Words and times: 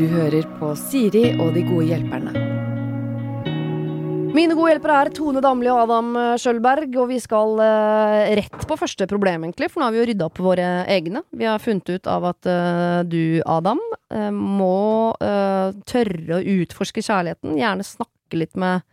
Du 0.00 0.06
hører 0.08 0.46
på 0.56 0.70
Siri 0.80 1.26
og 1.36 1.52
de 1.52 1.60
gode 1.66 1.90
hjelperne. 1.90 2.30
Mine 4.30 4.54
gode 4.54 4.70
hjelpere 4.70 4.94
er 5.02 5.10
Tone 5.12 5.42
Damli 5.44 5.68
og 5.68 5.82
Adam 5.82 6.14
Sjølberg, 6.40 6.94
og 7.02 7.10
vi 7.10 7.18
skal 7.20 7.58
eh, 7.60 8.30
rett 8.38 8.64
på 8.70 8.78
første 8.78 9.04
problem, 9.10 9.44
egentlig, 9.44 9.68
for 9.72 9.82
nå 9.82 9.88
har 9.88 9.92
vi 9.92 10.00
jo 10.00 10.06
rydda 10.08 10.28
opp 10.30 10.40
våre 10.40 10.68
egne. 10.88 11.24
Vi 11.36 11.48
har 11.50 11.60
funnet 11.60 11.90
ut 11.90 12.08
av 12.08 12.30
at 12.30 12.48
eh, 12.48 13.02
du, 13.10 13.20
Adam, 13.44 13.82
eh, 14.14 14.30
må 14.32 15.10
eh, 15.20 15.76
tørre 15.90 16.38
å 16.38 16.42
utforske 16.56 17.04
kjærligheten. 17.04 17.58
Gjerne 17.60 17.84
snakke 17.84 18.40
litt 18.40 18.56
med 18.56 18.86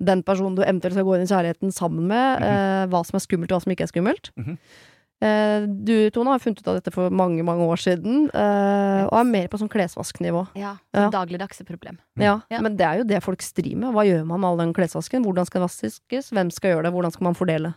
den 0.00 0.24
personen 0.26 0.56
du 0.56 0.64
eventuelt 0.64 0.96
skal 0.96 1.06
gå 1.06 1.18
inn 1.18 1.28
i 1.28 1.30
kjærligheten 1.30 1.76
sammen 1.76 2.08
med. 2.10 2.42
eh, 2.48 2.84
hva 2.90 3.04
som 3.06 3.20
er 3.20 3.28
skummelt, 3.28 3.52
og 3.52 3.60
hva 3.60 3.68
som 3.68 3.76
ikke 3.76 3.86
er 3.86 3.94
skummelt. 3.94 4.32
Mm 4.40 4.56
Eh, 4.56 4.89
du, 5.20 5.94
Tone, 6.14 6.30
har 6.32 6.38
funnet 6.40 6.62
ut 6.62 6.68
av 6.72 6.78
dette 6.78 6.92
for 6.94 7.10
mange, 7.12 7.42
mange 7.44 7.66
år 7.68 7.76
siden, 7.82 8.22
eh, 8.32 9.02
og 9.04 9.16
er 9.20 9.26
mer 9.28 9.48
på 9.52 9.58
sånn 9.60 9.68
klesvasknivå. 9.72 10.46
Ja, 10.56 10.76
Ja. 10.96 11.08
Dagligdagse 11.12 11.66
problem. 11.68 11.98
Ja, 12.18 12.40
Ja. 12.50 12.60
men 12.60 12.76
det 12.76 12.86
er 12.86 12.98
jo 12.98 13.04
det 13.04 13.22
folk 13.22 13.42
strir 13.42 13.76
med. 13.76 13.92
Hva 13.92 14.04
gjør 14.08 14.24
man 14.26 14.40
med 14.40 14.48
all 14.48 14.56
den 14.58 14.72
klesvasken? 14.74 15.24
Hvordan 15.24 15.46
skal 15.46 15.60
det 15.60 15.68
vaskes? 15.68 16.30
Hvem 16.32 16.50
skal 16.50 16.70
gjøre 16.76 16.84
det? 16.88 16.92
Hvordan 16.92 17.12
skal 17.12 17.24
man 17.24 17.34
fordele? 17.34 17.74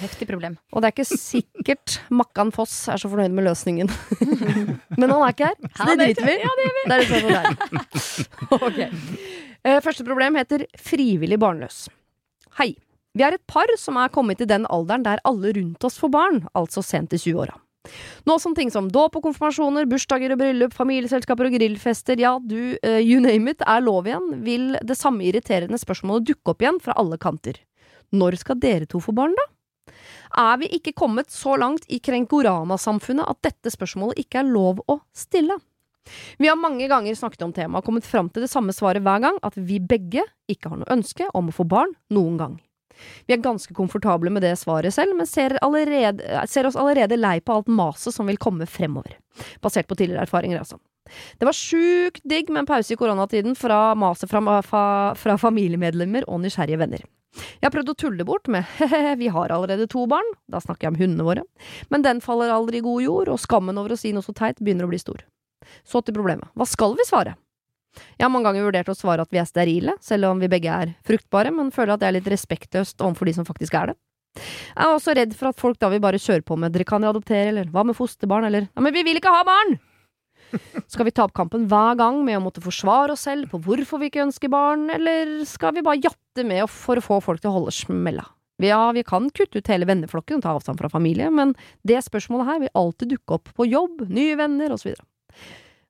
Heftig 0.00 0.28
problem. 0.28 0.54
Og 0.72 0.80
det 0.80 0.88
er 0.88 0.92
ikke 0.94 1.18
sikkert 1.18 1.98
Makkan 2.18 2.52
Foss 2.54 2.88
er 2.88 2.96
så 3.02 3.10
fornøyd 3.10 3.34
med 3.34 3.44
løsningen. 3.44 3.90
men 4.98 5.10
han 5.10 5.20
er 5.26 5.32
ikke 5.34 5.50
her, 5.50 5.56
så 5.76 5.84
det 5.84 5.92
er 5.92 6.14
driter 6.14 6.28
vi. 6.30 6.36
Ja, 6.40 6.52
det 6.56 6.68
vi. 6.76 6.84
Det 6.86 6.96
er 6.96 7.04
sånn 7.10 8.76
det 8.78 8.86
er. 8.88 8.96
Eh, 9.62 9.78
Første 9.78 10.02
problem 10.02 10.34
heter 10.34 10.64
frivillig 10.74 11.36
barnløs. 11.38 11.84
Hei. 12.58 12.72
Vi 13.12 13.24
er 13.26 13.36
et 13.36 13.44
par 13.50 13.68
som 13.76 13.98
er 14.00 14.12
kommet 14.12 14.40
i 14.40 14.48
den 14.48 14.64
alderen 14.72 15.04
der 15.04 15.20
alle 15.28 15.52
rundt 15.52 15.84
oss 15.84 15.98
får 16.00 16.12
barn, 16.14 16.40
altså 16.56 16.80
sent 16.84 17.12
i 17.12 17.20
20-åra. 17.20 17.58
Nå 18.28 18.36
som 18.38 18.54
ting 18.54 18.70
som 18.70 18.86
dåp 18.94 19.18
og 19.18 19.24
konfirmasjoner, 19.26 19.88
bursdager 19.90 20.32
og 20.32 20.38
bryllup, 20.40 20.74
familieselskaper 20.76 21.48
og 21.48 21.56
grillfester, 21.56 22.20
ja, 22.22 22.36
du, 22.38 22.78
uh, 22.78 23.00
you 23.02 23.18
name 23.20 23.52
it, 23.52 23.64
er 23.66 23.82
lov 23.82 24.06
igjen, 24.08 24.30
vil 24.46 24.78
det 24.86 24.96
samme 24.96 25.26
irriterende 25.26 25.80
spørsmålet 25.82 26.30
dukke 26.30 26.54
opp 26.54 26.62
igjen 26.62 26.80
fra 26.80 26.96
alle 27.02 27.18
kanter. 27.20 27.58
Når 28.14 28.38
skal 28.40 28.60
dere 28.62 28.88
to 28.88 29.02
få 29.02 29.12
barn, 29.16 29.34
da? 29.36 29.48
Er 30.38 30.56
vi 30.62 30.70
ikke 30.78 30.94
kommet 30.96 31.28
så 31.34 31.58
langt 31.60 31.84
i 31.92 31.98
krenkorama-samfunnet 32.00 33.28
at 33.28 33.42
dette 33.44 33.74
spørsmålet 33.74 34.22
ikke 34.22 34.40
er 34.40 34.48
lov 34.48 34.80
å 34.88 35.02
stille? 35.12 35.58
Vi 36.40 36.48
har 36.48 36.58
mange 36.58 36.88
ganger 36.88 37.18
snakket 37.18 37.44
om 37.44 37.52
temaet 37.52 37.82
og 37.82 37.90
kommet 37.90 38.08
fram 38.08 38.30
til 38.32 38.46
det 38.46 38.50
samme 38.50 38.72
svaret 38.74 39.04
hver 39.04 39.20
gang, 39.26 39.36
at 39.44 39.58
vi 39.58 39.82
begge 39.82 40.24
ikke 40.50 40.72
har 40.72 40.80
noe 40.80 40.94
ønske 40.94 41.28
om 41.36 41.50
å 41.50 41.56
få 41.60 41.68
barn 41.68 41.92
noen 42.14 42.38
gang. 42.40 42.60
Vi 43.26 43.34
er 43.34 43.42
ganske 43.42 43.74
komfortable 43.76 44.32
med 44.32 44.44
det 44.44 44.54
svaret 44.60 44.94
selv, 44.94 45.16
men 45.18 45.28
ser, 45.28 45.56
allerede, 45.64 46.44
ser 46.50 46.68
oss 46.68 46.78
allerede 46.78 47.18
lei 47.18 47.38
på 47.40 47.58
alt 47.58 47.70
maset 47.72 48.14
som 48.14 48.30
vil 48.30 48.40
komme 48.40 48.68
fremover. 48.70 49.18
Basert 49.64 49.88
på 49.90 49.98
tidligere 49.98 50.26
erfaringer, 50.26 50.62
altså. 50.62 50.80
Det 51.38 51.48
var 51.48 51.56
sjukt 51.56 52.22
digg 52.28 52.50
med 52.52 52.62
en 52.62 52.68
pause 52.70 52.94
i 52.94 52.96
koronatiden 52.96 53.56
fra 53.58 53.90
maset 53.98 54.30
fra, 54.30 54.60
fra, 54.64 54.84
fra 55.18 55.36
familiemedlemmer 55.40 56.28
og 56.28 56.40
nysgjerrige 56.44 56.80
venner. 56.80 57.04
Jeg 57.32 57.64
har 57.64 57.72
prøvd 57.72 57.92
å 57.92 57.96
tulle 57.96 58.24
bort 58.28 58.48
med 58.52 58.66
he-he, 58.76 59.14
vi 59.22 59.30
har 59.32 59.52
allerede 59.54 59.88
to 59.90 60.04
barn, 60.10 60.26
da 60.52 60.60
snakker 60.60 60.86
jeg 60.86 60.94
om 60.94 61.00
hundene 61.00 61.26
våre, 61.26 61.44
men 61.92 62.04
den 62.04 62.20
faller 62.24 62.52
aldri 62.52 62.82
i 62.82 62.84
god 62.84 63.04
jord, 63.06 63.32
og 63.32 63.40
skammen 63.40 63.80
over 63.80 63.94
å 63.94 64.00
si 64.00 64.12
noe 64.12 64.24
så 64.24 64.34
teit 64.36 64.60
begynner 64.60 64.88
å 64.88 64.92
bli 64.92 65.00
stor. 65.00 65.24
Så 65.88 66.02
til 66.04 66.16
problemet. 66.16 66.50
Hva 66.58 66.66
skal 66.68 66.96
vi 66.98 67.06
svare? 67.08 67.36
Jeg 68.16 68.24
har 68.24 68.32
mange 68.32 68.48
ganger 68.48 68.66
vurdert 68.66 68.90
å 68.92 68.96
svare 68.96 69.24
at 69.24 69.32
vi 69.34 69.40
er 69.42 69.48
sterile, 69.48 69.96
selv 70.00 70.30
om 70.30 70.40
vi 70.40 70.50
begge 70.52 70.72
er 70.72 70.94
fruktbare, 71.06 71.52
men 71.54 71.72
føler 71.74 71.94
at 71.94 72.02
det 72.02 72.08
er 72.08 72.16
litt 72.18 72.32
respektløst 72.32 73.02
overfor 73.04 73.28
de 73.28 73.36
som 73.36 73.48
faktisk 73.48 73.76
er 73.78 73.92
det. 73.92 73.98
Jeg 74.40 74.86
er 74.86 74.94
også 74.94 75.14
redd 75.16 75.34
for 75.36 75.50
at 75.50 75.60
folk 75.60 75.78
da 75.80 75.90
vil 75.92 76.00
bare 76.00 76.20
kjøre 76.20 76.44
på 76.46 76.56
med 76.56 76.72
dere 76.72 76.88
kan 76.88 77.04
jo 77.04 77.12
adoptere, 77.12 77.50
eller 77.52 77.72
hva 77.72 77.84
med 77.84 77.98
fosterbarn, 77.98 78.48
eller 78.48 78.68
ja, 78.70 78.84
men 78.84 78.94
vi 78.94 79.04
vil 79.04 79.20
ikke 79.20 79.32
ha 79.34 79.42
barn! 79.44 79.76
Skal 80.92 81.08
vi 81.08 81.14
ta 81.16 81.26
opp 81.26 81.34
kampen 81.36 81.66
hver 81.68 81.96
gang 82.00 82.20
med 82.24 82.38
å 82.38 82.44
måtte 82.44 82.64
forsvare 82.64 83.14
oss 83.14 83.24
selv 83.28 83.52
på 83.52 83.60
hvorfor 83.64 84.00
vi 84.00 84.08
ikke 84.10 84.24
ønsker 84.26 84.52
barn, 84.52 84.88
eller 84.92 85.40
skal 85.48 85.72
vi 85.76 85.84
bare 85.84 86.00
jatte 86.02 86.44
med 86.44 86.68
for 86.68 87.00
å 87.00 87.04
få 87.04 87.20
folk 87.24 87.40
til 87.40 87.52
å 87.52 87.56
holde 87.60 87.72
smella? 87.76 88.26
Ja, 88.62 88.92
vi 88.94 89.02
kan 89.02 89.30
kutte 89.34 89.58
ut 89.58 89.70
hele 89.72 89.88
venneflokken 89.88 90.38
og 90.38 90.44
ta 90.44 90.52
avstand 90.54 90.78
fra 90.78 90.90
familie, 90.92 91.30
men 91.34 91.56
det 91.88 92.02
spørsmålet 92.04 92.48
her 92.50 92.60
vil 92.62 92.76
alltid 92.78 93.14
dukke 93.16 93.38
opp 93.38 93.50
på 93.56 93.66
jobb, 93.66 94.04
nye 94.12 94.36
venner 94.38 94.74
osv. 94.76 94.92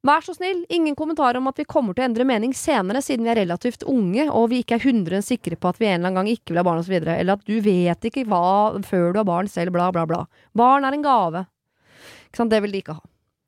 Vær 0.02 0.24
så 0.26 0.32
snill, 0.34 0.64
ingen 0.74 0.96
kommentar 0.98 1.36
om 1.38 1.46
at 1.46 1.60
vi 1.60 1.64
kommer 1.70 1.94
til 1.94 2.02
å 2.02 2.08
endre 2.08 2.24
mening 2.26 2.50
senere, 2.58 2.98
siden 3.06 3.22
vi 3.22 3.30
er 3.30 3.38
relativt 3.44 3.84
unge 3.86 4.24
og 4.34 4.48
vi 4.50 4.58
ikke 4.64 4.74
er 4.80 4.86
100 4.90 5.22
sikre 5.22 5.54
på 5.62 5.70
at 5.70 5.78
vi 5.78 5.86
en 5.86 6.00
eller 6.00 6.08
annen 6.10 6.18
gang 6.24 6.30
ikke 6.32 6.50
vil 6.50 6.58
ha 6.58 6.64
barn 6.66 6.80
osv., 6.82 6.96
eller 6.98 7.36
at 7.36 7.44
du 7.46 7.54
vet 7.62 8.08
ikke 8.10 8.24
hva 8.26 8.40
før 8.82 9.12
du 9.14 9.20
har 9.20 9.28
barn 9.28 9.46
selv, 9.52 9.70
bla, 9.76 9.92
bla, 9.94 10.02
bla. 10.10 10.24
Barn 10.58 10.84
er 10.88 10.96
en 10.98 11.04
gave. 11.06 11.44
Ikke 12.32 12.40
sant, 12.42 12.50
det 12.50 12.58
vil 12.64 12.74
de 12.74 12.80
ikke 12.82 12.96
ha. 12.98 13.04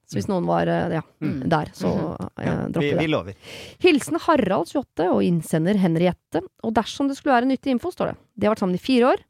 Så 0.07 0.19
hvis 0.21 0.29
noen 0.29 0.45
var 0.47 0.69
eh, 0.69 0.95
ja, 0.99 1.03
Mm. 1.25 1.49
der, 1.49 1.71
så 1.75 1.91
eh, 2.39 2.45
Ja, 2.45 2.55
dropper 2.69 2.85
vi, 2.85 2.91
det. 2.93 2.99
vi 3.01 3.07
lover. 3.11 3.35
Hilsen 3.83 4.19
Harald 4.21 4.69
28 4.69 5.07
og 5.11 5.23
innsender 5.25 5.79
Henriette. 5.81 6.43
Og 6.63 6.75
dersom 6.77 7.09
det 7.09 7.17
skulle 7.17 7.35
være 7.39 7.49
nyttig 7.49 7.73
info, 7.73 7.91
står 7.91 8.13
det. 8.13 8.17
De 8.37 8.47
har 8.47 8.53
vært 8.55 8.61
sammen 8.63 8.77
i 8.79 8.83
fire 8.85 9.09
år. 9.15 9.25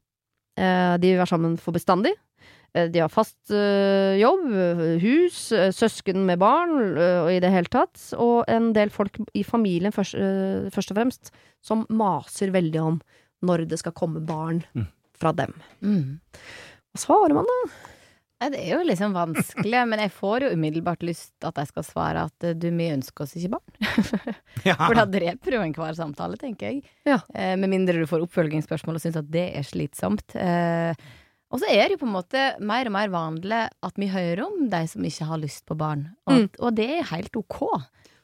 Eh, 0.59 0.97
De 0.99 1.13
vil 1.13 1.21
være 1.23 1.31
sammen 1.31 1.55
for 1.57 1.71
bestandig. 1.73 2.11
Eh, 2.75 2.89
De 2.91 2.99
har 3.01 3.09
fast 3.13 3.37
eh, 3.55 4.17
jobb, 4.19 4.45
hus, 5.01 5.39
eh, 5.55 5.71
søsken 5.75 6.25
med 6.27 6.39
barn 6.43 6.75
og 6.99 7.31
i 7.31 7.39
det 7.43 7.51
hele 7.53 7.71
tatt. 7.71 7.97
Og 8.19 8.43
en 8.51 8.71
del 8.75 8.91
folk 8.93 9.17
i 9.33 9.43
familien 9.47 9.95
først, 9.95 10.19
først 10.75 10.91
og 10.93 10.99
fremst 10.99 11.31
som 11.65 11.85
maser 11.89 12.51
veldig 12.53 12.81
om 12.83 13.01
når 13.45 13.65
det 13.71 13.79
skal 13.81 13.95
komme 13.95 14.21
barn 14.25 14.63
Mm. 14.75 14.87
fra 15.15 15.31
dem. 15.31 15.53
Mm. 15.81 16.19
Hva 16.93 16.99
svarer 17.07 17.33
man 17.37 17.45
da? 17.47 17.57
Det 18.51 18.59
er 18.59 18.73
jo 18.75 18.83
liksom 18.85 19.13
vanskelig, 19.15 19.79
men 19.87 19.99
jeg 20.03 20.11
får 20.11 20.43
jo 20.43 20.49
umiddelbart 20.57 21.01
lyst 21.07 21.31
at 21.47 21.55
jeg 21.57 21.69
skal 21.71 21.85
svare 21.87 22.25
at 22.27 22.45
du, 22.59 22.67
vi 22.75 22.89
ønsker 22.91 23.23
oss 23.23 23.33
ikke 23.39 23.55
barn. 23.55 23.75
Ja. 24.65 24.75
For 24.81 24.97
da 24.97 25.05
dreper 25.05 25.55
jo 25.55 25.61
enhver 25.63 25.93
samtale, 25.97 26.37
tenker 26.41 26.67
jeg. 26.71 26.83
Ja. 27.07 27.19
Eh, 27.33 27.55
med 27.59 27.69
mindre 27.71 27.95
du 28.01 28.05
får 28.09 28.23
oppfølgingsspørsmål 28.25 28.97
og 28.97 29.03
syns 29.03 29.17
at 29.19 29.27
det 29.31 29.45
er 29.59 29.65
slitsomt. 29.67 30.35
Eh, 30.35 30.93
og 31.55 31.61
så 31.63 31.69
er 31.71 31.85
det 31.87 31.95
jo 31.95 32.01
på 32.03 32.07
en 32.09 32.15
måte 32.17 32.41
mer 32.59 32.89
og 32.89 32.95
mer 32.97 33.11
vanlig 33.13 33.61
at 33.87 33.99
vi 34.01 34.09
hører 34.11 34.41
om 34.45 34.65
de 34.71 34.81
som 34.91 35.05
ikke 35.07 35.27
har 35.29 35.39
lyst 35.41 35.63
på 35.69 35.77
barn. 35.79 36.09
Og, 36.27 36.33
Mm. 36.41 36.49
og 36.59 36.75
det 36.75 36.89
er 36.99 37.07
helt 37.13 37.35
ok, 37.39 37.61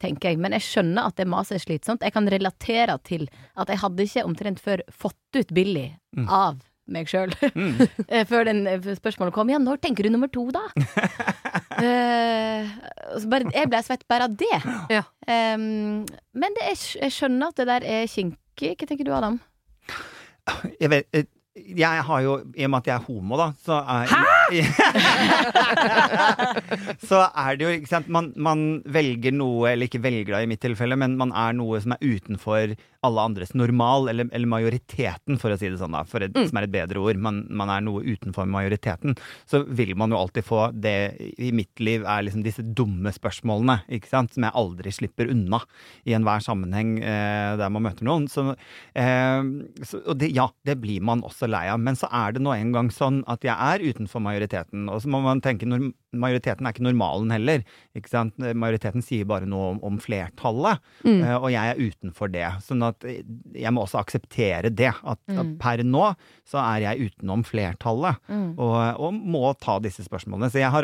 tenker 0.03 0.29
jeg. 0.33 0.39
Men 0.43 0.51
jeg 0.57 0.65
skjønner 0.67 1.07
at 1.07 1.15
det 1.21 1.27
maset 1.31 1.55
er 1.55 1.63
slitsomt. 1.63 2.03
Jeg 2.03 2.11
kan 2.13 2.27
relatere 2.27 2.97
til 3.07 3.29
at 3.55 3.69
jeg 3.71 3.79
hadde 3.79 4.03
ikke 4.03 4.25
omtrent 4.27 4.59
før 4.59 4.83
fått 4.91 5.39
ut 5.39 5.53
Billy 5.55 5.87
Mm. 6.17 6.27
av 6.27 6.59
meg 6.91 7.07
sjøl. 7.07 7.31
Mm. 7.55 7.77
Før 8.27 8.43
den 8.49 8.65
eh, 8.67 8.79
spørsmålet 8.97 9.31
kom. 9.33 9.49
Ja, 9.49 9.57
når 9.63 9.77
tenker 9.79 10.03
du 10.03 10.09
nummer 10.11 10.27
to, 10.27 10.49
da? 10.51 10.59
uh, 11.79 12.67
så 13.21 13.29
bare, 13.31 13.47
jeg 13.53 13.69
ble 13.71 13.81
svett 13.85 14.03
bare 14.11 14.27
av 14.27 14.35
det. 14.39 14.57
Ja. 14.91 15.03
Um, 15.27 16.03
men 16.35 16.57
det 16.57 16.65
er, 16.67 16.79
jeg 17.05 17.15
skjønner 17.15 17.51
at 17.53 17.61
det 17.61 17.67
der 17.69 17.87
er 17.87 18.09
kinkig. 18.11 18.73
Hva 18.75 18.87
tenker 18.89 19.07
du, 19.07 19.13
Adam? 19.15 19.39
Jeg 20.81 20.89
vet 20.91 21.07
eh, 21.15 21.27
jeg 21.55 22.03
har 22.07 22.21
jo, 22.23 22.37
I 22.55 22.63
og 22.63 22.69
med 22.71 22.79
at 22.79 22.87
jeg 22.87 22.95
er 22.95 23.03
homo, 23.09 23.35
da, 23.39 23.49
så 23.59 23.81
er 23.83 24.07
Så 27.01 27.19
er 27.27 27.57
det 27.59 27.65
jo, 27.65 27.71
ikke 27.75 27.89
sant 27.91 28.07
man, 28.11 28.31
man 28.39 28.61
velger 28.91 29.33
noe, 29.35 29.71
eller 29.73 29.87
ikke 29.89 30.01
velger 30.03 30.35
det 30.35 30.43
i 30.45 30.49
mitt 30.51 30.61
tilfelle, 30.63 30.95
men 30.99 31.17
man 31.19 31.31
er 31.35 31.53
noe 31.57 31.79
som 31.83 31.91
er 31.95 32.03
utenfor 32.03 32.75
alle 33.01 33.23
andres 33.25 33.55
normal, 33.57 34.05
eller, 34.11 34.27
eller 34.29 34.49
majoriteten, 34.51 35.39
for 35.41 35.53
å 35.53 35.57
si 35.57 35.69
det 35.71 35.79
sånn, 35.81 35.95
da, 35.95 36.03
for 36.07 36.21
et, 36.21 36.31
Mm. 36.37 36.45
som 36.47 36.57
er 36.61 36.67
et 36.67 36.71
bedre 36.73 37.01
ord. 37.01 37.17
Man, 37.19 37.41
man 37.49 37.69
er 37.73 37.81
noe 37.83 38.03
utenfor 38.05 38.45
majoriteten. 38.49 39.15
Så 39.49 39.63
vil 39.67 39.95
man 39.99 40.11
jo 40.13 40.19
alltid 40.19 40.45
få 40.47 40.67
det 40.71 40.93
i 41.41 41.49
mitt 41.55 41.79
liv 41.83 42.05
er 42.07 42.23
liksom 42.27 42.43
disse 42.45 42.61
dumme 42.77 43.11
spørsmålene, 43.13 43.79
ikke 43.97 44.09
sant, 44.11 44.33
som 44.35 44.43
jeg 44.45 44.53
aldri 44.61 44.93
slipper 44.93 45.31
unna 45.33 45.59
i 46.07 46.13
enhver 46.15 46.39
sammenheng 46.45 46.89
eh, 47.01 47.55
der 47.59 47.69
man 47.73 47.83
møter 47.89 48.05
noen. 48.07 48.27
Så, 48.31 48.41
eh, 48.95 49.41
så, 49.83 50.03
og 50.05 50.15
det, 50.21 50.29
ja, 50.37 50.47
det 50.65 50.77
blir 50.83 51.01
man 51.03 51.23
også 51.25 51.40
lei 51.49 51.67
av. 51.71 51.79
Men 51.79 51.95
så 51.95 52.07
er 52.11 52.33
det 52.35 52.41
nå 52.43 52.51
en 52.53 52.71
gang 52.75 52.89
sånn 52.93 53.23
at 53.31 53.41
jeg 53.41 53.55
er 53.55 53.79
utenfor 53.93 54.21
majoriteten. 54.21 54.89
Og 54.91 55.01
så 55.01 55.07
må 55.09 55.21
man 55.23 55.41
tenke 55.41 55.63
at 55.71 55.93
majoriteten 56.13 56.67
er 56.67 56.73
ikke 56.73 56.83
normalen 56.85 57.31
heller. 57.31 57.63
Ikke 57.95 58.09
sant? 58.11 58.37
Majoriteten 58.37 59.01
sier 59.01 59.25
bare 59.25 59.45
noe 59.47 59.71
om, 59.75 59.79
om 59.83 59.97
flertallet, 59.99 60.79
Mm. 61.05 61.23
eh, 61.23 61.35
og 61.37 61.49
jeg 61.51 61.71
er 61.71 61.81
utenfor 61.81 62.31
det. 62.31 62.45
Sånn 62.61 62.83
at 62.85 63.03
eh, 63.05 63.23
jeg 63.55 63.71
må 63.73 63.85
også 63.85 63.99
akseptere 64.03 64.69
det. 64.73 64.91
At, 65.03 65.19
at 65.29 65.45
Mm. 65.45 65.57
per 65.57 65.77
nå 65.83 66.15
så 66.45 66.59
er 66.75 66.81
jeg 66.95 67.09
utenom 67.11 67.43
flertallet, 67.47 68.17
Mm. 68.29 68.55
og, 68.59 68.99
og 68.99 69.13
må 69.13 69.57
ta 69.59 69.79
disse 69.79 70.03
spørsmålene. 70.03 70.51
Så 70.51 70.59
jeg 70.59 70.69
har 70.71 70.83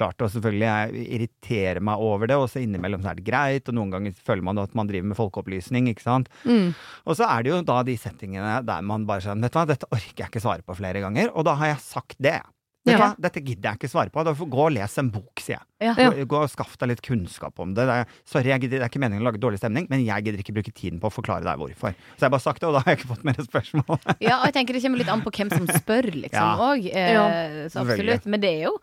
klart 0.00 0.24
Og 0.26 0.32
selvfølgelig 0.34 0.66
jeg 0.66 1.06
irriterer 1.16 1.80
meg 1.84 2.02
over 2.10 2.26
det, 2.30 2.36
og 2.40 2.48
så 2.50 2.62
innimellom 2.64 3.04
så 3.04 3.12
er 3.12 3.20
det 3.20 3.26
greit, 3.28 3.68
og 3.70 3.76
noen 3.78 3.92
ganger 3.94 4.16
føler 4.16 4.42
man 4.50 4.58
at 4.64 4.74
man 4.78 4.88
driver 4.90 5.10
med 5.12 5.18
folkeopplysning, 5.20 5.90
ikke 5.92 6.06
sant. 6.08 6.30
Mm. 6.48 6.72
Og 7.06 7.16
så 7.20 7.28
er 7.30 7.44
det 7.46 7.52
jo 7.54 7.60
da 7.68 7.82
de 7.86 7.96
settingene 8.00 8.60
der 8.66 8.82
man 8.86 9.04
bare 9.08 9.22
sier 9.24 9.36
vet 9.36 9.52
du 9.52 9.60
hva, 9.60 9.68
dette 9.70 9.88
orker 9.92 10.24
jeg 10.24 10.32
ikke 10.32 10.42
svare 10.48 10.64
på 10.66 10.76
flere 10.80 11.04
ganger, 11.04 11.30
og 11.36 11.44
da 11.48 11.54
har 11.60 11.74
jeg 11.76 11.84
sagt 11.84 12.16
det. 12.18 12.40
Vet 12.80 12.96
du 12.96 12.96
Ja. 12.96 13.10
hva, 13.10 13.16
Dette 13.20 13.40
gidder 13.44 13.66
jeg 13.74 13.76
ikke 13.76 13.88
svare 13.92 14.08
på. 14.08 14.22
Da 14.24 14.32
får 14.32 14.48
gå 14.48 14.60
og 14.64 14.70
lese 14.72 15.02
en 15.02 15.10
bok, 15.12 15.36
sier 15.44 15.58
jeg. 15.58 15.66
Ja. 15.84 15.92
Gå, 15.98 16.24
gå 16.32 16.38
og 16.40 16.48
Skaff 16.48 16.78
deg 16.80 16.88
litt 16.88 17.02
kunnskap 17.04 17.60
om 17.60 17.74
det. 17.76 17.84
det 17.84 17.92
er, 17.92 18.06
sorry, 18.24 18.48
jeg 18.48 18.62
gidder, 18.62 18.78
det 18.80 18.86
er 18.86 18.88
ikke 18.88 19.02
meningen 19.04 19.20
å 19.20 19.26
lage 19.28 19.40
dårlig 19.42 19.60
stemning, 19.60 19.84
men 19.92 20.00
jeg 20.00 20.24
gidder 20.24 20.40
ikke 20.40 20.54
bruke 20.56 20.72
tiden 20.72 20.96
på 21.02 21.10
å 21.10 21.12
forklare 21.12 21.44
deg 21.44 21.60
hvorfor. 21.60 21.92
Så 22.16 22.24
jeg 22.24 22.24
har 22.24 22.32
bare 22.32 22.40
sagt 22.46 22.62
det, 22.64 22.70
og 22.70 22.78
da 22.78 22.80
har 22.86 22.94
jeg 22.96 23.02
ikke 23.02 23.10
fått 23.12 23.26
mer 23.28 23.36
spørsmål. 23.44 24.00
Ja, 24.24 24.38
og 24.40 24.46
jeg 24.48 24.54
tenker 24.56 24.72
det 24.78 24.82
kommer 24.86 25.02
litt 25.02 25.12
an 25.12 25.20
på 25.28 25.34
hvem 25.36 25.52
som 25.52 25.68
spør, 25.68 26.08
liksom, 26.08 26.40
Ja. 26.40 26.56
òg. 26.70 26.88
Eh, 26.88 27.12
Ja. 27.12 27.26
så 27.68 27.84
absolutt. 27.84 28.24
Men 28.32 28.40
det 28.40 28.54
er 28.56 28.62
jo 28.70 28.78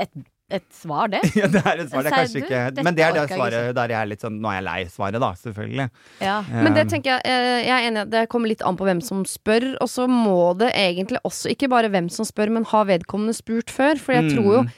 et, 0.00 0.10
et 0.54 0.66
svar, 0.78 1.10
det. 1.10 1.24
Ja, 1.40 1.50
det 1.50 1.64
er 1.64 1.82
et 1.82 1.90
svar. 1.90 2.06
Det 2.06 2.12
er 2.12 2.18
kanskje 2.20 2.44
ikke 2.44 2.84
Men 2.86 2.94
det 2.94 3.06
er 3.08 3.18
det 3.18 3.26
svaret 3.34 3.74
der 3.74 3.94
jeg 3.96 3.98
er 3.98 4.10
litt 4.12 4.22
sånn 4.22 4.36
Nå 4.38 4.52
er 4.52 4.60
jeg 4.60 4.66
lei 4.68 4.78
svaret, 4.94 5.18
da, 5.22 5.34
selvfølgelig. 5.42 5.90
Ja. 6.22 6.38
Men 6.54 6.76
det 6.76 6.84
Eh, 6.84 6.90
tenker 6.92 7.14
jeg, 7.14 7.22
eh, 7.24 7.64
jeg 7.64 7.74
er 7.74 7.88
enig 7.88 8.00
i 8.00 8.04
at 8.04 8.12
det 8.12 8.28
kommer 8.32 8.50
litt 8.50 8.62
an 8.62 8.76
på 8.78 8.86
hvem 8.86 9.00
som 9.04 9.24
spør, 9.28 9.74
og 9.80 9.88
så 9.90 10.06
må 10.10 10.54
det 10.58 10.72
egentlig 10.76 11.20
også 11.24 11.52
ikke 11.54 11.70
bare 11.72 11.90
hvem 11.92 12.10
som 12.12 12.26
spør, 12.28 12.52
men 12.52 12.68
har 12.68 12.88
vedkommende 12.90 13.34
spurt 13.36 13.72
før, 13.72 13.98
for 13.98 14.16
jeg 14.16 14.34
tror 14.34 14.50
jo 14.52 14.62
mm, 14.64 14.72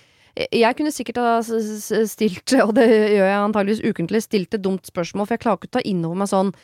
Jeg 0.53 0.77
kunne 0.77 0.93
sikkert 0.93 1.17
ha 1.17 1.41
stilt, 1.41 2.53
og 2.67 2.75
det 2.77 2.87
gjør 2.87 3.25
jeg 3.25 3.41
antageligvis 3.41 3.85
ukentlig, 3.89 4.23
stilt 4.23 4.53
et 4.55 4.63
dumt 4.63 4.85
spørsmål, 4.85 5.27
for 5.27 5.35
jeg 5.35 5.41
klarer 5.41 5.57
ikke 5.57 5.71
å 5.73 5.77
ta 5.79 5.87
inn 5.89 6.05
over 6.05 6.25
meg 6.25 6.33
sånn 6.33 6.57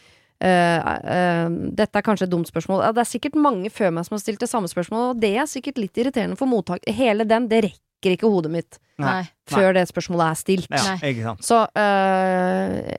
Uh, 0.43 0.83
uh, 1.07 1.47
dette 1.71 1.95
er 1.95 2.03
kanskje 2.03 2.27
et 2.27 2.33
dumt 2.33 2.49
spørsmål. 2.51 2.81
Det 2.97 2.99
er 2.99 3.07
sikkert 3.07 3.37
mange 3.39 3.71
før 3.71 3.93
meg 3.95 4.09
som 4.09 4.17
har 4.17 4.23
stilt 4.25 4.41
det 4.43 4.49
samme 4.51 4.67
spørsmålet, 4.67 5.13
og 5.13 5.21
det 5.23 5.31
er 5.39 5.47
sikkert 5.47 5.79
litt 5.79 6.01
irriterende 6.03 6.35
for 6.35 6.51
mottak. 6.51 6.83
Hele 6.91 7.23
den, 7.31 7.47
det 7.47 7.61
rekker 7.69 7.92
ikke 8.11 8.29
hodet 8.31 8.51
mitt 8.51 8.79
Nei. 8.99 9.23
før 9.51 9.73
det 9.75 9.89
spørsmålet 9.89 10.27
er 10.31 10.35
stilt. 10.35 10.67
Ja, 10.71 10.83
Nei. 11.01 11.11
ikke 11.11 11.23
sant. 11.23 11.43
Så 11.43 11.57
øh, 11.75 12.93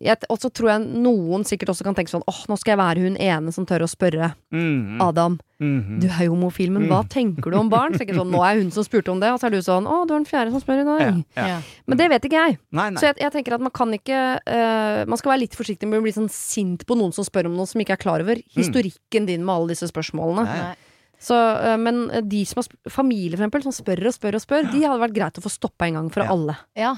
jeg, 0.00 0.16
Og 0.30 0.38
så 0.40 0.48
tror 0.52 0.70
jeg 0.70 0.84
noen 1.02 1.44
sikkert 1.44 1.68
også 1.74 1.84
kan 1.84 1.94
tenke 1.94 2.08
sånn 2.12 2.24
åh, 2.30 2.38
nå 2.48 2.56
skal 2.56 2.72
jeg 2.72 2.78
være 2.80 3.00
hun 3.04 3.16
ene 3.20 3.52
som 3.52 3.66
tør 3.68 3.84
å 3.84 3.88
spørre 3.90 4.30
mm. 4.54 5.00
Adam. 5.04 5.38
mhm. 5.60 5.98
Du 6.00 6.06
er 6.08 6.24
jo 6.24 6.32
homofil, 6.36 6.70
men 6.72 6.86
hva 6.88 7.02
Mm. 7.04 7.08
tenker 7.10 7.50
du 7.50 7.56
om 7.58 7.68
barn? 7.68 7.92
Så 7.94 8.04
ikke 8.06 8.14
sånn, 8.16 8.30
Nå 8.30 8.40
er 8.46 8.60
hun 8.62 8.70
som 8.70 8.84
spurte 8.84 9.10
om 9.12 9.20
det, 9.20 9.30
og 9.32 9.40
så 9.40 9.46
er 9.46 9.50
du 9.50 9.60
sånn 9.60 9.86
å, 9.86 10.06
du 10.06 10.14
er 10.14 10.18
den 10.22 10.24
fjerde 10.30 10.50
som 10.54 10.60
spør 10.60 10.80
i 10.80 10.84
dag. 10.88 11.00
Ja, 11.00 11.42
ja. 11.42 11.46
Ja. 11.48 11.60
Men 11.86 11.98
det 11.98 12.08
vet 12.10 12.22
ikke 12.30 12.40
jeg. 12.46 12.58
Nei, 12.72 12.90
nei. 12.90 13.00
Så 13.00 13.06
jeg, 13.10 13.16
jeg 13.20 13.32
tenker 13.32 13.54
at 13.54 13.60
man 13.60 13.70
kan 13.74 13.92
ikke 13.92 14.40
øh, 14.46 15.06
Man 15.06 15.18
skal 15.18 15.32
være 15.34 15.40
litt 15.44 15.54
forsiktig 15.58 15.88
med 15.88 15.98
å 16.00 16.02
bli 16.02 16.12
sånn 16.12 16.30
sint 16.30 16.86
på 16.86 16.96
noen 16.96 17.12
som 17.12 17.24
spør 17.24 17.46
om 17.50 17.56
noe 17.56 17.66
som 17.66 17.80
ikke 17.80 17.92
er 17.98 18.00
klar 18.00 18.20
over 18.24 18.36
historikken 18.56 19.26
din 19.26 19.44
med 19.44 19.54
alle 19.54 19.68
disse 19.74 19.88
spørsmålene. 19.90 20.46
Nei. 20.46 20.76
Så, 21.20 21.36
øh, 21.36 21.76
men 21.84 22.06
de 22.32 22.40
som 22.48 22.62
har 22.62 22.90
familie, 22.90 23.36
for 23.36 23.44
eksempel, 23.44 23.66
som 23.68 23.76
spør 23.76 24.06
og 24.08 24.16
spør 24.16 24.38
og 24.40 24.44
spør, 24.46 24.70
de 24.72 24.80
hadde 24.86 25.02
vært 25.04 25.16
greit 25.20 25.38
å 25.38 25.44
få 25.44 25.52
stoppa 25.52 25.86
en 25.90 26.00
gang 26.00 26.10
for 26.14 26.24
Ja. 26.24 26.32
alle. 26.32 26.56
Ja, 26.80 26.94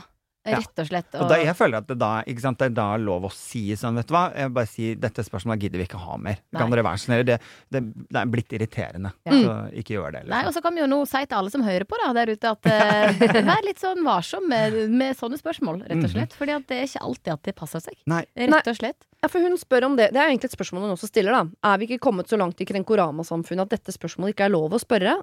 rett 0.47 0.79
og 0.83 0.87
slett. 0.89 1.15
Og 1.19 1.29
da, 1.31 1.37
jeg 1.43 1.55
føler 1.55 1.79
at 1.79 1.87
det 1.87 1.97
da, 1.99 2.09
ikke 2.27 2.43
sant, 2.43 2.59
det 2.59 2.67
er 2.71 2.75
da 2.75 2.87
lov 2.99 3.27
å 3.29 3.31
si 3.35 3.61
sånn, 3.79 3.95
vet 3.99 4.09
du 4.11 4.15
hva, 4.15 4.23
jeg 4.35 4.51
bare 4.55 4.67
si 4.71 4.89
dette 4.99 5.23
spørsmålet 5.27 5.61
gidder 5.67 5.79
vi 5.83 5.87
ikke 5.87 6.01
ha 6.03 6.17
mer. 6.19 6.41
Kan 6.55 6.71
dere 6.75 6.83
være 6.87 6.99
så 7.03 7.07
snill? 7.11 7.23
Det, 7.29 7.37
det, 7.71 7.83
det 8.11 8.19
er 8.23 8.27
blitt 8.33 8.55
irriterende. 8.59 9.13
Ja. 9.27 9.33
Så 9.39 9.55
ikke 9.83 9.95
gjør 9.99 10.13
det. 10.17 10.25
Nei, 10.31 10.41
og 10.43 10.51
Liksom. 10.51 10.57
så 10.59 10.63
kan 10.67 10.75
vi 10.75 10.83
jo 10.83 10.89
nå 10.91 10.99
si 11.07 11.23
til 11.27 11.39
alle 11.39 11.51
som 11.55 11.63
hører 11.67 11.85
på 11.87 11.99
da, 12.03 12.11
der 12.19 12.35
ute, 12.35 12.55
at 12.57 12.67
uh, 12.67 13.43
vær 13.53 13.63
litt 13.67 13.83
sånn 13.83 14.03
varsom 14.07 14.47
med, 14.51 14.75
med 14.91 15.15
sånne 15.19 15.39
spørsmål, 15.39 15.83
rett 15.87 15.99
og 15.99 16.11
slett. 16.11 16.31
slett. 16.31 16.39
Fordi 16.39 16.59
at 16.59 16.67
det 16.71 16.79
er 16.81 16.91
ikke 16.91 17.07
alltid 17.07 17.33
at 17.39 17.43
det 17.51 17.55
passer 17.59 17.83
seg. 17.91 17.99
Nei. 18.11 18.25
Rett 18.39 18.71
og 18.75 18.79
slett. 18.83 19.03
Ja, 19.23 19.31
for 19.31 19.45
hun 19.45 19.55
spør 19.59 19.87
om 19.87 19.97
det. 19.99 20.11
Det 20.15 20.19
er 20.19 20.33
egentlig 20.33 20.51
et 20.51 20.57
spørsmål 20.57 20.89
hun 20.89 20.97
også 20.97 21.07
stiller, 21.07 21.37
da. 21.37 21.71
Er 21.71 21.79
vi 21.79 21.87
ikke 21.87 22.03
kommet 22.03 22.31
så 22.31 22.39
langt 22.41 22.61
i 22.61 22.67
Krenkorama-samfunnet 22.67 23.69
at 23.69 23.77
dette 23.77 23.95
spørsmålet 23.95 24.35
ikke 24.35 24.49
er 24.49 24.55
lov 24.55 24.75
å 24.75 24.83
spørre? 24.83 25.21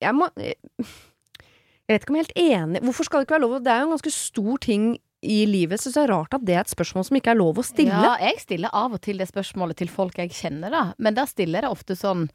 Jeg 0.00 0.16
må 0.16 0.30
Jeg 0.38 1.96
vet 1.96 2.04
ikke 2.04 2.12
om 2.14 2.18
jeg 2.20 2.22
er 2.22 2.28
helt 2.28 2.42
enig. 2.54 2.82
Hvorfor 2.86 3.08
skal 3.08 3.20
det 3.20 3.26
ikke 3.26 3.36
være 3.40 3.46
lov? 3.48 3.56
Det 3.66 3.72
er 3.72 3.80
jo 3.80 3.88
en 3.88 3.94
ganske 3.96 4.12
stor 4.14 4.60
ting 4.62 4.84
i 5.20 5.40
livet, 5.50 5.82
så 5.82 5.90
det 5.92 6.04
er 6.04 6.12
rart 6.14 6.36
at 6.36 6.44
det 6.46 6.54
er 6.54 6.62
et 6.62 6.70
spørsmål 6.72 7.04
som 7.08 7.18
ikke 7.18 7.34
er 7.34 7.40
lov 7.40 7.58
å 7.60 7.64
stille. 7.66 8.04
Ja, 8.06 8.14
jeg 8.22 8.38
stiller 8.40 8.70
av 8.72 8.94
og 8.96 9.02
til 9.04 9.18
det 9.20 9.26
spørsmålet 9.28 9.80
til 9.82 9.90
folk 9.92 10.16
jeg 10.22 10.30
kjenner, 10.32 10.70
da. 10.72 10.84
Men 11.02 11.18
da 11.18 11.26
stiller 11.28 11.66
jeg 11.66 11.74
ofte 11.74 11.98
sånn 11.98 12.28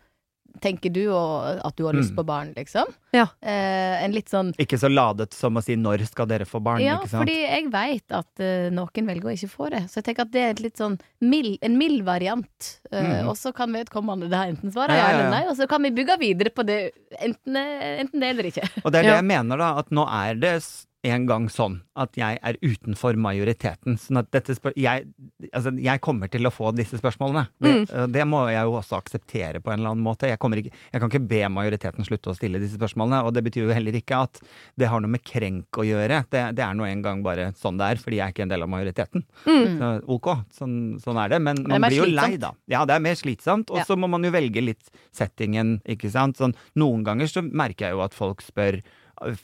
Tenker 0.62 0.92
du 0.94 1.10
og 1.12 1.60
at 1.66 1.75
du 1.75 1.86
har 1.86 1.94
lyst 1.94 2.12
Mm. 2.12 2.16
på 2.18 2.25
barn, 2.25 2.54
liksom? 2.56 2.86
Ja. 3.13 3.28
Eh, 3.42 4.04
en 4.04 4.12
litt 4.12 4.30
sånn 4.30 4.54
Ikke 4.60 4.78
så 4.78 4.88
ladet 4.92 5.34
som 5.34 5.56
å 5.56 5.63
si 5.63 5.75
'når 5.75 6.06
skal 6.07 6.28
dere 6.28 6.46
få 6.46 6.62
barn'? 6.62 6.81
Ja, 6.81 6.98
ikke 7.00 7.10
sant? 7.10 7.24
fordi 7.28 7.42
jeg 7.42 7.72
veit 7.72 8.12
at 8.12 8.28
uh, 8.40 8.69
noen 8.69 9.06
velger 9.07 9.25
å 9.30 9.34
ikke 9.36 9.50
få 9.50 9.69
det. 9.72 9.84
Så 9.90 9.96
jeg 10.02 10.04
tenker 10.06 10.22
at 10.24 10.31
det 10.31 10.42
er 10.42 10.50
et 10.50 10.62
litt 10.62 10.78
sånn 10.78 11.00
mild, 11.22 11.57
en 11.62 11.78
mild 11.78 12.04
variant. 12.04 12.80
Uh, 12.92 13.00
mm. 13.24 13.28
Og 13.30 13.36
så 13.36 13.54
kan 13.54 13.72
vedkommende 13.72 14.30
da 14.30 14.46
enten 14.46 14.72
svare 14.72 14.90
Ja, 14.90 14.96
ja, 14.96 15.10
ja, 15.10 15.18
eller 15.19 15.30
nei, 15.30 15.44
og 15.50 15.56
så 15.57 15.68
kan 15.68 15.81
vi 15.81 15.92
bygge 15.92 16.18
videre 16.19 16.50
på 16.50 16.66
det. 16.66 16.92
Enten, 17.19 17.56
eh, 17.56 18.00
enten 18.01 18.19
det 18.19 18.30
eller 18.30 18.44
ikke. 18.44 18.69
Og 18.86 18.92
det 18.92 19.00
er 19.00 19.04
det 19.04 19.12
Ja. 19.12 19.16
jeg 19.22 19.25
mener, 19.25 19.58
da, 19.58 19.78
at 19.80 19.90
nå 19.90 20.06
er 20.08 20.36
det 20.36 20.62
en 21.06 21.25
gang 21.30 21.46
sånn 21.54 21.78
at 21.96 22.18
jeg 22.19 22.40
er 22.44 22.57
utenfor 22.66 23.16
majoriteten. 23.22 23.96
Sånn 24.02 24.19
at 24.19 24.28
dette 24.34 24.56
spør 24.57 24.74
jeg, 24.80 25.06
altså, 25.54 25.72
jeg 25.80 26.02
kommer 26.04 26.28
til 26.34 26.48
å 26.48 26.52
få 26.52 26.72
disse 26.75 26.98
spørsmålene. 27.00 27.46
Det, 27.62 27.74
Mm. 27.75 28.12
det 28.12 28.25
må 28.28 28.42
jeg 28.52 28.63
jo 28.68 28.74
også 28.80 28.98
akseptere 28.98 29.62
på 29.63 29.72
en 29.72 29.80
eller 29.80 29.94
annen 29.94 30.04
måte. 30.04 30.28
Jeg, 30.28 30.40
kommer 30.40 30.57
ikke, 30.62 30.72
jeg 30.92 31.02
kan 31.02 31.10
ikke 31.12 31.28
be 31.30 31.42
majoriteten 31.54 32.06
slutte 32.07 32.31
å 32.31 32.36
stille 32.36 32.60
disse 32.60 32.78
spørsmålene. 32.80 33.22
Og 33.28 33.34
det 33.36 33.44
betyr 33.46 33.68
jo 33.68 33.74
heller 33.75 33.96
ikke 33.96 34.19
at 34.25 34.42
det 34.78 34.90
har 34.92 35.00
noe 35.04 35.12
med 35.13 35.24
krenk 35.24 35.80
å 35.80 35.86
gjøre. 35.88 36.24
Det, 36.31 36.44
det 36.57 36.63
er 36.66 36.74
nå 36.75 36.84
en 36.90 37.02
gang 37.06 37.24
bare 37.24 37.51
sånn 37.56 37.78
det 37.80 37.86
er, 37.94 38.01
fordi 38.04 38.19
jeg 38.19 38.25
er 38.28 38.36
ikke 38.36 38.44
en 38.48 38.54
del 38.56 38.63
av 38.68 38.69
majoriteten. 38.75 39.24
Mm. 39.46 39.78
Så, 39.80 39.92
ok, 40.18 40.30
sånn, 40.60 40.75
sånn 41.04 41.22
er 41.24 41.30
det. 41.36 41.42
Men 41.42 41.63
man 41.68 41.81
det 41.81 41.92
blir 41.94 42.01
jo 42.04 42.12
lei, 42.12 42.36
da. 42.42 42.51
Ja, 42.68 42.84
det 42.86 42.96
er 42.98 43.06
mer 43.08 43.16
slitsomt. 43.16 43.69
Og 43.72 43.78
Ja. 43.78 43.84
så 43.88 43.96
må 43.96 44.10
man 44.10 44.24
jo 44.24 44.31
velge 44.31 44.62
litt 44.63 44.90
settingen, 45.16 45.80
ikke 45.88 46.10
sant. 46.12 46.38
Sånn, 46.38 46.56
noen 46.75 47.04
ganger 47.06 47.28
så 47.31 47.42
merker 47.46 47.88
jeg 47.90 47.96
jo 47.96 48.01
at 48.06 48.13
folk 48.13 48.42
spør 48.44 48.81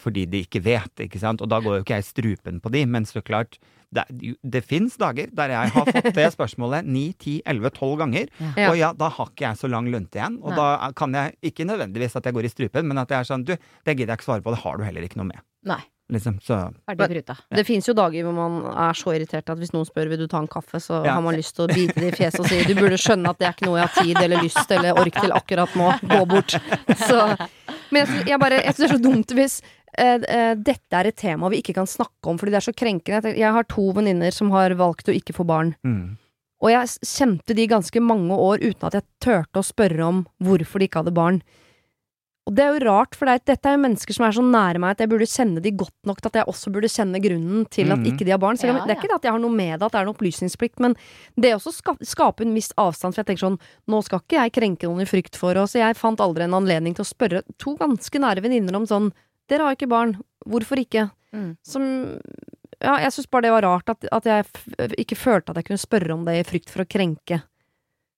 fordi 0.02 0.26
de 0.30 0.42
ikke 0.46 0.62
vet, 0.66 0.92
ikke 1.08 1.20
sant. 1.22 1.42
Og 1.42 1.50
da 1.52 1.60
går 1.64 1.80
jo 1.80 1.84
ikke 1.86 2.00
jeg 2.00 2.08
strupen 2.08 2.60
på 2.64 2.72
de, 2.74 2.86
men 2.86 3.06
så 3.10 3.22
klart 3.26 3.58
det, 3.92 4.06
det 4.44 4.62
fins 4.64 4.96
dager 5.00 5.32
der 5.36 5.52
jeg 5.52 5.72
har 5.76 5.90
fått 5.92 6.14
det 6.16 6.28
spørsmålet 6.36 6.88
9, 6.88 7.06
10, 7.20 7.38
11, 7.46 7.72
12 7.76 7.96
ganger. 8.04 8.30
Ja. 8.56 8.70
Og 8.72 8.78
ja, 8.80 8.92
da 8.96 9.10
har 9.12 9.32
ikke 9.34 9.48
jeg 9.50 9.60
så 9.60 9.72
lang 9.72 9.90
lunte 9.92 10.20
igjen. 10.22 10.38
Og 10.44 10.54
Nei. 10.54 10.60
da 10.62 10.92
kan 10.96 11.16
jeg 11.18 11.36
ikke 11.52 11.68
nødvendigvis 11.68 12.16
at 12.16 12.28
jeg 12.30 12.38
går 12.38 12.48
i 12.48 12.54
strupen, 12.54 12.88
men 12.88 13.02
at 13.04 13.12
jeg 13.12 13.20
er 13.20 13.32
sånn 13.32 13.44
Du, 13.48 13.56
det 13.58 13.98
gidder 13.98 14.14
jeg 14.14 14.22
ikke 14.22 14.30
svare 14.30 14.46
på, 14.46 14.54
det 14.56 14.64
har 14.64 14.78
du 14.80 14.86
heller 14.88 15.08
ikke 15.08 15.20
noe 15.20 15.32
med. 15.34 15.44
Nei. 15.68 15.82
Liksom, 16.12 16.42
så 16.44 16.58
det, 16.92 17.24
ja. 17.24 17.36
Det 17.56 17.64
fins 17.64 17.86
jo 17.88 17.94
dager 17.96 18.26
hvor 18.28 18.34
man 18.36 18.56
er 18.68 18.98
så 19.00 19.14
irritert 19.16 19.48
at 19.48 19.60
hvis 19.62 19.72
noen 19.72 19.88
spør 19.88 20.10
vil 20.12 20.20
du 20.20 20.26
ta 20.28 20.42
en 20.44 20.50
kaffe, 20.52 20.82
så 20.84 21.06
Ja. 21.06 21.14
har 21.16 21.22
man 21.24 21.38
lyst 21.40 21.56
til 21.56 21.64
å 21.64 21.72
bite 21.72 21.96
det 22.04 22.10
i 22.12 22.18
fjeset 22.18 22.42
og 22.44 22.50
si 22.52 22.60
du 22.68 22.74
burde 22.76 22.98
skjønne 23.00 23.32
at 23.32 23.40
det 23.40 23.48
er 23.48 23.54
ikke 23.56 23.70
noe 23.70 23.80
jeg 23.80 23.88
har 23.88 24.04
tid 24.04 24.20
eller 24.20 24.44
lyst 24.44 24.74
eller 24.76 25.00
ork 25.00 25.16
til 25.22 25.32
akkurat 25.32 25.76
nå. 25.80 25.88
Gå 26.12 26.20
bort. 26.28 26.58
Så, 27.08 27.22
men 27.92 28.02
jeg, 28.02 28.26
jeg, 28.32 28.40
bare, 28.42 28.62
jeg 28.64 28.76
synes 28.76 28.82
det 28.82 28.90
er 28.90 28.98
så 28.98 29.04
dumt 29.04 29.36
hvis 29.38 29.60
uh, 29.62 30.18
uh, 30.18 30.54
dette 30.58 30.98
er 30.98 31.10
et 31.10 31.20
tema 31.20 31.52
vi 31.52 31.62
ikke 31.62 31.76
kan 31.78 31.90
snakke 31.90 32.32
om 32.32 32.40
fordi 32.42 32.56
det 32.56 32.62
er 32.62 32.68
så 32.70 32.76
krenkende. 32.76 33.36
Jeg 33.38 33.56
har 33.56 33.68
to 33.70 33.90
venninner 33.96 34.36
som 34.36 34.52
har 34.56 34.76
valgt 34.80 35.12
å 35.12 35.16
ikke 35.16 35.38
få 35.38 35.48
barn. 35.48 35.76
mm. 35.88 36.18
Og 36.62 36.70
jeg 36.70 37.08
kjente 37.10 37.56
de 37.58 37.64
ganske 37.66 38.02
mange 38.06 38.36
år 38.38 38.62
uten 38.62 38.86
at 38.86 38.94
jeg 39.00 39.08
turte 39.24 39.62
å 39.62 39.66
spørre 39.66 40.06
om 40.06 40.20
hvorfor 40.46 40.78
de 40.78 40.86
ikke 40.86 41.02
hadde 41.02 41.16
barn. 41.18 41.40
Og 42.50 42.56
det 42.58 42.64
er 42.66 42.72
jo 42.74 42.86
rart, 42.90 43.14
for 43.16 43.30
dette 43.30 43.54
er 43.70 43.76
jo 43.78 43.82
mennesker 43.84 44.16
som 44.18 44.26
er 44.26 44.34
så 44.34 44.42
nære 44.42 44.80
meg 44.82 44.96
at 44.96 45.04
jeg 45.04 45.10
burde 45.12 45.28
kjenne 45.30 45.62
de 45.62 45.72
godt 45.78 45.94
nok 46.10 46.22
til 46.24 46.32
at 46.32 46.40
jeg 46.42 46.50
også 46.50 46.72
burde 46.74 46.90
kjenne 46.90 47.22
grunnen 47.22 47.68
til 47.70 47.92
at 47.94 48.00
Mhm. 48.00 48.08
ikke 48.10 48.26
de 48.26 48.32
har 48.34 48.40
barn. 48.42 48.58
Så 48.58 48.66
Ja, 48.66 48.74
Det 48.74 48.90
er 48.90 48.96
ikke 48.98 49.10
det 49.12 49.20
at 49.20 49.22
jeg 49.24 49.32
har 49.32 49.40
noe 49.40 49.52
med 49.56 49.80
det, 49.80 49.86
at 49.86 49.92
det 49.92 50.00
er 50.00 50.08
en 50.08 50.14
opplysningsplikt, 50.16 50.80
men 50.80 50.96
det 51.40 51.54
også 51.54 51.72
ska, 51.72 51.94
skaper 52.02 52.42
en 52.48 52.56
viss 52.56 52.74
avstand, 52.78 53.14
for 53.14 53.22
jeg 53.24 53.28
tenker 53.30 53.46
sånn, 53.46 53.60
nå 53.88 54.04
skal 54.04 54.20
ikke 54.20 54.42
jeg 54.42 54.52
krenke 54.54 54.90
noen 54.90 55.02
i 55.02 55.06
frykt 55.06 55.36
for, 55.38 55.54
oss 55.56 55.74
så 55.74 55.80
jeg 55.86 55.96
fant 55.96 56.18
aldri 56.20 56.42
en 56.44 56.58
anledning 56.58 56.96
til 56.96 57.06
å 57.06 57.14
spørre 57.14 57.44
to 57.60 57.76
ganske 57.78 58.18
nære 58.20 58.42
venninner 58.42 58.76
om 58.76 58.86
sånn, 58.88 59.12
dere 59.48 59.62
har 59.62 59.76
jo 59.76 59.86
ikke 59.86 59.90
barn, 59.90 60.18
hvorfor 60.48 60.78
ikke? 60.82 61.12
Mm. 61.34 61.58
Som 61.64 62.20
Ja, 62.82 62.98
jeg 62.98 63.12
syns 63.14 63.30
bare 63.30 63.44
det 63.44 63.52
var 63.52 63.62
rart 63.62 63.88
at, 63.90 64.06
at 64.12 64.24
jeg 64.24 64.46
ikke 64.98 65.16
følte 65.16 65.50
at 65.52 65.58
jeg 65.58 65.66
kunne 65.66 65.78
spørre 65.78 66.12
om 66.16 66.26
det 66.26 66.40
i 66.40 66.50
frykt 66.50 66.72
for 66.72 66.82
å 66.82 66.88
krenke. 66.90 67.44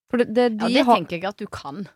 For 0.10 0.18
det, 0.24 0.34
det, 0.34 0.46
Ja, 0.62 0.68
det 0.70 0.86
tenker 0.88 1.10
jeg 1.12 1.22
ikke 1.22 1.28
at 1.28 1.38
du 1.38 1.48
kan. 1.48 1.88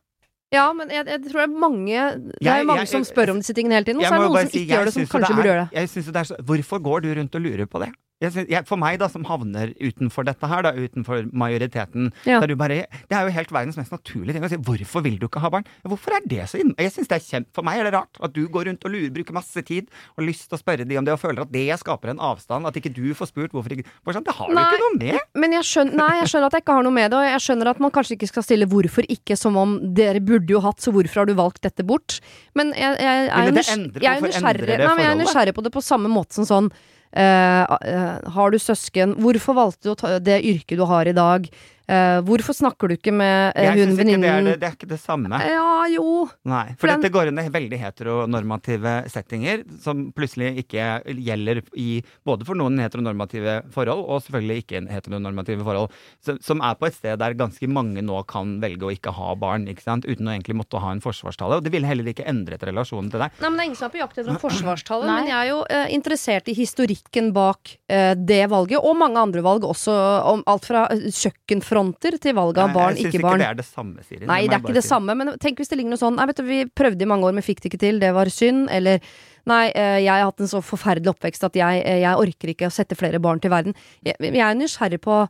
Ja, 0.53 0.71
men 0.73 0.87
jeg, 0.89 1.03
jeg 1.11 1.21
tror 1.27 1.41
det 1.43 1.47
er 1.49 1.59
mange 1.59 1.95
Det 2.39 2.47
er 2.47 2.59
jo 2.61 2.67
mange 2.69 2.79
jeg- 2.85 2.87
som 2.87 3.03
spør 3.03 3.31
om 3.33 3.39
disse 3.41 3.53
tingene 3.53 3.75
hele 3.75 3.83
tiden, 3.85 3.99
og 3.99 4.07
så 4.07 4.13
er 4.15 4.19
det 4.21 4.29
noen 4.31 4.39
som 4.39 4.49
si, 4.49 4.59
ikke 4.63 4.71
gjør 4.77 4.85
det, 4.85 4.93
som 4.93 5.03
kanskje 5.03 5.27
det 5.27 5.35
burde 5.35 5.49
er- 5.49 5.53
gjøre 5.53 5.63
det. 5.67 5.79
Jeg 5.79 5.89
synes 5.89 6.05
det 6.05 6.15
er 6.15 6.23
så, 6.23 6.35
hvorfor 6.47 6.79
går 6.83 7.01
du 7.03 7.07
rundt 7.19 7.35
og 7.35 7.41
lurer 7.41 7.65
på 7.67 7.79
det? 7.83 7.89
Synes, 8.17 8.47
jeg, 8.49 8.65
for 8.65 8.81
meg, 8.81 8.95
da, 8.97 9.05
som 9.13 9.25
havner 9.29 9.75
utenfor 9.77 10.25
dette 10.25 10.47
her, 10.49 10.63
da, 10.65 10.71
utenfor 10.73 11.27
majoriteten 11.37 12.07
Ja. 12.25 12.39
du 12.41 12.55
bare, 12.57 12.87
Det 12.89 13.13
er 13.13 13.27
jo 13.27 13.33
helt 13.35 13.51
verdens 13.53 13.77
mest 13.77 13.91
naturlige 13.93 14.33
ting 14.33 14.43
å 14.43 14.49
si. 14.49 14.57
Hvorfor 14.57 15.03
vil 15.05 15.19
du 15.19 15.27
ikke 15.27 15.39
ha 15.43 15.51
barn? 15.53 15.67
Hvorfor 15.85 16.15
er 16.17 16.25
det 16.25 16.49
så 16.49 16.57
inn... 16.57 16.73
Jeg 16.79 16.91
synes 16.95 17.11
det 17.11 17.15
er 17.19 17.21
kjempe... 17.21 17.53
For 17.53 17.61
meg 17.61 17.77
er 17.77 17.83
det 17.85 17.93
rart 17.93 18.17
at 18.19 18.33
du 18.33 18.47
går 18.49 18.65
rundt 18.71 18.87
og 18.89 18.91
lurer, 18.91 19.11
bruker 19.13 19.37
masse 19.37 19.61
tid 19.61 19.91
og 20.17 20.25
lyst 20.25 20.49
til 20.49 20.57
å 20.57 20.61
spørre 20.63 20.87
de 20.89 20.97
om 20.97 21.05
det, 21.05 21.13
og 21.13 21.21
føler 21.21 21.45
at 21.45 21.53
det 21.53 21.67
skaper 21.77 22.09
en 22.15 22.23
avstand. 22.31 22.65
At 22.65 22.79
ikke 22.81 22.89
du 22.95 23.13
får 23.13 23.29
spurt 23.29 23.53
hvorfor 23.53 23.77
ikke 23.77 23.85
sånn, 23.85 24.25
Det 24.25 24.33
har 24.33 24.49
du 24.49 24.57
ikke 24.57 24.81
noe 24.81 24.97
med! 24.97 25.21
Men 25.37 25.53
jeg 25.59 25.69
skjønner, 25.69 26.01
nei, 26.01 26.09
jeg 26.23 26.33
skjønner 26.33 26.49
at 26.49 26.57
jeg 26.57 26.65
ikke 26.65 26.79
har 26.79 26.89
noe 26.89 26.97
med 26.97 27.13
det, 27.13 27.21
og 27.21 27.29
jeg 27.29 27.45
skjønner 27.45 27.73
at 27.75 27.85
man 27.85 27.93
kanskje 27.93 28.17
ikke 28.17 28.31
skal 28.33 28.47
stille 28.49 28.65
'hvorfor 28.65 29.05
ikke', 29.05 29.37
som 29.37 29.61
om 29.61 29.77
dere 29.93 30.25
burde 30.25 30.49
jo 30.49 30.59
hatt, 30.65 30.81
så 30.81 30.89
hvorfor 30.89 31.21
har 31.21 31.29
du 31.29 31.37
valgt 31.37 31.61
dette 31.61 31.85
bort? 31.85 32.17
Men 32.57 32.73
jeg, 32.73 32.97
jeg, 32.97 33.29
jeg, 33.29 33.29
jeg 33.29 33.45
er 33.45 34.21
nysgjerrig, 34.25 34.77
nei, 34.81 34.97
jeg 35.05 35.11
er 35.13 35.21
nysgjerrig 35.21 35.53
på 35.53 35.61
det 35.61 35.71
på 35.77 35.85
samme 35.85 36.09
måte 36.09 36.33
som 36.33 36.49
sånn 36.49 36.71
Har 37.17 38.53
du 38.53 38.59
søsken? 38.61 39.15
Hvorfor 39.21 39.57
valgte 39.57 39.95
du 39.95 40.19
det 40.21 40.41
yrket 40.45 40.77
du 40.77 40.85
har 40.85 41.09
i 41.09 41.15
dag? 41.17 41.49
Eh, 41.87 42.19
hvorfor 42.27 42.51
snakker 42.51 42.89
du 42.91 42.97
ikke 42.97 43.13
med 43.15 43.55
uh, 43.55 43.69
hun 43.71 43.93
venninnen 43.95 44.43
det, 44.49 44.57
det 44.59 44.67
er 44.67 44.73
ikke 44.75 44.89
det 44.89 44.99
samme. 44.99 45.37
Ja, 45.39 45.85
jo. 45.87 46.25
Nei, 46.43 46.73
For 46.73 46.81
for 46.81 46.91
den- 46.91 46.99
dette 47.05 47.13
går 47.15 47.29
inn 47.31 47.39
i 47.39 47.45
veldig 47.47 47.77
heteronormative 47.79 48.95
settinger, 49.07 49.63
som 49.79 50.09
plutselig 50.11 50.65
ikke 50.65 50.83
gjelder 51.15 51.61
i 51.79 52.01
både 52.27 52.43
for 52.43 52.59
noen 52.59 52.81
heteronormative 52.83 53.53
forhold, 53.71 54.03
og 54.03 54.19
selvfølgelig 54.25 54.65
ikke 54.65 54.81
heteronormative 54.91 55.63
forhold, 55.63 55.95
så, 56.19 56.35
som 56.43 56.59
er 56.59 56.75
på 56.75 56.89
et 56.89 56.97
sted 56.97 57.15
der 57.21 57.37
ganske 57.39 57.69
mange 57.71 58.03
nå 58.03 58.19
kan 58.27 58.57
velge 58.59 58.83
å 58.83 58.91
ikke 58.91 59.15
ha 59.15 59.31
barn, 59.39 59.69
ikke 59.71 59.85
sant, 59.85 60.03
uten 60.03 60.27
å 60.27 60.35
egentlig 60.35 60.59
måtte 60.59 60.83
ha 60.83 60.91
en 60.91 61.03
forsvarstale. 61.03 61.61
Og 61.61 61.63
det 61.63 61.71
ville 61.71 61.87
heller 61.87 62.11
ikke 62.11 62.27
endret 62.27 62.67
relasjonen 62.67 63.13
til 63.13 63.23
deg. 63.23 63.39
Nei, 63.39 63.47
men 63.47 63.57
Det 63.57 63.63
er 63.63 63.69
ingen 63.71 63.79
som 63.79 63.87
er 63.87 63.95
på 63.95 64.03
jakt 64.03 64.19
etter 64.19 64.33
en 64.35 64.43
forsvarstale, 64.43 65.07
men 65.07 65.31
jeg 65.31 65.39
er 65.39 65.49
jo 65.53 65.63
uh, 65.63 65.87
interessert 65.95 66.51
i 66.51 66.57
historikken 66.57 67.31
bak 67.31 67.77
det 67.87 68.43
valget, 68.51 68.83
og 68.83 68.97
mange 68.99 69.21
andre 69.21 69.41
valg 69.45 69.63
også, 69.63 69.93
om 70.27 70.41
alt 70.51 70.65
fra 70.67 70.83
kjøkkenfra 70.91 71.76
fronter 71.77 72.17
til 72.19 72.35
valget 72.37 72.63
av 72.65 72.71
Nei, 72.73 72.75
barn, 72.81 72.95
jeg 72.97 73.05
syns 73.05 73.13
ikke 73.15 73.23
barn. 73.29 73.39
det 73.39 73.47
er 73.47 73.61
det 73.61 73.65
samme, 73.69 74.03
Siri. 74.03 74.25
Nei, 74.25 74.41
det 74.49 74.57
er 74.57 74.63
ikke 74.65 74.73
det 74.81 74.83
si. 74.83 74.89
samme, 74.89 75.15
men 75.15 75.33
tenk 75.39 75.61
hvis 75.61 75.69
det 75.69 75.77
ligger 75.77 75.93
noe 75.93 76.01
sånn 76.01 76.17
Nei, 76.17 76.25
vet 76.27 76.41
du, 76.41 76.45
vi 76.49 76.59
prøvde 76.65 77.05
i 77.05 77.09
mange 77.13 77.23
år, 77.29 77.33
men 77.37 77.45
fikk 77.45 77.61
det 77.61 77.69
ikke 77.71 77.79
til, 77.85 77.99
det 78.01 78.11
var 78.17 78.27
synd, 78.33 78.67
eller 78.73 78.99
Nei, 79.47 79.69
eh, 79.71 80.01
jeg 80.03 80.11
har 80.11 80.25
hatt 80.27 80.41
en 80.43 80.49
så 80.51 80.59
forferdelig 80.59 81.13
oppvekst 81.13 81.45
at 81.47 81.55
jeg, 81.55 81.83
eh, 81.87 82.01
jeg 82.03 82.19
orker 82.19 82.49
ikke 82.51 82.67
å 82.67 82.73
sette 82.73 82.97
flere 82.99 83.21
barn 83.23 83.39
til 83.39 83.53
verden. 83.53 83.77
Jeg, 84.03 84.17
jeg 84.19 84.43
er 84.43 84.57
nysgjerrig 84.59 84.99
på 85.05 85.21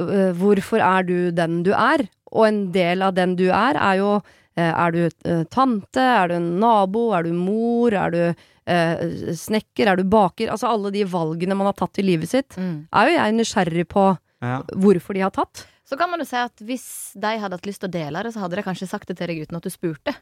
øh, 0.00 0.30
hvorfor 0.38 0.78
er 0.84 1.02
du 1.08 1.16
den 1.34 1.62
du 1.66 1.72
er? 1.74 2.04
Og 2.34 2.46
en 2.48 2.60
del 2.74 3.02
av 3.02 3.14
den 3.16 3.34
du 3.38 3.48
er, 3.50 3.74
er 3.78 3.98
jo 4.00 4.12
eh, 4.56 4.70
Er 4.70 4.94
du 4.94 5.00
eh, 5.06 5.42
tante? 5.50 5.98
Er 6.02 6.30
du 6.30 6.36
en 6.38 6.48
nabo? 6.62 7.08
Er 7.18 7.26
du 7.26 7.32
mor? 7.34 7.94
Er 7.94 8.14
du 8.14 8.20
eh, 8.24 9.34
snekker? 9.34 9.90
Er 9.92 9.96
du 10.00 10.04
baker? 10.10 10.50
Altså 10.54 10.70
alle 10.70 10.90
de 10.94 11.04
valgene 11.10 11.58
man 11.58 11.66
har 11.72 11.76
tatt 11.78 11.98
i 11.98 12.06
livet 12.06 12.30
sitt, 12.30 12.54
Mm. 12.58 12.86
er 12.92 13.10
jo 13.10 13.18
jeg 13.18 13.34
nysgjerrig 13.40 13.88
på 13.90 14.06
Ja. 14.44 14.58
hvorfor 14.76 15.16
de 15.16 15.22
har 15.24 15.32
tatt. 15.34 15.64
Så 15.84 15.96
kan 16.00 16.08
man 16.12 16.20
jo 16.22 16.26
si 16.28 16.36
at 16.40 16.60
hvis 16.64 16.86
de 17.20 17.34
hadde 17.40 17.56
hatt 17.58 17.66
lyst 17.68 17.82
til 17.84 17.90
å 17.90 17.94
dele 17.96 18.22
det, 18.24 18.32
så 18.34 18.40
hadde 18.44 18.56
de 18.60 18.64
kanskje 18.66 18.88
sagt 18.88 19.08
det 19.10 19.16
til 19.18 19.30
deg 19.32 19.42
uten 19.44 19.58
at 19.58 19.66
du 19.66 19.72
spurte. 19.72 20.14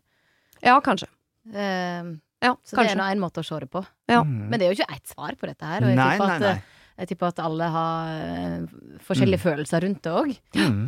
Ja, 0.63 0.79
kanskje. 0.85 1.11
Uh, 1.51 2.17
Ja, 2.43 2.57
så 2.67 2.75
det 2.81 2.91
er 2.91 2.99
nå 2.99 3.05
en 3.07 3.21
måte 3.23 3.39
å 3.43 3.47
se 3.47 3.55
det 3.63 3.69
på. 3.71 3.85
Ja. 4.11 4.25
Mm. 4.27 4.49
Men 4.51 4.59
det 4.59 4.67
er 4.67 4.73
jo 4.73 4.81
ikke 4.81 4.97
ett 4.97 5.11
svar 5.13 5.37
på 5.39 5.47
dette 5.47 5.63
her. 5.69 5.85
Og 5.85 5.93
jeg, 5.93 5.99
Nei, 6.01 6.07
tipper 6.19 6.33
at, 6.35 6.43
nei. 6.43 6.81
jeg 6.99 7.11
tipper 7.13 7.29
at 7.31 7.43
alle 7.45 7.69
har 7.77 8.09
eh, 8.17 8.97
forskjellige 9.07 9.43
følelser 9.45 9.85
rundt 9.87 10.03
det 10.03 10.15
òg. 10.19 10.33
Mm. 10.59 10.81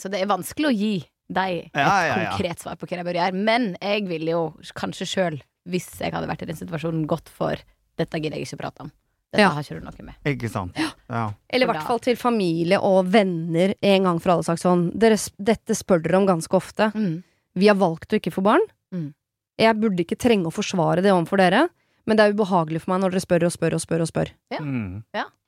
så 0.00 0.10
det 0.10 0.18
er 0.20 0.32
vanskelig 0.32 0.66
å 0.66 0.74
gi 0.74 0.94
deg 1.30 1.60
et 1.68 1.78
Ja, 1.78 1.94
ja, 2.06 2.18
ja. 2.24 2.32
konkret 2.34 2.62
svar 2.62 2.74
på 2.78 2.88
hva 2.90 2.98
de 2.98 3.06
bør 3.06 3.20
gjøre. 3.20 3.38
Men 3.38 3.68
jeg 3.78 4.06
ville 4.10 4.34
jo 4.34 4.42
kanskje 4.78 5.06
sjøl, 5.12 5.38
hvis 5.70 5.88
jeg 6.02 6.14
hadde 6.14 6.28
vært 6.30 6.42
i 6.42 6.50
den 6.50 6.58
situasjonen, 6.58 7.06
gått 7.06 7.30
for 7.30 7.62
dette 7.96 8.18
gidder 8.20 8.38
jeg 8.42 8.50
ikke 8.50 8.60
prate 8.64 8.88
om. 8.88 8.90
Dette 9.32 9.42
Ja. 9.42 9.48
har 9.50 9.62
ikke 9.62 9.80
du 9.80 9.84
noe 9.84 10.04
med. 10.06 10.14
Ikke 10.24 10.48
sant. 10.50 10.76
Ja. 10.78 11.32
Eller 11.50 11.66
i 11.66 11.70
hvert 11.72 11.86
fall 11.86 11.98
til 12.00 12.16
familie 12.16 12.78
og 12.80 13.06
venner 13.12 13.74
en 13.82 14.02
gang 14.04 14.18
for 14.22 14.32
alle 14.32 14.42
sagt 14.46 14.62
sånn 14.62 14.90
dere, 14.96 15.16
Dette 15.42 15.74
spør 15.74 16.02
dere 16.02 16.16
om 16.20 16.26
ganske 16.26 16.54
ofte. 16.56 16.92
Mm. 16.94 17.22
Vi 17.56 17.66
har 17.68 17.76
valgt 17.76 18.12
å 18.12 18.20
ikke 18.20 18.32
få 18.32 18.42
barn. 18.42 18.64
Mm. 18.94 19.12
Jeg 19.58 19.80
burde 19.80 20.04
ikke 20.04 20.16
trenge 20.18 20.46
å 20.46 20.52
forsvare 20.54 21.02
det 21.02 21.10
overfor 21.12 21.38
dere, 21.38 21.68
men 22.06 22.16
det 22.16 22.24
er 22.26 22.32
ubehagelig 22.34 22.82
for 22.82 22.92
meg 22.92 23.02
når 23.02 23.10
dere 23.16 23.24
spør 23.24 23.46
og 23.48 23.52
spør 23.52 23.74
og 23.74 23.80
spør. 23.80 24.00
og 24.00 24.08
spør 24.08 24.30
Ja. 24.52 24.58
Mm. 24.60 25.02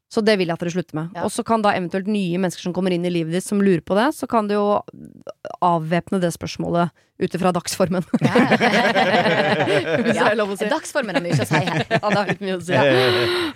Så 0.08 0.22
det 0.24 0.38
vil 0.40 0.48
jeg 0.48 0.56
at 0.56 0.62
dere 0.62 0.72
slutter 0.72 0.96
med. 0.96 1.10
Ja. 1.16 1.26
Og 1.26 1.32
så 1.32 1.44
kan 1.44 1.60
da 1.64 1.74
eventuelt 1.76 2.08
nye 2.08 2.38
mennesker 2.40 2.64
som 2.64 2.72
kommer 2.76 2.94
inn 2.94 3.04
i 3.04 3.12
livet 3.12 3.34
ditt 3.36 3.44
som 3.44 3.60
lurer 3.60 3.82
på 3.84 3.96
det, 3.98 4.08
så 4.16 4.28
kan 4.30 4.48
du 4.48 4.54
jo 4.56 4.64
avvæpne 5.64 6.20
det 6.22 6.30
spørsmålet 6.32 6.94
ut 7.18 7.34
ifra 7.34 7.52
dagsformen. 7.52 8.06
Ja. 8.22 8.34
å 10.48 10.56
si. 10.56 10.68
Dagsformen 10.70 11.18
er 11.18 11.24
mye 11.24 11.34
å 11.36 11.48
si 11.48 11.58
her. 11.58 11.82
Ja, 11.90 11.98
det 12.04 12.20
er 12.22 12.30
litt 12.30 12.44
mye 12.46 12.56
å 12.56 12.62
si. 12.64 12.78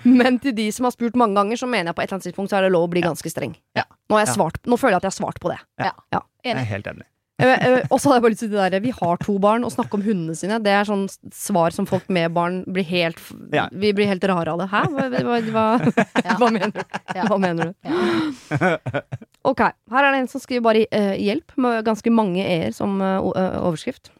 Men 0.08 0.40
til 0.42 0.56
de 0.58 0.66
som 0.74 0.88
har 0.88 0.92
spurt 0.96 1.16
mange 1.16 1.38
ganger, 1.38 1.62
så 1.62 1.70
mener 1.70 1.92
jeg 1.92 1.96
på 1.96 2.04
et 2.04 2.10
eller 2.10 2.18
annet 2.18 2.28
tidspunkt 2.28 2.52
så 2.52 2.58
er 2.60 2.66
det 2.66 2.74
lov 2.74 2.88
å 2.90 2.92
bli 2.92 3.04
ganske 3.06 3.32
streng. 3.32 3.54
Ja. 3.78 3.86
Nå, 4.10 4.18
har 4.18 4.26
jeg 4.26 4.34
svart, 4.34 4.60
nå 4.66 4.76
føler 4.76 4.98
jeg 4.98 5.04
at 5.04 5.08
jeg 5.08 5.14
har 5.14 5.20
svart 5.22 5.40
på 5.40 5.54
det. 5.54 5.60
Jeg 5.80 6.58
er 6.58 6.68
helt 6.74 6.92
enig. 6.92 7.06
Eh, 7.42 7.64
eh, 7.66 7.86
Og 7.90 7.98
så 7.98 8.08
hadde 8.08 8.18
jeg 8.20 8.24
bare 8.24 8.32
lyst 8.34 8.42
til 8.44 8.52
det 8.52 8.66
der 8.74 8.82
Vi 8.84 8.92
har 8.94 9.16
to 9.22 9.34
barn, 9.42 9.64
og 9.66 9.72
snakke 9.74 9.98
om 9.98 10.04
hundene 10.06 10.36
sine. 10.38 10.60
Det 10.62 10.70
er 10.72 10.86
sånn 10.88 11.08
svar 11.34 11.74
som 11.74 11.88
folk 11.88 12.06
med 12.12 12.30
barn 12.36 12.60
blir 12.70 12.86
helt 12.86 13.18
Ja. 13.54 13.66
Vi 13.72 13.90
blir 13.96 14.06
helt 14.10 14.24
rare 14.30 14.52
av 14.54 14.62
det. 14.62 14.68
Hæ? 14.70 14.82
Hva, 14.92 15.08
hva, 15.10 15.40
hva, 15.50 15.66
Ja. 16.26 16.36
hva 16.38 16.50
mener 16.54 16.70
du? 16.76 16.82
Ja. 17.16 17.26
Hva 17.26 17.38
mener 17.42 17.72
du? 17.72 17.74
Ja. 17.88 18.76
Ok, 19.42 19.58
her 19.90 20.04
er 20.06 20.12
det 20.14 20.18
en 20.20 20.28
som 20.30 20.38
skriver 20.38 20.62
bare 20.62 20.82
uh, 20.94 21.16
'hjelp' 21.18 21.56
med 21.58 21.80
ganske 21.84 22.10
mange 22.14 22.44
e-er 22.46 22.70
som 22.70 23.00
uh, 23.02 23.18
overskrift. 23.66 24.12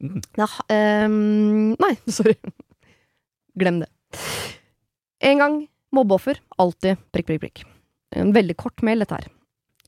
Mm. 0.00 0.22
Ja, 0.40 0.46
ehm, 0.72 1.74
nei, 1.76 1.90
sorry. 2.08 2.32
Glem 3.60 3.82
det. 3.82 3.90
En 5.20 5.36
gang 5.42 5.58
mobbeoffer, 5.92 6.40
alltid 6.56 6.96
prikk, 7.12 7.26
prikk, 7.28 7.42
prikk. 7.44 7.62
En 8.16 8.32
veldig 8.32 8.56
kort 8.56 8.80
mail, 8.80 9.04
dette 9.04 9.18
her. 9.20 9.28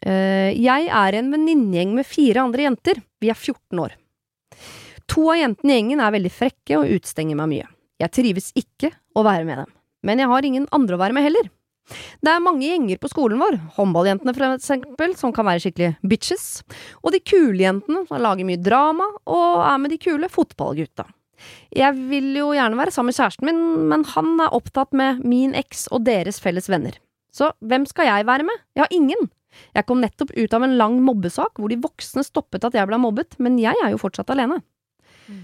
Eh, 0.02 0.50
jeg 0.58 0.88
er 0.90 1.18
en 1.18 1.30
venninnegjeng 1.32 1.94
med 1.94 2.08
fire 2.08 2.42
andre 2.42 2.66
jenter. 2.66 3.02
Vi 3.22 3.30
er 3.30 3.38
14 3.38 3.82
år. 3.82 3.94
To 5.12 5.28
av 5.30 5.40
jentene 5.40 5.74
i 5.74 5.78
gjengen 5.78 6.02
er 6.02 6.14
veldig 6.14 6.32
frekke 6.32 6.78
og 6.80 6.92
utstenger 6.96 7.38
meg 7.38 7.50
mye. 7.50 7.70
Jeg 8.02 8.14
trives 8.16 8.50
ikke 8.58 8.90
å 9.14 9.24
være 9.26 9.46
med 9.46 9.62
dem, 9.62 9.74
men 10.06 10.22
jeg 10.22 10.30
har 10.30 10.46
ingen 10.46 10.68
andre 10.74 10.96
å 10.96 11.02
være 11.02 11.14
med 11.14 11.26
heller. 11.26 11.50
Det 12.22 12.30
er 12.30 12.42
mange 12.42 12.64
gjenger 12.64 13.00
på 13.02 13.10
skolen 13.10 13.40
vår, 13.42 13.56
håndballjentene 13.76 14.32
for 14.36 14.54
eksempel, 14.54 15.16
som 15.18 15.34
kan 15.34 15.46
være 15.48 15.64
skikkelig 15.64 15.96
bitches, 16.08 16.46
og 17.02 17.12
de 17.14 17.20
kule 17.26 17.58
jentene 17.58 18.04
som 18.08 18.22
lager 18.22 18.46
mye 18.48 18.60
drama 18.62 19.08
og 19.26 19.64
er 19.66 19.82
med 19.82 19.92
de 19.92 19.98
kule 20.02 20.30
fotballgutta. 20.30 21.08
Jeg 21.74 21.98
vil 22.10 22.30
jo 22.38 22.52
gjerne 22.54 22.78
være 22.78 22.94
sammen 22.94 23.10
med 23.10 23.18
kjæresten 23.18 23.48
min, 23.48 23.62
men 23.90 24.06
han 24.14 24.34
er 24.44 24.54
opptatt 24.54 24.94
med 24.96 25.24
min 25.26 25.56
eks 25.58 25.88
og 25.90 26.04
deres 26.06 26.38
felles 26.42 26.70
venner. 26.70 26.94
Så 27.34 27.50
hvem 27.64 27.86
skal 27.88 28.08
jeg 28.08 28.28
være 28.28 28.46
med? 28.46 28.62
Jeg 28.76 28.84
har 28.84 28.94
ingen. 28.94 29.30
Jeg 29.76 29.86
kom 29.88 30.00
nettopp 30.02 30.32
ut 30.36 30.54
av 30.56 30.62
en 30.66 30.76
lang 30.78 30.98
mobbesak 31.04 31.58
hvor 31.60 31.68
de 31.72 31.80
voksne 31.82 32.24
stoppet 32.26 32.64
at 32.68 32.74
jeg 32.78 32.88
ble 32.90 32.98
mobbet, 33.02 33.36
men 33.42 33.58
jeg 33.60 33.76
er 33.84 33.92
jo 33.94 34.00
fortsatt 34.00 34.30
alene. 34.34 34.60
Mm. 35.28 35.42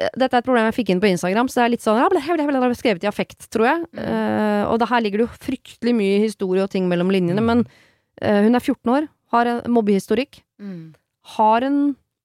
Eh, 0.00 0.10
Dette 0.16 0.34
er 0.36 0.40
et 0.42 0.46
problem 0.48 0.66
jeg 0.70 0.78
fikk 0.80 0.90
inn 0.94 1.02
på 1.02 1.10
Instagram, 1.10 1.48
så 1.50 1.60
det 1.60 1.66
er 1.66 1.72
litt 1.76 1.84
sånn 1.84 2.00
ja, 2.00 2.08
ble, 2.12 2.22
ble, 2.24 2.46
ble, 2.48 2.62
ble, 2.64 2.78
skrevet 2.78 3.04
i 3.04 3.10
affekt, 3.10 3.48
tror 3.52 3.68
jeg. 3.68 3.84
Mm. 3.92 4.02
Uh, 4.02 4.64
og 4.72 4.80
det 4.82 4.90
her 4.90 5.04
ligger 5.04 5.22
det 5.22 5.26
jo 5.28 5.38
fryktelig 5.46 5.94
mye 5.96 6.18
historie 6.24 6.64
og 6.64 6.70
ting 6.72 6.88
mellom 6.90 7.12
linjene, 7.12 7.44
men 7.44 7.64
uh, 7.66 8.40
hun 8.44 8.56
er 8.56 8.60
14 8.64 8.94
år, 8.96 9.08
har 9.36 9.46
en 9.54 9.62
mobbehistorikk, 9.76 10.42
Mm. 10.60 10.92
har 11.38 11.64
en 11.64 11.76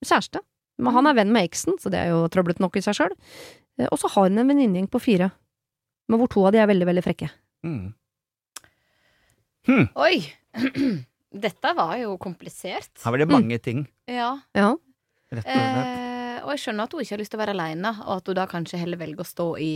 kjæreste. 0.03 0.41
Men 0.83 0.91
han 0.91 1.07
er 1.07 1.13
venn 1.15 1.29
med 1.31 1.45
eksen, 1.47 1.77
så 1.79 1.87
det 1.87 2.01
er 2.01 2.09
jo 2.11 2.25
trøblete 2.27 2.59
nok 2.59 2.75
i 2.75 2.81
seg 2.83 2.97
sjøl. 2.97 3.13
Og 3.87 3.95
så 4.01 4.09
har 4.11 4.25
hun 4.27 4.41
en 4.41 4.49
venninnegjeng 4.49 4.89
på 4.91 4.99
fire, 4.99 5.29
men 6.11 6.19
hvor 6.19 6.27
to 6.33 6.43
av 6.43 6.51
de 6.51 6.59
er 6.59 6.67
veldig, 6.67 6.87
veldig 6.89 7.03
frekke. 7.05 7.29
Mm. 7.63 7.93
Oi! 9.95 10.17
Dette 11.35 11.71
var 11.75 11.97
jo 11.99 12.13
komplisert. 12.21 12.91
Her 13.03 13.11
var 13.11 13.21
det 13.21 13.27
mange 13.29 13.57
ting, 13.59 13.85
Ja. 14.07 14.37
Ja. 14.55 14.69
rett 15.33 15.43
og 15.43 15.51
slett. 15.51 15.91
Eh, 15.91 16.39
og 16.45 16.49
jeg 16.53 16.61
skjønner 16.63 16.83
at 16.87 16.93
hun 16.95 17.01
ikke 17.01 17.15
har 17.15 17.21
lyst 17.23 17.31
til 17.33 17.39
å 17.39 17.43
være 17.43 17.55
alene, 17.57 17.91
og 18.05 18.11
at 18.17 18.27
hun 18.31 18.35
da 18.37 18.45
kanskje 18.47 18.79
heller 18.79 18.97
velger 19.01 19.23
å 19.23 19.27
stå 19.27 19.47
i, 19.59 19.71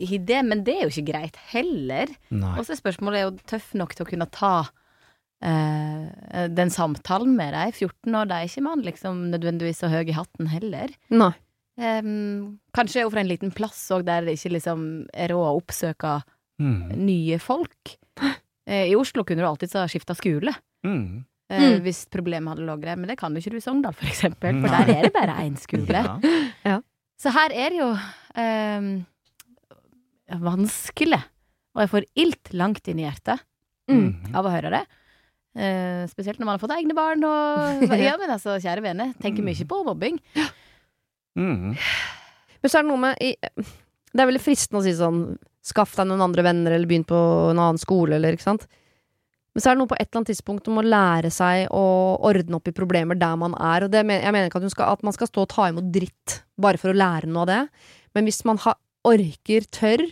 i 0.00 0.18
det, 0.18 0.38
men 0.46 0.62
det 0.64 0.76
er 0.78 0.86
jo 0.86 0.92
ikke 0.94 1.08
greit 1.12 1.36
heller. 1.50 2.08
Og 2.32 2.62
så 2.64 2.72
er 2.72 2.80
spørsmålet 2.80 3.18
er 3.20 3.26
jo 3.26 3.36
tøff 3.50 3.74
nok 3.76 3.94
til 3.98 4.06
å 4.06 4.08
kunne 4.08 4.30
ta 4.32 4.52
eh, 5.42 6.48
den 6.48 6.70
samtalen 6.72 7.34
med 7.36 7.52
deg. 7.56 7.74
14 7.74 8.14
år, 8.22 8.28
de 8.30 8.38
er 8.38 8.48
ikke 8.48 8.64
man 8.66 8.82
liksom 8.86 9.22
nødvendigvis 9.34 9.82
så 9.82 9.90
høy 9.92 10.02
i 10.08 10.16
hatten 10.16 10.50
heller. 10.52 10.92
Nei. 11.12 11.32
Um, 11.80 12.58
kanskje 12.76 13.00
er 13.00 13.06
hun 13.08 13.12
fra 13.14 13.22
en 13.22 13.30
liten 13.30 13.52
plass 13.56 13.78
òg, 13.94 14.02
der 14.04 14.26
det 14.26 14.34
ikke 14.36 14.50
liksom 14.58 14.82
er 15.16 15.32
råd 15.32 15.46
å 15.48 15.56
oppsøke 15.62 16.20
Mm. 16.60 16.90
nye 17.06 17.38
folk. 17.40 17.94
Eh, 18.70 18.86
I 18.92 18.94
Oslo 18.98 19.24
kunne 19.26 19.42
du 19.42 19.48
alltids 19.48 19.74
ha 19.74 19.82
skifta 19.90 20.14
skole. 20.18 20.54
Mm. 20.86 21.24
eh, 21.50 21.60
Mm. 21.60 21.80
Hvis 21.82 22.04
problemet 22.12 22.52
hadde 22.54 22.62
ligget 22.68 22.86
der, 22.92 22.96
men 23.02 23.10
det 23.10 23.18
kan 23.18 23.34
du 23.34 23.40
ikke 23.40 23.50
du 23.50 23.58
i 23.58 23.64
Sogndal, 23.64 23.96
for 23.98 24.06
eksempel. 24.06 24.60
For 24.62 24.70
Nei. 24.70 24.84
der 24.86 24.94
er 25.00 25.02
det 25.08 25.12
bare 25.16 25.34
én 25.42 25.56
skole. 25.58 26.04
Ja. 26.64 26.76
Så 27.18 27.32
her 27.34 27.50
er 27.52 27.74
det 27.74 27.80
jo 27.80 27.88
um, 28.38 28.92
vanskelig. 30.46 31.20
Og 31.74 31.82
jeg 31.84 31.90
får 31.92 32.06
ilt 32.22 32.52
langt 32.58 32.88
inn 32.90 33.02
i 33.02 33.06
hjertet 33.08 33.42
Mm. 33.90 34.34
av 34.38 34.46
å 34.46 34.50
høre 34.54 34.70
det. 34.70 34.80
Uh, 35.58 36.06
spesielt 36.06 36.38
når 36.38 36.46
man 36.46 36.54
har 36.54 36.60
fått 36.62 36.76
egne 36.76 36.94
barn 36.94 37.24
og 37.26 37.80
Ja, 37.98 38.12
men 38.20 38.30
altså, 38.30 38.54
kjære 38.62 38.84
vene, 38.84 39.08
tenker 39.18 39.42
mye 39.42 39.66
på 39.66 39.80
mobbing. 39.82 40.20
Mm. 41.34 41.72
Men 41.74 42.70
så 42.70 42.78
er 42.78 42.84
det 42.84 42.90
noe 42.92 43.02
med 43.02 43.18
i, 43.18 43.32
Det 43.34 44.22
er 44.22 44.28
veldig 44.30 44.42
fristende 44.44 44.78
å 44.78 44.84
si 44.86 44.94
sånn 44.94 45.18
Skaff 45.62 45.94
deg 45.96 46.06
noen 46.08 46.22
andre 46.24 46.42
venner, 46.46 46.72
eller 46.72 46.88
begynn 46.88 47.04
på 47.04 47.18
en 47.50 47.58
annen 47.60 47.78
skole, 47.78 48.16
eller 48.16 48.32
ikke 48.36 48.46
sant. 48.46 48.66
Men 49.54 49.60
så 49.64 49.70
er 49.70 49.74
det 49.74 49.80
noe 49.82 49.90
på 49.90 49.96
et 49.98 50.06
eller 50.08 50.20
annet 50.20 50.30
tidspunkt 50.30 50.68
om 50.70 50.78
å 50.78 50.84
lære 50.86 51.30
seg 51.34 51.66
å 51.74 51.82
ordne 52.30 52.56
opp 52.60 52.68
i 52.70 52.72
problemer 52.76 53.18
der 53.18 53.36
man 53.36 53.54
er. 53.58 53.84
Og 53.84 53.90
det, 53.90 54.04
jeg 54.06 54.32
mener 54.32 54.46
ikke 54.48 54.62
at, 54.62 54.70
skal, 54.72 54.92
at 54.94 55.02
man 55.02 55.12
skal 55.16 55.26
stå 55.26 55.42
og 55.42 55.50
ta 55.50 55.66
imot 55.72 55.90
dritt 55.92 56.36
bare 56.60 56.78
for 56.78 56.92
å 56.92 56.96
lære 56.96 57.26
noe 57.28 57.42
av 57.42 57.50
det. 57.50 57.60
Men 58.14 58.24
hvis 58.30 58.44
man 58.46 58.58
ha, 58.62 58.76
orker, 59.10 59.66
tør, 59.74 60.06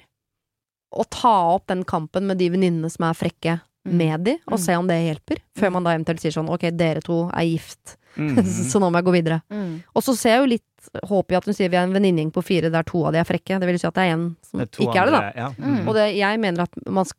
å 0.99 1.05
ta 1.12 1.35
opp 1.55 1.67
den 1.71 1.85
kampen 1.85 2.26
med 2.26 2.38
de 2.40 2.50
venninnene 2.50 2.90
som 2.90 3.09
er 3.09 3.17
frekke, 3.19 3.61
Mm. 3.87 3.93
med 3.97 4.21
de, 4.26 4.33
og 4.50 4.59
Mm. 4.59 4.64
se 4.64 4.75
om 4.76 4.87
det 4.88 4.97
hjelper. 5.07 5.38
Før 5.57 5.71
man 5.73 5.85
da 5.85 5.90
eventuelt 5.95 6.21
sier 6.21 6.33
sånn 6.35 6.50
ok, 6.50 6.71
dere 6.76 7.00
to 7.00 7.31
er 7.33 7.45
gift, 7.47 7.97
Mm. 8.19 8.41
så 8.71 8.81
nå 8.83 8.91
må 8.91 8.99
jeg 9.01 9.07
gå 9.09 9.15
videre. 9.15 9.41
Mm. 9.55 9.71
Og 9.95 10.05
så 10.05 10.15
ser 10.19 10.37
jeg 10.37 10.43
jo 10.45 10.51
litt 10.57 10.91
håp 11.11 11.33
i 11.33 11.37
at 11.39 11.47
hun 11.49 11.57
sier 11.57 11.71
vi 11.73 11.79
er 11.79 11.87
en 11.87 11.95
venninnegjeng 11.95 12.33
på 12.35 12.43
fire 12.47 12.71
der 12.73 12.87
to 12.89 13.03
av 13.07 13.15
de 13.15 13.21
er 13.23 13.29
frekke. 13.29 13.59
Det 13.61 13.69
vil 13.71 13.79
si 13.81 13.87
at 13.89 13.97
det 13.99 14.05
er 14.09 14.15
en 14.17 14.27
som 14.47 14.63
er 14.65 14.69
ikke 14.71 14.99
er 15.03 15.11
det, 15.11 15.15
da. 15.17 15.23
Ja. 15.37 15.49
Mm. 15.59 15.81
Og 15.87 15.95
det, 15.99 16.07
jeg 16.19 16.41
mener 16.43 16.67
at 16.69 16.79
man 16.87 17.09
sk 17.09 17.17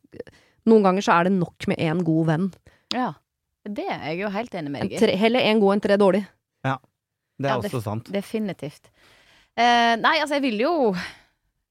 noen 0.68 0.84
ganger 0.84 1.04
så 1.06 1.14
er 1.16 1.28
det 1.30 1.32
nok 1.38 1.66
med 1.70 1.80
én 1.80 2.02
god 2.04 2.26
venn. 2.28 2.50
Ja. 2.92 3.12
Det 3.64 3.84
er 3.88 4.02
jeg 4.10 4.20
jo 4.22 4.28
helt 4.32 4.54
enig 4.56 4.70
med 4.72 4.84
deg 4.84 4.92
i. 4.96 5.00
tre, 5.00 5.14
heller 5.20 5.44
én 5.48 5.60
god 5.62 5.76
enn 5.76 5.82
tre 5.84 5.96
dårlig. 6.00 6.20
Ja. 6.66 6.76
Det 7.40 7.48
er 7.48 7.54
Ja, 7.54 7.56
også 7.62 7.70
også 7.78 7.84
sant. 7.86 8.10
Definitivt. 8.12 8.90
Uh, 9.58 9.96
nei, 10.00 10.18
altså, 10.20 10.36
jeg 10.38 10.44
ville 10.44 10.62
jo 10.62 10.74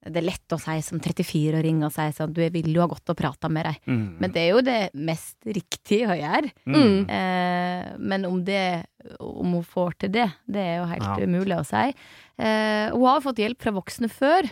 Det 0.03 0.19
er 0.19 0.25
lett 0.27 0.53
å 0.55 0.57
si 0.59 0.75
som 0.83 0.99
34-åring 0.99 1.79
og 1.87 1.93
si 1.95 2.05
sånn 2.15 2.33
Du, 2.35 2.41
jeg 2.43 2.51
ville 2.53 2.73
jo 2.75 2.81
ha 2.83 2.89
gått 2.91 3.09
og 3.11 3.17
prata 3.19 3.49
med 3.51 3.65
deg. 3.67 3.79
Mm. 3.89 4.03
Men 4.21 4.33
det 4.35 4.41
er 4.41 4.49
jo 4.53 4.61
det 4.65 4.79
mest 4.95 5.37
riktige 5.45 6.07
å 6.09 6.17
gjøre. 6.17 6.51
Mm. 6.65 6.97
Eh, 7.17 7.89
men 7.99 8.25
om 8.29 8.39
det 8.47 8.61
Om 9.19 9.53
hun 9.55 9.63
får 9.63 9.93
til 10.03 10.11
det, 10.11 10.27
det 10.47 10.59
er 10.63 10.77
jo 10.81 10.87
helt 10.91 11.05
Ja. 11.07 11.25
umulig 11.25 11.55
å 11.57 11.65
si. 11.65 11.93
Eh, 12.37 12.89
hun 12.91 13.05
har 13.07 13.21
fått 13.23 13.39
hjelp 13.39 13.61
fra 13.61 13.71
voksne 13.71 14.09
før. 14.11 14.49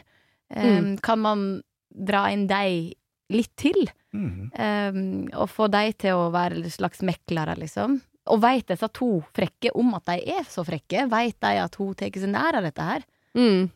Eh, 0.50 0.96
Kan 1.04 1.20
man 1.20 1.62
dra 1.92 2.28
inn 2.32 2.48
deg 2.48 2.94
litt 3.30 3.56
til? 3.58 3.90
Mm. 4.16 4.52
Eh, 4.56 5.38
og 5.38 5.50
få 5.52 5.70
deg 5.70 5.98
til 5.98 6.16
å 6.16 6.32
være 6.32 6.56
en 6.64 6.70
slags 6.72 7.02
meklere, 7.04 7.58
liksom. 7.60 8.00
Og 8.28 8.42
veit 8.42 8.68
disse 8.68 8.88
to 8.94 9.22
frekke 9.36 9.72
om 9.76 9.94
at 9.96 10.06
de 10.06 10.18
er 10.38 10.44
så 10.44 10.64
frekke? 10.68 11.10
Veit 11.10 11.40
de 11.40 11.58
at 11.64 11.76
hun 11.76 11.94
tar 11.96 12.10
seg 12.12 12.30
nær 12.32 12.56
av 12.60 12.64
dette 12.64 12.82
her? 12.84 13.04
Mm. 13.36 13.70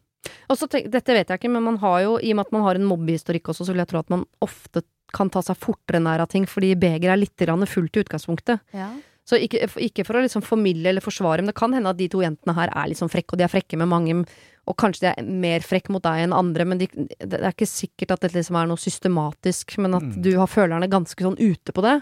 Og 0.50 0.58
så 0.58 0.68
tenk, 0.70 0.90
dette 0.92 1.14
vet 1.16 1.28
jeg 1.28 1.40
ikke, 1.40 1.52
men 1.52 1.64
man 1.64 1.78
har 1.78 2.02
jo, 2.04 2.18
i 2.20 2.32
og 2.32 2.36
med 2.40 2.46
at 2.48 2.52
man 2.56 2.64
har 2.64 2.76
en 2.76 2.88
mobbehistorikk 2.88 3.52
også, 3.52 3.66
så 3.66 3.74
vil 3.74 3.82
jeg 3.84 3.92
tro 3.92 4.00
at 4.00 4.10
man 4.10 4.26
ofte 4.42 4.84
kan 5.12 5.30
ta 5.30 5.42
seg 5.44 5.58
fortere 5.60 6.00
nær 6.00 6.22
av 6.24 6.30
ting, 6.32 6.46
fordi 6.48 6.74
begeret 6.80 7.12
er 7.12 7.20
litt 7.20 7.68
fullt 7.68 7.98
i 7.98 8.04
utgangspunktet. 8.04 8.62
Ja. 8.74 8.90
Så 9.32 9.38
ikke, 9.40 9.64
ikke 9.88 10.04
for 10.08 10.20
å 10.20 10.24
liksom 10.26 10.44
formidle 10.44 10.92
eller 10.92 11.04
forsvare, 11.06 11.40
men 11.40 11.48
det 11.54 11.56
kan 11.56 11.72
hende 11.72 11.88
at 11.94 12.00
de 12.02 12.10
to 12.12 12.20
jentene 12.20 12.56
her 12.58 12.72
er 12.76 12.90
litt 12.92 13.00
sånn 13.00 13.12
frekke, 13.14 13.32
og 13.32 13.40
de 13.40 13.46
er 13.48 13.54
frekke 13.54 13.78
med 13.80 13.88
mange, 13.88 14.18
og 14.68 14.76
kanskje 14.82 15.06
de 15.06 15.12
er 15.14 15.30
mer 15.46 15.64
frekke 15.64 15.94
mot 15.96 16.04
deg 16.04 16.26
enn 16.26 16.36
andre, 16.36 16.66
men 16.68 16.82
de, 16.82 16.90
det 17.24 17.40
er 17.40 17.54
ikke 17.54 17.70
sikkert 17.70 18.12
at 18.18 18.26
dette 18.28 18.36
liksom 18.42 18.58
er 18.60 18.68
noe 18.68 18.82
systematisk, 18.82 19.78
men 19.80 19.96
at 19.96 20.04
Mm. 20.10 20.22
du 20.26 20.32
har 20.42 20.48
følerne 20.52 20.90
ganske 20.92 21.24
sånn 21.24 21.40
ute 21.40 21.72
på 21.72 21.82
det. 21.88 22.02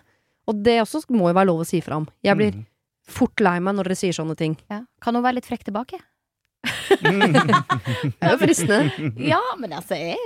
Og 0.50 0.64
det 0.66 0.80
også 0.82 1.04
må 1.14 1.30
jo 1.30 1.36
være 1.38 1.46
lov 1.52 1.62
å 1.62 1.68
si 1.70 1.80
fra 1.86 1.98
om. 2.02 2.08
Jeg 2.26 2.36
blir 2.40 2.52
Mm. 2.58 2.66
fort 3.06 3.40
lei 3.40 3.60
meg 3.60 3.76
når 3.76 3.84
dere 3.92 3.96
sier 4.02 4.14
sånne 4.18 4.36
ting. 4.36 4.58
Ja. 4.72 4.82
Kan 5.02 5.14
hun 5.14 5.24
være 5.24 5.36
litt 5.38 5.46
frekk 5.46 5.64
tilbake? 5.70 6.00
Det 7.00 8.26
er 8.26 8.34
jo 8.34 8.40
fristende. 8.42 8.92
Ja, 9.32 9.40
men 9.60 9.72
altså 9.78 9.96
jeg, 9.96 10.18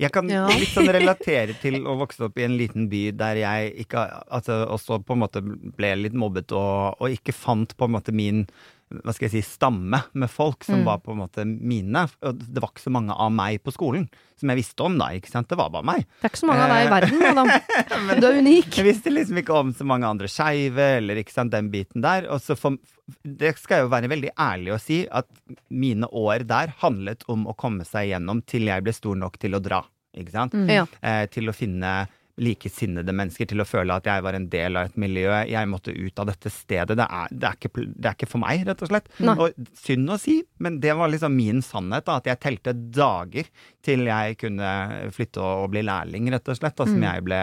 Jeg 0.00 0.12
kan 0.12 0.28
Ja. 0.28 0.46
litt 0.48 0.72
sånn 0.72 0.88
relatere 0.90 1.54
til 1.60 1.82
å 1.86 1.96
vokse 2.00 2.24
opp 2.26 2.38
i 2.38 2.46
en 2.46 2.56
liten 2.58 2.88
by 2.90 3.10
der 3.12 3.36
jeg 3.42 3.74
ikke 3.84 4.06
Altså 4.30 4.64
også 4.66 5.00
på 5.04 5.14
en 5.14 5.22
måte 5.22 5.42
ble 5.42 5.94
litt 5.96 6.16
mobbet 6.16 6.52
og, 6.52 6.96
og 7.00 7.10
ikke 7.10 7.36
fant 7.36 7.76
på 7.76 7.84
en 7.88 7.94
måte 7.98 8.12
min 8.12 8.46
hva 8.90 9.12
skal 9.14 9.28
jeg 9.28 9.36
si, 9.36 9.42
stamme 9.46 10.00
med 10.18 10.30
folk 10.30 10.64
som 10.66 10.80
Mm. 10.80 10.84
var 10.88 10.98
på 10.98 11.12
en 11.12 11.20
måte 11.20 11.44
mine. 11.46 12.08
Det 12.20 12.58
var 12.60 12.72
ikke 12.72 12.82
så 12.82 12.90
mange 12.90 13.14
av 13.14 13.30
meg 13.30 13.60
på 13.62 13.70
skolen 13.72 14.08
som 14.40 14.48
jeg 14.50 14.56
visste 14.58 14.82
om, 14.82 14.96
da. 14.98 15.10
ikke 15.14 15.30
sant? 15.30 15.46
Det 15.48 15.56
var 15.58 15.70
bare 15.70 15.84
meg. 15.86 16.06
Det 16.20 16.26
er 16.26 16.32
ikke 16.32 16.40
så 16.42 16.48
mange 16.48 16.64
av 16.64 16.72
deg 16.72 16.86
i 16.86 16.90
verden, 16.90 17.22
Adam. 17.30 17.50
Men, 18.08 18.20
Du 18.20 18.26
er 18.26 18.38
unik. 18.40 18.70
Jeg 18.80 18.86
visste 18.88 19.12
liksom 19.14 19.38
ikke 19.38 19.54
om 19.60 19.72
så 19.76 19.84
mange 19.86 20.08
andre 20.10 20.26
skeive, 20.32 20.96
eller 20.98 21.20
ikke 21.22 21.32
sant, 21.36 21.52
den 21.52 21.70
biten 21.70 22.02
der. 22.02 22.26
Og 22.32 22.40
så 22.42 22.56
for, 22.58 22.78
det 23.22 23.54
skal 23.60 23.76
jeg 23.78 23.86
jo 23.86 23.92
være 23.94 24.10
veldig 24.10 24.32
ærlig 24.38 24.74
å 24.74 24.80
si, 24.80 25.02
at 25.06 25.28
mine 25.70 26.08
år 26.10 26.46
der 26.50 26.74
handlet 26.80 27.22
om 27.28 27.46
å 27.46 27.54
komme 27.54 27.84
seg 27.86 28.10
gjennom 28.10 28.42
til 28.48 28.66
jeg 28.72 28.82
ble 28.82 28.92
stor 28.96 29.14
nok 29.14 29.38
til 29.38 29.54
å 29.54 29.62
dra. 29.62 29.84
Ikke 30.18 30.32
sant? 30.34 30.56
Mm. 30.58 30.88
Eh, 31.06 31.26
til 31.30 31.46
å 31.46 31.54
finne 31.54 32.08
likesinnede 32.40 33.12
mennesker, 33.14 33.46
til 33.50 33.60
å 33.62 33.66
føle 33.68 33.94
at 34.00 34.06
jeg 34.08 34.24
var 34.24 34.36
en 34.38 34.46
del 34.52 34.78
av 34.80 34.88
et 34.88 34.96
miljø. 35.00 35.28
Jeg 35.50 35.68
måtte 35.70 35.92
ut 35.92 36.22
av 36.22 36.30
dette 36.30 36.50
stedet. 36.52 36.96
Det 36.98 37.06
er, 37.06 37.28
det 37.32 37.48
er, 37.50 37.58
ikke, 37.60 37.84
det 37.84 38.08
er 38.10 38.16
ikke 38.16 38.30
for 38.32 38.42
meg, 38.42 38.64
rett 38.68 38.84
og 38.86 38.90
slett. 38.92 39.10
Nei. 39.20 39.34
Og 39.44 39.72
synd 39.80 40.14
å 40.14 40.18
si, 40.20 40.38
men 40.58 40.80
det 40.82 40.96
var 40.96 41.12
liksom 41.12 41.36
min 41.36 41.60
sannhet, 41.64 42.06
da, 42.08 42.16
at 42.22 42.30
jeg 42.32 42.40
telte 42.42 42.74
dager 42.74 43.50
til 43.84 44.06
jeg 44.08 44.38
kunne 44.40 44.70
flytte 45.14 45.42
og, 45.44 45.66
og 45.66 45.74
bli 45.76 45.84
lærling, 45.86 46.32
rett 46.32 46.48
og 46.48 46.58
slett. 46.60 46.76
Da, 46.80 46.88
som 46.88 46.96
Mm. 47.00 47.06
jeg 47.12 47.24
ble 47.28 47.42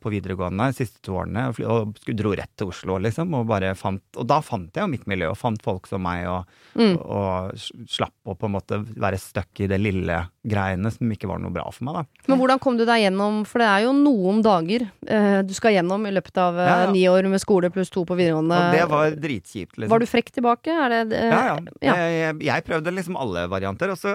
på 0.00 0.10
videregående 0.10 0.70
de 0.72 0.74
siste 0.80 0.98
to 1.04 1.14
årene, 1.20 1.44
og, 1.68 1.98
dro 2.16 2.32
rett 2.34 2.50
til 2.58 2.70
Oslo, 2.72 2.96
liksom. 2.98 3.34
Og, 3.38 3.44
bare 3.46 3.74
fant, 3.78 4.02
og 4.18 4.26
da 4.26 4.40
fant 4.42 4.72
jeg 4.74 4.82
jo 4.82 4.90
mitt 4.90 5.04
miljø, 5.06 5.28
og 5.30 5.36
fant 5.38 5.60
folk 5.62 5.86
som 5.86 6.02
meg, 6.02 6.24
og, 6.26 6.48
Mm. 6.70 6.96
og, 7.02 7.50
og 7.52 7.86
slapp 7.90 8.14
å 8.30 8.36
på 8.38 8.46
en 8.46 8.52
måte 8.54 8.76
være 9.02 9.18
stuck 9.18 9.58
i 9.62 9.66
det 9.66 9.78
lille 9.82 10.16
greiene 10.46 10.90
som 10.94 11.10
ikke 11.10 11.26
var 11.28 11.40
noe 11.42 11.50
bra 11.52 11.64
for 11.74 11.84
meg, 11.88 11.96
da. 12.00 12.26
Men 12.30 12.38
hvordan 12.38 12.60
kom 12.62 12.76
du 12.78 12.84
deg 12.86 13.02
gjennom, 13.04 13.40
for 13.46 13.58
det 13.62 13.66
er 13.68 13.84
jo 13.88 13.92
noen 13.96 14.38
dager 14.46 14.84
eh, 15.06 15.40
du 15.42 15.50
skal 15.56 15.74
gjennom 15.74 16.06
i 16.06 16.12
løpet 16.14 16.38
av 16.40 16.58
eh, 16.58 16.68
Ja, 16.70 16.76
ja. 16.86 16.92
ni 16.94 17.02
år 17.10 17.26
med 17.30 17.42
skole 17.42 17.70
pluss 17.74 17.90
to 17.90 18.04
på 18.08 18.16
videregående. 18.18 18.54
Og 18.54 18.76
det 18.78 18.86
var 18.90 19.18
dritkjipt, 19.18 19.76
liksom. 19.76 19.90
Var 19.92 19.98
du 20.04 20.06
frekk 20.10 20.30
tilbake? 20.38 20.70
Er 20.86 20.94
det 20.94 21.18
eh, 21.18 21.34
Ja, 21.34 21.58
ja. 21.82 21.96
Jeg, 22.06 22.38
jeg 22.48 22.66
prøvde 22.70 22.94
liksom 22.94 23.18
alle 23.20 23.44
varianter. 23.50 23.90
Og 23.92 23.98
så 24.00 24.14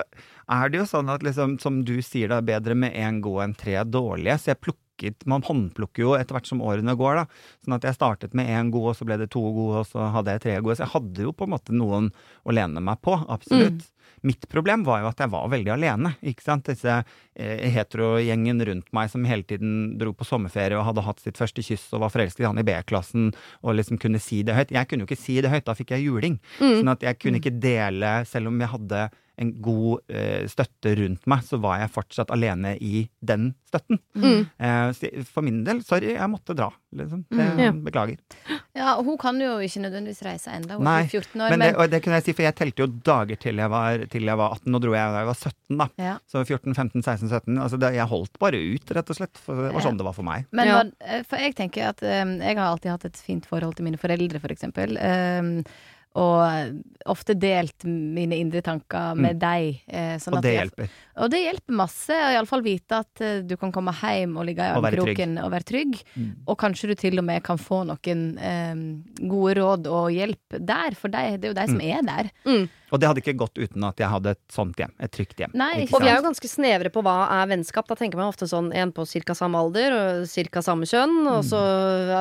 er 0.49 0.71
det 0.71 0.79
jo 0.81 0.87
sånn 0.89 1.11
at 1.11 1.23
liksom, 1.27 1.59
som 1.61 1.83
du 1.85 1.97
sier, 2.01 2.31
det 2.31 2.39
er 2.39 2.49
bedre 2.55 2.75
med 2.79 2.95
én 2.95 3.19
god 3.21 3.43
enn 3.49 3.55
tre 3.59 3.77
dårlige. 3.83 4.39
Så 4.41 4.53
jeg 4.55 4.63
plukket 4.95 5.25
Man 5.25 5.43
håndplukker 5.43 6.03
jo 6.03 6.15
etter 6.15 6.35
hvert 6.35 6.47
som 6.47 6.61
årene 6.61 6.95
går, 6.95 7.15
da. 7.15 7.25
Sånn 7.63 7.75
at 7.77 7.83
jeg 7.83 7.95
startet 7.95 8.33
med 8.33 8.47
én 8.47 8.71
god, 8.71 8.91
og 8.91 8.95
så 8.95 9.05
ble 9.05 9.17
det 9.17 9.31
to 9.31 9.41
gode, 9.41 9.83
og 9.83 9.87
så 9.87 10.11
hadde 10.11 10.31
jeg 10.31 10.41
tre 10.41 10.61
gode. 10.61 10.75
Så 10.75 10.85
jeg 10.85 10.93
hadde 10.93 11.23
jo 11.23 11.33
på 11.33 11.45
en 11.45 11.53
måte 11.53 11.73
noen 11.73 12.11
å 12.43 12.51
lene 12.51 12.81
meg 12.81 13.01
på, 13.01 13.15
absolutt. 13.27 13.85
Mitt 14.25 14.47
problem 14.49 14.83
var 14.85 15.01
jo 15.01 15.09
at 15.09 15.19
jeg 15.19 15.29
var 15.29 15.49
veldig 15.51 15.71
alene. 15.75 16.15
ikke 16.21 16.41
sant? 16.41 16.65
Disse 16.65 17.03
eh, 17.35 17.65
heterogjengen 17.73 18.63
rundt 18.65 18.87
meg 18.95 19.11
som 19.11 19.25
hele 19.25 19.43
tiden 19.43 19.97
dro 19.99 20.13
på 20.13 20.25
sommerferie 20.25 20.77
og 20.79 20.85
hadde 20.87 21.03
hatt 21.05 21.21
sitt 21.21 21.37
første 21.37 21.61
kyss 21.65 21.91
og 21.93 22.01
var 22.05 22.13
forelsket 22.13 22.41
i 22.41 22.47
han 22.47 22.61
i 22.61 22.65
B-klassen 22.65 23.33
og 23.61 23.75
liksom 23.77 23.99
kunne 24.01 24.21
si 24.23 24.41
det 24.45 24.55
høyt. 24.57 24.73
Jeg 24.73 24.89
kunne 24.89 25.05
jo 25.05 25.09
ikke 25.11 25.21
si 25.21 25.37
det 25.43 25.51
høyt, 25.53 25.67
da 25.67 25.77
fikk 25.77 25.93
jeg 25.93 26.07
juling. 26.07 26.39
Mm. 26.57 26.79
Sånn 26.79 26.93
at 26.95 27.05
jeg 27.05 27.21
kunne 27.21 27.41
ikke 27.41 27.53
dele, 27.53 28.17
selv 28.29 28.49
om 28.49 28.61
jeg 28.61 28.73
hadde 28.73 29.05
en 29.37 29.51
god 29.61 29.99
eh, 30.09 30.45
støtte 30.51 30.95
rundt 30.99 31.25
meg, 31.27 31.43
så 31.47 31.59
var 31.61 31.79
jeg 31.83 31.91
fortsatt 31.95 32.31
alene 32.31 32.75
i 32.81 33.07
den 33.25 33.53
støtten. 33.67 33.99
Mm. 34.15 34.45
Eh, 34.59 35.23
for 35.27 35.41
min 35.45 35.63
del, 35.67 35.81
sorry, 35.83 36.13
jeg 36.15 36.29
måtte 36.31 36.55
dra. 36.55 36.71
Liksom. 36.95 37.25
Det, 37.29 37.45
Mm. 37.55 37.59
Ja. 37.59 37.71
Beklager. 37.85 38.17
Ja, 38.75 38.93
og 38.99 39.05
hun 39.07 39.17
kan 39.19 39.39
jo 39.39 39.57
ikke 39.63 39.81
nødvendigvis 39.83 40.21
reise 40.25 40.51
enda, 40.55 40.75
hun 40.77 40.83
Nei, 40.87 41.01
er 41.03 41.09
14 41.11 41.41
år. 41.41 41.49
Men 41.49 41.59
Men, 41.59 41.67
det, 41.67 41.75
og 41.79 41.89
det 41.91 41.99
kunne 42.03 42.17
jeg 42.19 42.25
si, 42.27 42.33
for 42.35 42.43
jeg 42.43 42.55
telte 42.55 42.83
jo 42.83 42.87
dager 43.07 43.39
til 43.39 43.55
jeg 43.61 43.69
var, 43.71 44.05
til 44.11 44.23
jeg 44.27 44.37
var 44.39 44.55
18. 44.57 44.71
Nå 44.71 44.79
dro 44.83 44.93
jeg 44.95 45.11
da 45.15 45.23
jeg 45.23 45.29
var 45.29 45.39
17, 45.39 45.77
da. 45.79 45.87
ja. 45.99 46.13
Så 46.31 46.43
14, 46.45 46.73
15, 46.75 47.03
16, 47.03 47.29
17. 47.29 47.57
Altså 47.65 47.79
det, 47.79 47.93
jeg 47.95 48.07
holdt 48.11 48.39
bare 48.39 48.59
ut, 48.75 48.91
rett 48.95 49.09
og 49.11 49.15
slett. 49.19 49.37
For 49.43 49.55
det 49.67 49.73
var 49.75 49.81
sånn 49.87 49.97
det 49.99 50.07
var 50.07 50.13
for 50.17 50.27
meg. 50.27 50.45
Men 50.51 50.67
Ja. 50.67 50.83
eh, 51.01 51.23
for 51.27 51.37
jeg 51.37 51.55
tenker 51.55 51.89
at 51.91 52.03
um, 52.03 52.37
jeg 52.39 52.55
har 52.57 52.67
alltid 52.71 52.91
hatt 52.91 53.05
et 53.05 53.17
fint 53.17 53.45
forhold 53.45 53.75
til 53.75 53.85
mine 53.87 53.97
foreldre, 53.99 54.39
for 54.39 54.51
eksempel. 54.55 54.95
eh, 54.99 55.63
og 56.15 56.77
ofte 57.11 57.35
delt 57.37 57.83
mine 57.85 58.37
indre 58.39 58.61
tanker 58.63 59.17
med 59.19 59.37
deg. 59.41 59.81
eh, 59.87 60.15
sånn 60.17 60.31
Mm. 60.31 60.37
Og 60.37 60.37
at 60.37 60.43
det 60.43 60.53
jeg- 60.53 60.69
hjelper. 60.69 60.89
Og 61.17 61.29
det 61.31 61.39
hjelper 61.43 61.73
masse. 61.75 62.09
Og 62.15 62.31
iallfall 62.33 62.61
vite 62.63 62.91
at 62.99 63.21
eh, 63.21 63.41
du 63.41 63.55
kan 63.57 63.71
komme 63.71 63.91
hjem 63.93 64.37
og 64.37 64.45
ligge 64.47 64.63
i 64.63 64.71
armkroken 64.73 65.37
og 65.43 65.51
være 65.51 65.63
trygg. 65.67 65.99
Mm. 66.17 66.31
Og 66.47 66.57
kanskje 66.57 66.87
du 66.87 66.95
til 66.95 67.19
og 67.19 67.25
med 67.25 67.43
kan 67.43 67.57
få 67.57 67.83
noen 67.85 68.23
um, 68.39 69.03
gode 69.29 69.55
råd 69.59 69.87
og 69.91 70.09
hjelp 70.15 70.57
der, 70.65 70.95
for 70.95 71.09
deg, 71.09 71.39
det 71.41 71.49
er 71.49 71.53
jo 71.53 71.59
de 71.59 71.67
som 71.67 71.81
er 71.81 72.01
der. 72.01 72.31
Mm. 72.45 72.69
Og 72.91 72.99
det 72.99 73.07
hadde 73.09 73.21
ikke 73.21 73.37
gått 73.37 73.57
uten 73.59 73.83
at 73.83 73.97
jeg 73.97 74.07
hadde 74.09 74.27
et 74.31 74.47
sånt 74.49 74.75
hjem. 74.77 74.91
Et 74.99 75.11
trygt 75.11 75.35
hjem. 75.37 75.51
Nei, 75.53 75.83
Og 75.91 75.99
vi 76.01 76.07
er 76.07 76.15
jo 76.21 76.29
ganske 76.31 76.47
snevre 76.47 76.89
på 76.89 77.03
hva 77.03 77.27
er 77.43 77.47
vennskap. 77.51 77.87
Da 77.87 77.95
tenker 77.95 78.15
man 78.15 78.31
ofte 78.31 78.47
sånn 78.47 78.73
en 78.73 78.91
på 78.93 79.03
ca. 79.05 79.33
samme 79.35 79.55
alder 79.59 79.91
og 79.91 80.27
ca. 80.31 80.61
samme 80.61 80.85
kjønn, 80.87 81.27
og 81.27 81.43
så, 81.43 81.59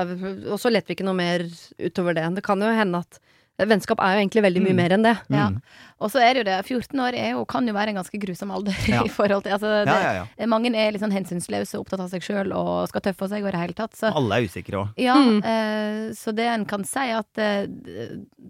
er- 0.03 0.51
og 0.51 0.59
så 0.59 0.71
letter 0.73 0.89
vi 0.89 0.95
ikke 0.97 1.07
noe 1.07 1.15
mer 1.15 1.47
utover 1.79 2.15
det. 2.15 2.35
Det 2.35 2.43
kan 2.43 2.59
jo 2.59 2.67
hende 2.75 2.99
at 2.99 3.19
vennskap 3.59 4.01
er 4.03 4.17
jo 4.17 4.21
egentlig 4.25 4.43
veldig 4.43 4.63
mye 4.65 4.73
Mm. 4.75 4.77
mer 4.83 4.93
enn 4.97 5.03
det. 5.07 5.13
Ja. 5.31 5.49
Mm. 5.51 5.61
Og 6.01 6.11
så 6.11 6.19
er 6.21 6.35
det 6.35 6.41
jo 6.43 6.47
det, 6.51 6.57
14 6.67 6.99
år 7.01 7.15
er 7.15 7.31
jo, 7.37 7.45
kan 7.47 7.67
jo 7.67 7.73
være 7.73 7.89
en 7.93 8.01
ganske 8.01 8.19
grusom 8.19 8.51
alder 8.51 8.75
Ja. 8.91 9.03
i 9.05 9.09
forhold 9.09 9.45
til 9.45 9.53
altså, 9.55 9.71
det, 9.87 9.95
Ja, 9.95 10.13
ja, 10.13 10.27
ja. 10.39 10.47
Mange 10.51 10.73
er 10.75 10.91
litt 10.93 11.01
sånn 11.05 11.15
hensynsløse 11.15 11.79
og 11.79 11.85
opptatt 11.87 12.01
av 12.01 12.11
seg 12.11 12.21
sjøl 12.27 12.53
og 12.53 12.89
skal 12.91 13.01
tøffe 13.07 13.29
seg 13.31 13.43
og 13.45 13.49
i 13.49 13.55
det 13.55 13.61
hele 13.61 13.75
tatt. 13.79 13.95
Så 13.95 14.11
Alle 14.15 14.41
er 14.41 14.49
usikre 14.49 14.83
òg. 14.83 14.89
Ja, 14.99 15.15
Mm. 15.15 15.39
eh, 15.45 16.13
så 16.19 16.35
det 16.35 16.47
en 16.51 16.65
kan 16.67 16.83
si 16.85 16.99
at 17.15 17.39
eh, 17.39 17.67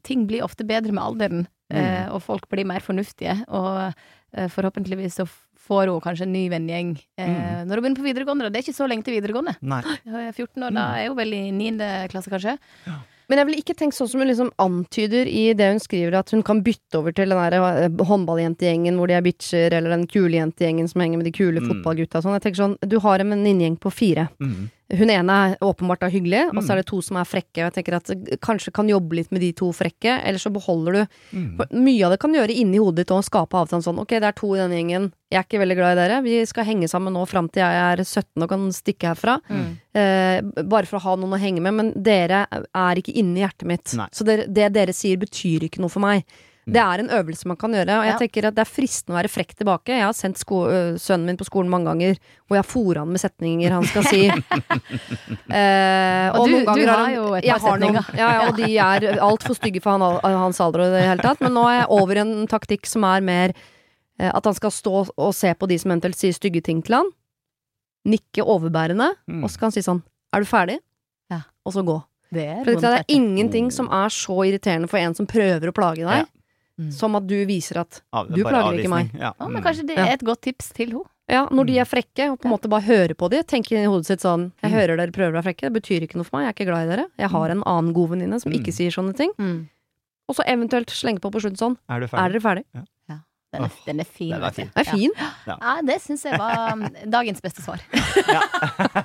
ting 0.03 0.27
blir 0.27 0.43
ofte 0.43 0.65
bedre 0.65 0.91
med 0.93 1.05
alderen, 1.05 1.47
eh, 1.71 2.09
og 2.11 2.23
folk 2.23 2.49
blir 2.49 2.65
mer 2.65 2.81
fornuftige. 2.81 3.45
Og 3.49 3.93
eh, 4.33 4.49
forhåpentligvis 4.49 5.21
så 5.21 5.29
får 5.65 5.89
hun 5.89 6.01
kanskje 6.01 6.23
en 6.27 6.33
ny 6.33 6.49
vennegjeng 6.53 6.99
eh, 7.17 7.65
når 7.65 7.77
hun 7.77 7.83
begynner 7.85 8.01
på 8.01 8.09
videregående. 8.09 8.47
og 8.47 8.53
Det 8.53 8.59
er 8.61 8.67
ikke 8.67 8.77
så 8.81 8.89
lenge 8.89 9.05
til 9.05 9.15
videregående. 9.21 9.55
Nei. 9.63 9.83
Hun 10.05 10.17
er 10.21 10.33
14 10.33 10.63
år, 10.65 10.75
da 10.77 10.89
er 11.01 11.09
hun 11.09 11.17
vel 11.17 11.33
i 11.33 11.51
9. 11.53 12.09
klasse, 12.13 12.29
kanskje. 12.33 12.59
Men 13.29 13.39
jeg 13.41 13.47
vil 13.49 13.59
ikke 13.63 13.75
tenke 13.79 13.97
sånn 13.97 14.09
som 14.11 14.21
hun 14.21 14.29
liksom 14.29 14.51
antyder 14.61 15.27
i 15.31 15.55
det 15.57 15.71
hun 15.73 15.81
skriver, 15.81 16.15
at 16.19 16.31
hun 16.35 16.43
kan 16.45 16.61
bytte 16.63 16.99
over 17.01 17.13
til 17.17 17.31
den 17.33 17.39
der 17.41 17.57
eh, 17.57 17.89
håndballjentegjengen 18.05 18.99
hvor 19.01 19.09
de 19.09 19.15
er 19.17 19.25
bitcher, 19.25 19.73
eller 19.73 19.95
den 19.97 20.07
kule 20.11 20.37
jentegjengen 20.37 20.89
som 20.91 21.01
henger 21.01 21.21
med 21.23 21.27
de 21.31 21.33
kule 21.33 21.61
Mm. 21.61 21.69
fotballgutta 21.71 22.19
og 22.21 22.23
sånn. 22.27 22.37
Jeg 22.37 22.43
tenker 22.49 22.63
sånn, 22.63 22.79
du 22.85 22.99
har 23.01 23.19
en 23.21 23.31
venninnegjeng 23.31 23.79
på 23.81 23.93
fire. 23.93 24.29
Mm. 24.41 24.71
Hun 24.99 25.11
ene 25.11 25.35
er 25.51 25.57
åpenbart 25.65 26.01
da 26.01 26.09
hyggelig, 26.09 26.49
og 26.49 26.55
Mm. 26.55 26.63
så 26.67 26.73
er 26.73 26.77
det 26.83 26.87
to 26.87 27.01
som 27.03 27.17
er 27.17 27.25
frekke. 27.25 27.61
Og 27.65 27.73
jeg 27.73 27.75
tenker 27.85 27.95
at 27.97 28.41
kanskje 28.41 28.73
kan 28.73 28.89
jobbe 28.89 29.15
litt 29.19 29.31
med 29.33 29.41
de 29.41 29.53
to 29.53 29.73
frekke, 29.73 30.21
eller 30.25 30.39
så 30.39 30.53
beholder 30.53 30.93
du 30.93 31.07
Mm. 31.35 31.59
Mye 31.73 32.05
av 32.05 32.11
det 32.13 32.21
kan 32.21 32.33
du 32.33 32.39
gjøre 32.39 32.55
inni 32.57 32.79
hodet 32.79 32.97
ditt 33.07 33.11
og 33.11 33.25
skape 33.25 33.51
avstand 33.59 33.83
sånn. 33.83 33.99
Ok, 33.99 34.09
det 34.21 34.23
er 34.25 34.33
to 34.33 34.55
i 34.55 34.59
denne 34.59 34.77
gjengen. 34.79 35.13
Jeg 35.31 35.39
er 35.41 35.45
ikke 35.49 35.61
veldig 35.65 35.77
glad 35.77 35.93
i 35.99 36.01
dere. 36.09 36.23
Vi 36.23 36.45
skal 36.47 36.65
henge 36.65 36.89
sammen 36.89 37.13
nå 37.13 37.27
fram 37.27 37.49
til 37.51 37.61
jeg 37.63 37.99
er 37.99 38.05
17 38.05 38.43
og 38.43 38.49
kan 38.49 38.69
stikke 38.71 39.15
herfra. 39.15 39.41
Mm. 39.51 39.77
Eh, 39.95 40.41
bare 40.63 40.87
for 40.87 40.99
å 40.99 41.03
ha 41.03 41.17
noen 41.17 41.33
å 41.35 41.41
henge 41.41 41.61
med. 41.61 41.75
Men 41.75 41.93
dere 42.01 42.47
er 42.53 42.95
ikke 42.97 43.15
inni 43.17 43.41
hjertet 43.43 43.67
mitt. 43.67 43.95
Nei. 43.97 44.07
Så 44.13 44.25
det, 44.25 44.53
det 44.53 44.73
dere 44.73 44.93
sier 44.93 45.17
betyr 45.17 45.67
ikke 45.69 45.81
noe 45.81 45.91
for 45.91 46.01
meg. 46.01 46.25
Det 46.67 46.81
er 46.81 46.99
en 47.03 47.11
øvelse 47.13 47.45
man 47.47 47.57
kan 47.61 47.73
gjøre, 47.77 47.99
og 47.99 48.05
jeg 48.07 48.13
Ja. 48.15 48.19
tenker 48.19 48.47
at 48.49 48.55
det 48.55 48.63
er 48.65 48.71
fristende 48.73 49.13
å 49.13 49.19
være 49.21 49.29
frekk 49.29 49.55
tilbake. 49.55 49.89
Jeg 49.93 50.01
har 50.03 50.13
sendt 50.17 50.39
sko 50.39 50.65
sønnen 50.97 51.27
min 51.27 51.37
på 51.37 51.45
skolen 51.45 51.69
mange 51.69 51.85
ganger, 51.91 52.17
hvor 52.49 52.57
jeg 52.57 52.65
fôrer 52.65 52.99
han 53.03 53.09
med 53.13 53.21
setninger 53.21 53.71
han 53.71 53.85
skal 53.85 54.03
si. 54.05 54.23
eh, 55.51 56.31
Og 56.35 56.47
du- 56.49 56.53
noen 56.55 56.65
ganger 56.65 56.87
du 56.87 56.93
har 56.93 57.11
jo 57.15 57.35
et 57.35 57.45
par 57.45 57.59
setninger. 57.61 57.93
noen- 57.93 58.17
Ja, 58.19 58.29
ja, 58.33 58.49
og 58.49 58.57
de 58.57 58.79
er 58.79 59.19
altfor 59.21 59.55
stygge 59.59 59.83
for 59.83 59.99
han, 59.99 60.21
hans 60.23 60.61
alder 60.61 60.81
og 60.81 60.87
i 60.87 60.91
det 60.99 61.05
hele 61.09 61.23
tatt. 61.23 61.41
Men 61.41 61.53
nå 61.53 61.65
er 61.69 61.81
jeg 61.81 61.91
over 61.91 62.17
i 62.17 62.21
en 62.21 62.47
taktikk 62.47 62.87
som 62.87 63.05
er 63.05 63.21
mer 63.21 63.53
eh, 64.19 64.31
at 64.33 64.45
han 64.45 64.55
skal 64.55 64.71
stå 64.71 65.09
og 65.19 65.35
se 65.35 65.53
på 65.55 65.69
de 65.69 65.77
som 65.79 65.91
eventuelt 65.91 66.17
sier 66.17 66.33
stygge 66.33 66.63
ting 66.63 66.83
til 66.83 66.95
han. 66.97 67.11
Nikke 68.07 68.45
overbærende, 68.45 69.15
Mm. 69.29 69.45
og 69.45 69.51
så 69.51 69.59
kan 69.59 69.67
han 69.67 69.73
si 69.73 69.81
sånn 69.81 70.03
Er 70.33 70.41
du 70.41 70.47
ferdig? 70.47 70.79
Ja. 71.31 71.43
Og 71.65 71.73
så 71.73 71.85
gå. 71.85 72.03
Det 72.33 72.45
er 72.45 72.65
det 72.65 72.83
er 72.85 73.05
ingenting 73.09 73.71
som 73.71 73.87
er 73.89 74.09
så 74.09 74.43
irriterende 74.45 74.89
for 74.89 74.99
en 74.99 75.15
som 75.15 75.27
prøver 75.27 75.69
å 75.69 75.73
plage 75.73 75.99
deg, 76.03 76.25
Ja. 76.25 76.25
Mm. 76.81 76.91
som 76.93 77.15
at 77.15 77.25
du 77.27 77.47
viser 77.47 77.77
at 77.79 78.03
Av- 78.13 78.27
Du 78.27 78.43
plager 78.43 78.51
plager 78.51 78.79
ikke 78.83 78.89
meg. 78.91 79.11
Ja. 79.15 79.31
du. 79.39 79.45
Men 79.47 79.63
Mm. 79.63 79.65
kanskje 79.65 79.87
det 79.87 79.97
er 79.99 80.13
et 80.15 80.21
godt 80.25 80.41
tips 80.43 80.73
til 80.75 80.91
henne. 80.91 81.05
Ja, 81.31 81.47
når 81.49 81.65
de 81.67 81.79
er 81.79 81.85
frekke, 81.87 82.31
og 82.33 82.39
på 82.41 82.45
en 82.45 82.51
måte 82.53 82.69
bare 82.69 82.83
hører 82.83 83.15
på 83.15 83.31
de, 83.31 83.43
tenker 83.45 83.77
i 83.79 83.85
hodet 83.87 84.07
sitt 84.07 84.21
sånn 84.21 84.53
Jeg 84.63 84.71
Mm. 84.73 84.77
hører 84.77 84.97
dere 84.99 85.13
prøver 85.13 85.31
å 85.33 85.43
være 85.43 85.55
frekke, 85.55 85.73
det 85.73 85.83
betyr 85.83 86.03
ikke 86.03 86.17
noe 86.17 86.25
for 86.25 86.37
meg, 86.37 86.45
jeg 86.45 86.49
er 86.51 86.55
ikke 86.59 86.67
glad 86.73 86.87
i 86.89 86.97
dere. 86.97 87.07
Jeg 87.19 87.31
har 87.31 87.49
en 87.51 87.63
annen 87.65 87.93
god 87.95 88.11
venninne 88.11 88.41
som 88.41 88.53
ikke 88.53 88.73
Mm. 88.73 88.75
sier 88.75 88.91
sånne 88.91 89.15
ting. 89.17 89.31
Mm. 89.39 89.69
Og 90.29 90.37
så 90.37 90.43
eventuelt 90.47 90.89
slenge 90.91 91.21
på 91.21 91.31
på 91.31 91.41
slutten 91.41 91.57
sånn 91.57 91.77
Er 91.89 92.01
du 92.01 92.05
Er 92.05 92.09
ferdig? 92.09 92.33
dere 92.33 92.41
ferdig? 92.43 92.65
Den, 93.55 93.63
er, 93.63 93.71
den 93.87 94.01
er 94.01 94.05
fin. 94.05 94.31
Den 94.31 94.43
er 94.43 94.51
fin. 94.51 94.71
Det 94.75 94.89
er 94.89 94.91
fin. 94.91 95.11
Ja. 95.47 95.57
ja, 95.63 95.81
det 95.83 96.01
syns 96.03 96.25
jeg 96.25 96.37
var 96.37 96.73
um, 96.73 96.89
dagens 97.09 97.41
beste 97.41 97.63
svar. 97.63 97.79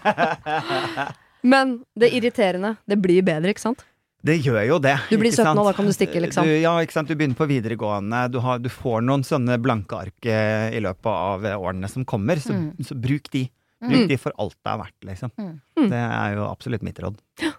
Men 1.44 1.84
det 1.98 2.12
irriterende, 2.18 2.78
det 2.88 3.00
blir 3.02 3.22
bedre, 3.24 3.54
ikke 3.54 3.64
sant? 3.64 3.86
Det 4.22 4.36
gjør 4.44 4.66
jo 4.68 4.78
det. 4.84 4.98
Du 5.10 5.16
blir 5.18 5.32
17 5.32 5.48
år, 5.58 5.70
da 5.70 5.74
kan 5.78 5.86
du 5.88 5.94
stikke, 5.96 6.20
liksom. 6.20 6.44
Du, 6.44 6.52
ja, 6.60 6.74
ikke 6.84 6.92
sant. 6.98 7.08
Du 7.08 7.16
begynner 7.16 7.38
på 7.40 7.48
videregående. 7.48 8.26
Du, 8.34 8.40
har, 8.44 8.60
du 8.60 8.68
får 8.68 9.00
noen 9.08 9.24
sånne 9.24 9.56
blanke 9.64 9.96
ark 9.96 10.26
eh, 10.28 10.76
i 10.76 10.82
løpet 10.84 11.08
av 11.08 11.46
årene 11.56 11.88
som 11.88 12.04
kommer, 12.06 12.36
så, 12.44 12.52
Mm. 12.52 12.74
så 12.84 12.96
bruk 13.00 13.30
de. 13.32 13.46
Bruk 13.80 14.02
Mm. 14.04 14.08
de 14.12 14.18
for 14.20 14.34
alt 14.38 14.58
det 14.60 14.72
er 14.74 14.78
verdt, 14.82 15.00
liksom. 15.08 15.32
Mm. 15.40 15.54
Mm. 15.80 15.90
Det 15.90 16.02
er 16.04 16.36
jo 16.36 16.44
absolutt 16.52 16.84
mitt 16.84 17.00
råd. 17.00 17.16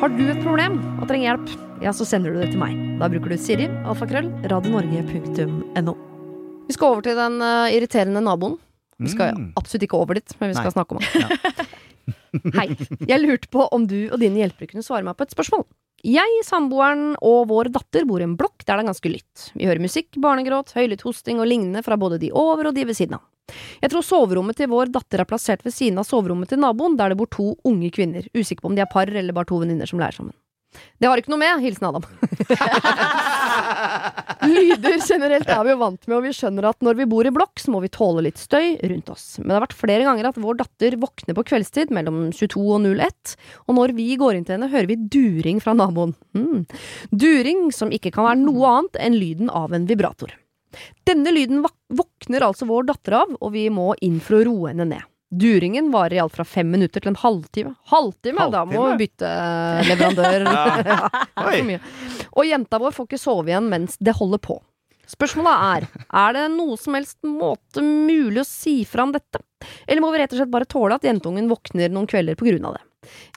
Har 0.00 0.08
du 0.12 0.24
et 0.28 0.40
problem 0.44 0.74
og 1.00 1.06
trenger 1.08 1.30
hjelp, 1.32 1.52
ja, 1.82 1.90
så 1.96 2.04
sender 2.06 2.34
du 2.34 2.40
det 2.42 2.50
til 2.52 2.60
meg. 2.60 2.74
Da 3.00 3.08
bruker 3.08 3.32
du 3.32 3.36
Siri, 3.40 3.66
alfakrøll, 3.88 4.28
radionorge.no. 4.50 5.94
Vi 6.68 6.72
skal 6.76 6.94
over 6.94 7.02
til 7.06 7.16
den 7.18 7.40
eh, 7.44 7.74
irriterende 7.78 8.22
naboen. 8.24 8.58
Vi 9.00 9.08
skal 9.10 9.34
Mm. 9.34 9.52
absolutt 9.58 9.82
ikke 9.88 9.98
over 9.98 10.14
dit, 10.14 10.34
men 10.40 10.50
vi 10.50 10.54
skal 10.54 10.70
Nei. 10.70 10.76
snakke 10.76 10.92
om 10.92 11.00
han. 11.02 11.08
Hei. 12.56 12.68
Jeg 13.06 13.22
lurte 13.22 13.50
på 13.52 13.66
om 13.74 13.86
du 13.90 13.98
og 14.10 14.20
dine 14.22 14.42
hjelpere 14.42 14.70
kunne 14.70 14.86
svare 14.86 15.06
meg 15.06 15.16
på 15.18 15.26
et 15.26 15.34
spørsmål. 15.34 15.66
Jeg, 16.04 16.40
samboeren 16.44 17.14
og 17.24 17.46
vår 17.48 17.70
datter 17.72 18.04
bor 18.04 18.20
i 18.20 18.26
en 18.26 18.36
blokk 18.36 18.66
der 18.66 18.76
det 18.76 18.82
er 18.82 18.90
ganske 18.90 19.12
lytt. 19.12 19.46
Vi 19.56 19.68
hører 19.68 19.80
musikk, 19.80 20.10
barnegråt, 20.20 20.74
høylytt 20.76 21.04
hosting 21.06 21.40
og 21.40 21.48
lignende 21.48 21.80
fra 21.86 21.96
både 22.00 22.18
de 22.20 22.28
over 22.36 22.68
og 22.68 22.76
de 22.76 22.84
ved 22.84 22.98
siden 22.98 23.16
av. 23.16 23.24
Jeg 23.80 23.92
tror 23.92 24.04
soverommet 24.04 24.56
til 24.58 24.70
vår 24.72 24.92
datter 24.92 25.20
er 25.20 25.28
plassert 25.28 25.64
ved 25.64 25.74
siden 25.76 26.00
av 26.00 26.08
soverommet 26.08 26.50
til 26.52 26.60
naboen, 26.60 26.96
der 27.00 27.12
det 27.12 27.20
bor 27.20 27.28
to 27.32 27.54
unge 27.68 27.90
kvinner. 27.92 28.28
Usikker 28.36 28.64
på 28.64 28.72
om 28.72 28.76
de 28.76 28.84
er 28.84 28.90
par 28.90 29.08
eller 29.08 29.36
bare 29.36 29.48
to 29.48 29.60
venninner 29.60 29.88
som 29.88 30.00
leier 30.00 30.16
sammen. 30.16 30.36
Det 30.98 31.10
har 31.10 31.20
ikke 31.20 31.32
noe 31.32 31.42
med. 31.42 31.62
Hilsen 31.64 31.88
Adam. 31.88 32.04
Lyder 34.54 34.98
generelt 35.00 35.48
er 35.50 35.62
vi 35.64 35.72
jo 35.72 35.80
vant 35.80 36.06
med, 36.06 36.16
og 36.18 36.26
vi 36.26 36.32
skjønner 36.36 36.68
at 36.70 36.84
når 36.84 36.98
vi 37.00 37.06
bor 37.10 37.26
i 37.26 37.32
blokk, 37.34 37.60
så 37.60 37.72
må 37.74 37.80
vi 37.84 37.92
tåle 37.92 38.24
litt 38.26 38.40
støy 38.40 38.76
rundt 38.82 39.10
oss. 39.12 39.26
Men 39.38 39.50
det 39.50 39.56
har 39.56 39.66
vært 39.66 39.78
flere 39.78 40.06
ganger 40.06 40.30
at 40.30 40.40
vår 40.40 40.60
datter 40.60 40.98
våkner 41.00 41.38
på 41.38 41.46
kveldstid 41.50 41.92
mellom 41.94 42.28
22 42.34 42.62
og 42.62 42.88
01, 42.90 43.34
og 43.68 43.78
når 43.78 43.96
vi 43.96 44.08
går 44.20 44.38
inn 44.38 44.46
til 44.46 44.58
henne, 44.58 44.72
hører 44.72 44.90
vi 44.90 45.00
during 45.16 45.60
fra 45.64 45.76
naboen. 45.76 46.14
Mm. 46.36 46.64
During 47.10 47.66
som 47.74 47.92
ikke 47.94 48.14
kan 48.14 48.28
være 48.28 48.44
noe 48.44 48.78
annet 48.78 49.00
enn 49.04 49.18
lyden 49.18 49.52
av 49.52 49.74
en 49.76 49.88
vibrator. 49.90 50.34
Denne 51.06 51.32
lyden 51.34 51.62
våkner 51.94 52.46
altså 52.46 52.68
vår 52.68 52.88
datter 52.90 53.20
av, 53.22 53.34
og 53.38 53.54
vi 53.54 53.68
må 53.72 53.92
inn 54.04 54.20
for 54.22 54.40
å 54.40 54.46
roe 54.48 54.72
henne 54.72 54.88
ned. 54.96 55.10
Duringen 55.40 55.90
varer 55.92 56.18
i 56.18 56.20
alt 56.22 56.36
fra 56.36 56.44
fem 56.46 56.68
minutter 56.70 57.02
til 57.02 57.12
en 57.12 57.18
halvtime. 57.20 57.74
Halvtime? 57.90 58.46
Da 58.52 58.62
må 58.68 58.84
vi 58.92 59.06
bytte 59.06 59.32
leverandør. 59.88 60.46
Ja. 60.54 61.08
Ja. 61.74 61.78
Og 62.34 62.46
jenta 62.48 62.78
vår 62.80 62.94
får 62.94 63.06
ikke 63.08 63.20
sove 63.20 63.50
igjen 63.50 63.66
mens 63.70 63.98
det 64.02 64.14
holder 64.18 64.40
på. 64.42 64.56
Spørsmålet 65.10 65.64
er, 65.76 65.84
er 66.16 66.34
det 66.36 66.44
noe 66.54 66.78
som 66.80 66.96
helst 66.96 67.18
måte 67.28 67.82
mulig 67.84 68.40
å 68.40 68.46
si 68.48 68.78
fra 68.88 69.04
om 69.04 69.12
dette? 69.14 69.42
Eller 69.86 70.00
må 70.02 70.10
vi 70.14 70.22
rett 70.22 70.32
og 70.32 70.40
slett 70.40 70.52
bare 70.52 70.68
tåle 70.68 70.96
at 70.96 71.04
jentungen 71.04 71.50
våkner 71.50 71.92
noen 71.92 72.08
kvelder 72.10 72.38
på 72.40 72.48
grunn 72.48 72.64
av 72.70 72.78
det? 72.78 72.82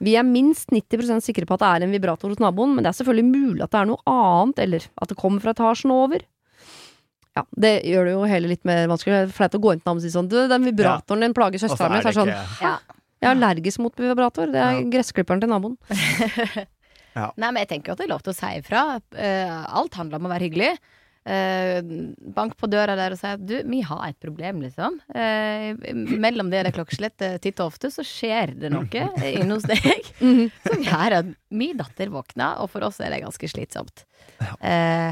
Vi 0.00 0.14
er 0.16 0.24
minst 0.24 0.72
90% 0.72 1.26
sikre 1.26 1.44
på 1.48 1.58
at 1.58 1.62
det 1.64 1.68
er 1.68 1.84
en 1.86 1.92
vibrator 1.92 2.32
hos 2.32 2.40
naboen, 2.40 2.72
men 2.74 2.86
det 2.86 2.92
er 2.92 2.98
selvfølgelig 3.02 3.28
mulig 3.28 3.64
at 3.66 3.74
det 3.74 3.82
er 3.82 3.90
noe 3.90 4.00
annet, 4.08 4.62
eller 4.64 4.86
at 4.96 5.12
det 5.12 5.18
kommer 5.20 5.44
fra 5.44 5.52
etasjen 5.52 5.92
over. 5.92 6.24
Ja, 7.38 7.44
det 7.56 7.72
gjør 7.86 8.08
det 8.10 8.12
jo 8.16 8.22
hele 8.30 8.50
litt 8.50 8.64
mer 8.68 8.84
vanskelig. 8.90 9.14
Det 9.14 9.22
er 9.28 9.34
flaut 9.38 9.56
å 9.58 9.62
gå 9.62 9.72
inn 9.76 9.80
til 9.82 9.90
ham 9.92 10.00
og 10.00 10.04
si 10.04 10.10
sånn 10.14 10.28
Du, 10.30 10.36
den 10.50 10.66
vibratoren 10.68 11.22
din 11.26 11.34
plager 11.36 11.62
søstera 11.62 11.90
mi. 11.94 12.02
Så 12.02 12.10
er 12.12 12.18
sånn 12.20 12.34
Ja. 12.34 12.76
Jeg 13.18 13.26
er 13.26 13.34
allergisk 13.34 13.80
mot 13.82 13.96
vibrator. 13.98 14.46
Det 14.52 14.60
er 14.62 14.76
Ja. 14.78 14.84
gressklipperen 14.92 15.40
til 15.42 15.50
naboen. 15.50 15.74
Nei, 17.18 17.48
men 17.50 17.56
jeg 17.64 17.68
tenker 17.72 17.90
jo 17.90 17.96
at 17.96 17.98
det 18.02 18.06
er 18.06 18.12
lov 18.12 18.22
til 18.22 18.30
å 18.34 18.38
si 18.38 18.50
ifra. 18.60 18.82
Eh, 19.18 19.64
alt 19.74 19.96
handler 19.98 20.20
om 20.20 20.28
å 20.28 20.30
være 20.30 20.46
hyggelig. 20.46 20.68
Eh, 21.28 21.80
bank 22.32 22.54
på 22.56 22.68
døra 22.70 22.94
der 22.96 23.12
og 23.16 23.18
si 23.20 23.26
at 23.28 23.42
du, 23.44 23.56
vi 23.68 23.80
har 23.84 24.04
et 24.06 24.18
problem, 24.22 24.62
liksom. 24.64 25.00
Eh, 25.12 25.74
mellom 26.14 26.48
det 26.52 26.62
og 26.62 26.68
det 26.68 26.74
klokkeslettet 26.78 27.42
titt 27.44 27.58
og 27.60 27.72
ofte 27.74 27.90
så 27.92 28.04
skjer 28.06 28.54
det 28.62 28.70
noe 28.72 28.86
inne 29.34 29.50
hos 29.58 29.66
deg 29.68 29.82
Mhm. 30.24 30.46
som 30.64 30.84
gjør 30.86 31.18
at 31.18 31.34
min 31.50 31.76
datter 31.76 32.08
våkner, 32.14 32.62
og 32.62 32.70
for 32.70 32.86
oss 32.86 33.00
er 33.02 33.10
det 33.12 33.20
ganske 33.26 33.50
slitsomt. 33.50 34.06
Eh, 34.62 35.10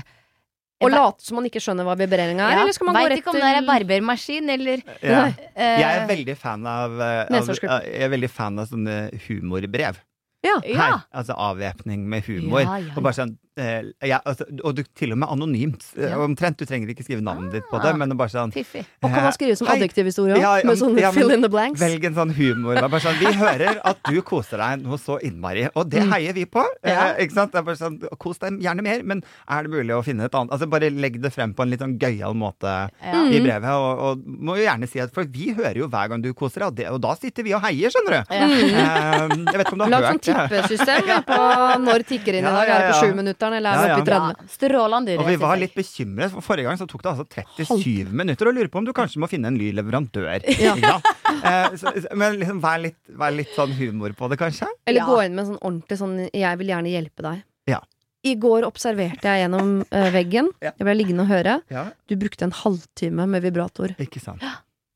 Og 0.85 0.93
late 0.93 1.25
som 1.25 1.39
man 1.39 1.47
ikke 1.49 1.61
skjønner 1.65 1.87
hva 1.89 1.95
vibreringa 1.97 2.51
er, 2.51 2.59
ja, 2.59 2.65
eller 2.67 2.77
skal 2.77 2.91
man 2.91 2.99
gå 2.99 3.07
rett 3.09 3.23
ikke 3.23 3.33
om 3.33 3.39
det 3.41 3.49
er 3.49 3.65
barbermaskin 3.65 4.53
eller 4.53 4.83
ja. 5.01 5.23
eh, 5.55 5.79
Jeg 5.81 5.87
er 6.03 6.05
veldig 6.11 6.37
fan 6.37 6.67
av, 6.69 6.99
eh, 7.01 7.23
av, 7.33 7.49
jeg 7.87 8.03
er 8.05 8.13
veldig 8.13 8.31
fan 8.33 8.61
av 8.61 8.69
sånne 8.69 8.99
humorbrev. 9.25 10.03
Ja. 10.45 10.59
Ja. 10.69 10.77
Her, 10.77 10.99
altså 11.17 11.37
avvæpning 11.47 12.05
med 12.09 12.29
humor. 12.29 12.61
Ja, 12.61 12.77
ja, 12.85 12.93
Og, 12.93 13.01
bare 13.03 13.17
sånn, 13.17 13.33
eh, 13.33 13.46
ja, 13.57 14.19
altså, 14.25 14.45
og 14.65 14.75
du, 14.77 14.83
til 14.95 15.13
og 15.13 15.19
med 15.19 15.29
anonymt. 15.33 15.85
eh, 15.97 16.11
Ja. 16.11 16.19
Omtrent. 16.21 16.57
Du 16.59 16.65
trenger 16.67 16.89
ikke 16.93 17.05
skrive 17.07 17.23
navnet 17.25 17.53
ditt 17.53 17.65
på 17.71 17.77
Ah. 17.79 17.83
det, 17.87 17.97
men 17.99 18.17
bare 18.17 18.29
sånn 18.29 18.53
Fiffig. 18.53 18.85
Og 19.03 19.11
kan 19.11 19.23
man 19.25 19.33
skrive 19.33 19.57
som 19.57 19.67
adjektivhistorie 19.69 20.35
òg? 20.37 20.41
ja, 20.41 20.61
Med 20.65 20.77
sånn 20.79 20.99
ja, 20.99 21.11
men 21.11 21.15
fill 21.23 21.31
in 21.33 21.43
the 21.43 21.49
blanks? 21.49 21.81
Velg 21.81 22.05
en 22.05 22.15
sånn 22.15 22.35
humor. 22.37 22.77
Sånn, 23.01 23.19
vi 23.19 23.33
hører 23.33 23.81
at 23.85 23.97
du 24.11 24.21
koser 24.23 24.59
deg 24.59 24.83
noe 24.85 24.99
så 24.99 25.19
innmari, 25.23 25.69
og 25.75 25.89
det 25.91 26.03
Mm. 26.03 26.13
heier 26.13 26.33
vi 26.35 26.45
på. 26.47 26.65
Eh, 26.85 27.25
ikke 27.25 27.33
sant? 27.33 27.53
Sånn, 27.53 28.01
Kos 28.19 28.39
deg 28.39 28.61
gjerne 28.61 28.83
mer, 28.83 29.03
men 29.03 29.23
er 29.49 29.63
det 29.63 29.71
mulig 29.71 29.91
å 29.97 30.03
finne 30.05 30.25
et 30.25 30.33
annet 30.35 30.51
Altså 30.53 30.69
Bare 30.69 30.91
legg 30.91 31.21
det 31.21 31.33
frem 31.33 31.53
på 31.55 31.63
en 31.63 31.71
litt 31.71 31.81
sånn 31.81 31.99
gøyal 31.99 32.35
måte 32.35 32.91
Ja. 33.03 33.13
Mm. 33.13 33.33
i 33.33 33.41
brevet. 33.41 33.65
Og, 33.71 33.99
og 33.99 34.19
må 34.27 34.57
jo 34.57 34.65
gjerne 34.65 34.89
si 34.89 35.01
at 35.01 35.13
For 35.15 35.25
vi 35.25 35.53
hører 35.55 35.77
jo 35.77 35.89
hver 35.89 36.09
gang 36.09 36.21
du 36.23 36.33
koser 36.35 36.61
deg, 36.61 36.67
og, 36.69 36.75
det, 36.77 36.87
og 36.91 37.01
da 37.01 37.15
sitter 37.15 37.43
vi 37.43 37.53
og 37.55 37.63
heier, 37.63 37.91
skjønner 37.91 38.11
du. 38.11 38.35
Eh, 38.35 39.29
jeg 39.53 39.57
vet 39.57 39.67
ikke 39.67 39.73
om 39.73 39.79
du 39.79 39.85
har 39.85 39.91
Lag 39.91 40.03
sånn 40.05 40.21
hørt 40.21 40.23
det. 40.23 40.35
tippesystem 40.51 41.25
på 41.31 41.41
når 41.87 42.05
tikker 42.09 42.35
inn 42.39 42.45
i 42.45 42.51
dag. 42.51 42.69
Er 42.69 42.79
det 42.87 42.93
på 42.93 43.07
ja. 43.07 43.11
Sjuminutteren, 43.47 43.57
eller 43.57 43.71
er 43.71 43.77
Ja, 43.77 43.87
ja. 43.87 43.97
oppe 43.97 44.03
i 44.03 44.11
30? 44.11 44.27
Ja, 44.27 44.49
strålende 44.57 45.19
Og 45.19 45.27
vi 45.27 45.37
var 45.37 45.57
litt 45.57 45.75
bekymret, 45.75 46.31
for 46.33 46.41
forrige 46.43 46.65
gang 46.69 46.79
så 46.79 46.87
tok 46.91 47.03
det 47.03 47.11
altså 47.13 47.27
37 47.67 48.13
minutter 48.13 48.47
å 48.47 48.53
lure 48.55 48.69
på 48.69 48.79
om 48.79 48.85
du 48.85 48.93
kanskje 48.93 49.19
må 49.23 49.29
finne 49.29 49.49
en 49.49 49.57
ny 49.59 49.73
leverandør. 49.73 50.43
Eh, 51.47 51.75
så, 51.77 51.93
men 52.17 52.39
liksom 52.41 52.61
vær 52.63 52.79
litt, 52.81 52.97
vær 53.09 53.31
litt 53.35 53.51
sånn 53.55 53.71
humor 53.77 54.11
på 54.17 54.27
det, 54.31 54.39
kanskje? 54.41 54.67
Eller 54.89 55.01
Ja. 55.03 55.07
gå 55.07 55.19
inn 55.27 55.35
med 55.37 55.47
sånn 55.47 55.59
ordentlig 55.61 55.99
sånn 56.01 56.31
'jeg 56.33 56.59
vil 56.59 56.67
gjerne 56.73 56.91
hjelpe 56.91 57.23
deg'. 57.23 57.43
Ja. 57.69 57.81
I 58.25 58.35
går 58.35 58.65
observerte 58.67 59.23
jeg 59.23 59.45
gjennom 59.45 59.85
eh, 59.93 60.11
veggen. 60.11 60.49
Ja. 60.63 60.73
Jeg 60.79 60.87
ble 60.87 60.95
liggende 60.97 61.23
og 61.23 61.29
høre. 61.29 61.63
Ja, 61.71 61.93
Du 62.09 62.17
brukte 62.17 62.43
en 62.43 62.51
halvtime 62.53 63.29
med 63.29 63.43
vibrator. 63.43 63.95
ikke 63.99 64.19
sant. 64.21 64.43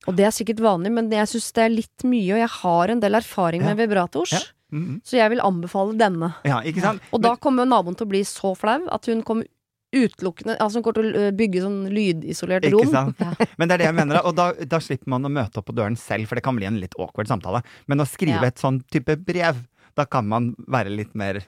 Og 0.09 0.17
det 0.17 0.25
er 0.25 0.31
sikkert 0.33 0.59
vanlig, 0.59 0.91
men 0.91 1.11
jeg 1.11 1.27
syns 1.29 1.53
det 1.53 1.63
er 1.63 1.69
litt 1.69 2.03
mye, 2.05 2.33
og 2.33 2.39
jeg 2.41 2.49
har 2.49 2.89
en 2.89 3.01
del 3.01 3.13
erfaring 3.15 3.63
med 3.63 3.77
vibrators. 3.77 4.53
Mhm. 4.73 5.01
Så 5.05 5.17
jeg 5.19 5.31
vil 5.31 5.41
anbefale 5.45 5.97
denne. 5.99 6.35
Ja, 6.45 6.61
ikke 6.63 6.81
sant? 6.85 7.03
Og 7.13 7.23
da 7.23 7.35
kommer 7.37 7.67
naboen 7.67 7.97
til 7.99 8.07
å 8.07 8.11
bli 8.11 8.23
så 8.25 8.55
flau 8.57 8.81
at 8.91 9.07
hun 9.11 9.23
kommer 9.27 9.45
utelukkende 9.93 10.55
Altså 10.63 10.79
hun 10.79 10.85
kommer 10.87 11.03
til 11.03 11.17
å 11.19 11.23
øh, 11.27 11.33
bygge 11.35 11.63
sånn 11.65 11.79
lydisolert 11.91 12.63
Ikke 12.69 12.79
rom. 12.79 12.93
sant? 12.95 13.19
Ja. 13.19 13.33
Men 13.59 13.67
det 13.69 13.75
er 13.75 13.79
det 13.83 13.89
jeg 13.89 13.97
mener, 13.99 14.21
og 14.25 14.37
da, 14.39 14.53
da 14.71 14.79
slipper 14.79 15.11
man 15.11 15.27
å 15.27 15.33
møte 15.35 15.59
opp 15.59 15.67
på 15.67 15.75
døren 15.75 15.97
selv, 15.99 16.29
for 16.31 16.39
det 16.39 16.45
kan 16.47 16.55
bli 16.55 16.69
en 16.69 16.79
litt 16.79 16.95
awkward 16.99 17.27
samtale. 17.27 17.63
Men 17.91 17.99
å 17.99 18.07
skrive 18.07 18.39
Ja. 18.39 18.53
et 18.53 18.63
sånn 18.63 18.79
type 18.93 19.17
brev, 19.27 19.65
da 19.99 20.05
kan 20.07 20.29
man 20.31 20.53
være 20.71 20.95
litt 20.95 21.15
mer 21.19 21.41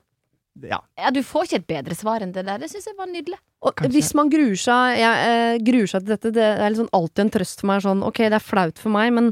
ja. 0.61 0.83
Ja, 0.99 1.09
du 1.15 1.23
får 1.25 1.47
ikke 1.47 1.61
et 1.63 1.67
bedre 1.71 1.95
svar 1.97 2.21
enn 2.21 2.33
det 2.35 2.43
der. 2.45 2.59
Det 2.61 2.69
syns 2.69 2.85
jeg 2.91 2.97
var 2.99 3.07
nydelig. 3.09 3.39
Og 3.65 3.73
Kanskje. 3.79 3.93
hvis 3.95 4.11
man 4.19 4.29
gruer 4.29 4.59
seg, 4.61 4.99
jeg, 5.01 5.31
eh, 5.31 5.59
gruer 5.65 5.89
seg 5.89 6.03
til 6.05 6.13
dette, 6.13 6.33
det 6.35 6.45
er 6.45 6.69
liksom 6.75 6.91
alltid 6.93 7.23
en 7.25 7.31
trøst 7.39 7.61
for 7.63 7.71
meg. 7.71 7.81
Sånn, 7.87 8.03
ok, 8.05 8.19
det 8.29 8.37
er 8.37 8.45
flaut 8.45 8.77
for 8.83 8.91
meg, 8.93 9.15
men 9.17 9.31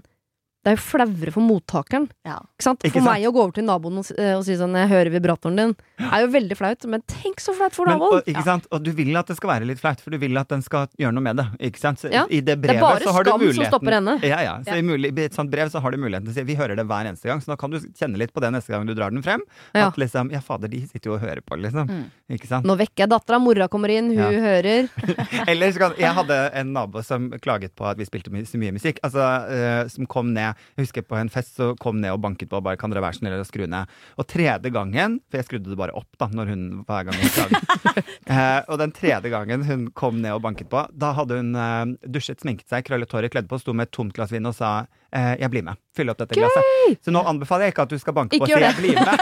det 0.61 0.73
er 0.73 0.77
jo 0.77 0.83
flauere 0.85 1.33
for 1.33 1.41
mottakeren. 1.41 2.11
Ja. 2.29 2.35
Ikke 2.59 2.65
sant? 2.67 2.83
Ikke 2.85 2.99
For 2.99 3.07
sant? 3.07 3.15
meg 3.17 3.25
å 3.25 3.33
gå 3.33 3.41
over 3.41 3.53
til 3.57 3.65
naboen 3.65 3.97
og, 4.03 4.11
eh, 4.19 4.35
og 4.37 4.45
si 4.45 4.53
sånn 4.61 4.75
'jeg 4.77 4.89
hører 4.91 5.11
vibratoren 5.11 5.57
din', 5.57 5.75
er 5.99 6.21
jo 6.21 6.29
veldig 6.29 6.57
flaut, 6.57 6.85
men 6.87 7.01
tenk 7.09 7.41
så 7.41 7.55
flaut 7.57 7.73
for 7.73 7.87
Men, 7.87 7.97
naboen! 7.99 8.13
og, 8.21 8.25
ikke 8.27 8.45
sant? 8.45 8.67
og 8.71 8.83
du 8.85 8.93
vil 8.93 9.17
at 9.17 9.27
det 9.27 9.37
skal 9.37 9.49
være 9.57 9.67
litt 9.67 9.81
flaut, 9.81 10.01
for 10.01 10.11
du 10.11 10.19
vil 10.19 10.37
at 10.37 10.49
den 10.49 10.61
skal 10.61 10.87
gjøre 10.99 11.15
noe 11.15 11.23
med 11.23 11.37
det. 11.37 11.47
Ikke 11.61 11.79
sant? 11.81 11.99
Så 11.99 12.13
Ja. 12.13 12.27
I 12.31 12.41
det 12.43 12.61
Det 12.61 12.77
er 12.77 12.81
bare 12.81 13.01
så 13.01 13.11
har 13.13 13.25
du 13.25 13.31
skam 13.31 13.55
som 13.55 13.65
stopper 13.65 13.91
henne. 13.91 14.21
Ja, 14.23 14.41
ja. 14.43 14.59
Så 14.61 14.67
Ja. 14.69 14.75
I, 14.77 15.09
I 15.09 15.25
et 15.25 15.33
sånt 15.33 15.51
brev 15.51 15.71
så 15.71 15.81
har 15.81 15.91
du 15.93 15.97
muligheten 15.97 16.25
til 16.27 16.33
å 16.33 16.35
si 16.35 16.43
vi 16.45 16.55
hører 16.57 16.77
det 16.77 16.87
hver 16.87 17.07
eneste 17.09 17.25
gang, 17.25 17.41
så 17.41 17.47
da 17.47 17.57
kan 17.57 17.71
du 17.71 17.81
kjenne 17.81 18.19
litt 18.19 18.33
på 18.35 18.41
det 18.43 18.53
neste 18.53 18.69
gang 18.69 18.85
du 18.87 18.95
drar 18.95 19.11
den 19.11 19.23
frem. 19.23 19.41
Ja. 19.75 19.87
At 19.89 19.97
liksom 19.97 20.31
Ja, 20.31 20.41
fader, 20.41 20.69
de 20.69 20.87
sitter 20.87 21.09
jo 21.11 21.15
og 21.15 21.21
hører 21.23 21.41
på, 21.41 21.57
liksom. 21.57 21.89
Mm. 21.89 22.05
Ikke 22.31 22.47
sant? 22.47 22.67
Nå 22.67 22.77
vekker 22.77 23.09
jeg 23.09 23.09
dattera, 23.09 23.41
mora 23.41 23.67
kommer 23.69 23.89
inn, 23.89 24.09
hun 24.15 24.33
Ja. 24.33 24.41
hører. 24.41 24.91
Eller 25.49 25.73
så 25.73 25.79
kan 25.79 25.95
Jeg 25.97 26.13
hadde 26.15 26.51
en 26.55 26.73
nabo 26.75 27.03
som 27.03 27.31
klaget 27.31 27.71
på 27.75 27.87
at 27.89 27.97
vi 27.97 28.05
spilte 28.05 28.31
my 28.31 28.43
så 28.43 28.59
mye 28.59 28.73
musikk. 28.73 28.99
Altså, 29.03 29.21
uh, 29.49 29.89
som 29.89 30.05
kom 30.07 30.35
ned 30.35 30.50
ned. 30.51 30.69
Jeg 30.77 30.87
husker 30.87 31.07
på 31.07 31.19
en 31.19 31.33
fest 31.33 31.57
så 31.61 31.73
kom 31.81 32.01
ned 32.03 32.15
og 32.15 32.23
banket 32.25 32.51
på 32.51 32.59
og 32.59 32.67
bare 32.67 32.77
'kan 32.77 32.91
dere 32.93 33.05
være 33.05 33.19
snill 33.19 33.39
å 33.39 33.47
skru 33.47 33.67
ned'? 33.67 33.89
Og 34.19 34.27
tredje 34.27 34.71
gangen, 34.71 35.21
for 35.31 35.39
jeg 35.39 35.47
skrudde 35.47 35.71
det 35.71 35.79
bare 35.79 35.97
opp 35.97 36.11
da, 36.19 36.29
når 36.29 36.47
hun 36.53 36.85
hver 36.85 37.05
gang 37.09 37.15
hun 37.15 37.35
klaget. 37.35 37.63
eh, 38.27 38.61
og 38.69 38.79
den 38.79 38.93
tredje 38.93 39.31
gangen 39.31 39.65
hun 39.65 39.91
kom 39.91 40.21
ned 40.21 40.33
og 40.33 40.43
banket 40.43 40.71
på, 40.71 40.87
da 40.93 41.13
hadde 41.13 41.37
hun 41.41 41.55
eh, 41.55 41.97
dusjet, 42.07 42.41
sminket 42.41 42.69
seg, 42.69 42.85
krøllet 42.85 43.13
håret, 43.13 43.33
kledd 43.33 43.49
på, 43.49 43.61
sto 43.61 43.73
med 43.73 43.89
et 43.89 43.93
tomt 43.93 44.15
glass 44.15 44.33
vin 44.33 44.47
og 44.47 44.55
sa 44.55 44.87
eh, 45.13 45.37
'jeg 45.41 45.51
blir 45.51 45.63
med'. 45.63 45.77
Fyll 45.97 46.11
opp 46.11 46.19
dette 46.19 46.35
glasset. 46.35 46.65
Så 47.05 47.11
nå 47.11 47.23
anbefaler 47.27 47.65
jeg 47.65 47.73
ikke 47.75 47.83
at 47.83 47.89
du 47.91 47.99
skal 47.99 48.13
banke 48.15 48.39
på 48.39 48.43
og 48.43 48.49
si 48.49 48.55
'jeg 48.61 48.75
blir 48.77 48.95
med'. 48.95 49.19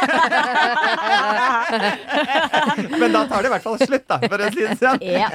Men 3.00 3.12
da 3.12 3.26
tar 3.26 3.42
det 3.42 3.48
i 3.48 3.50
hvert 3.54 3.62
fall 3.62 3.78
slutt, 3.78 4.08
da, 4.08 4.18
for 4.24 4.38
å 4.38 4.50
si 4.52 4.60
det 4.66 4.78
sånn. 4.78 4.98
Ja. 5.02 5.28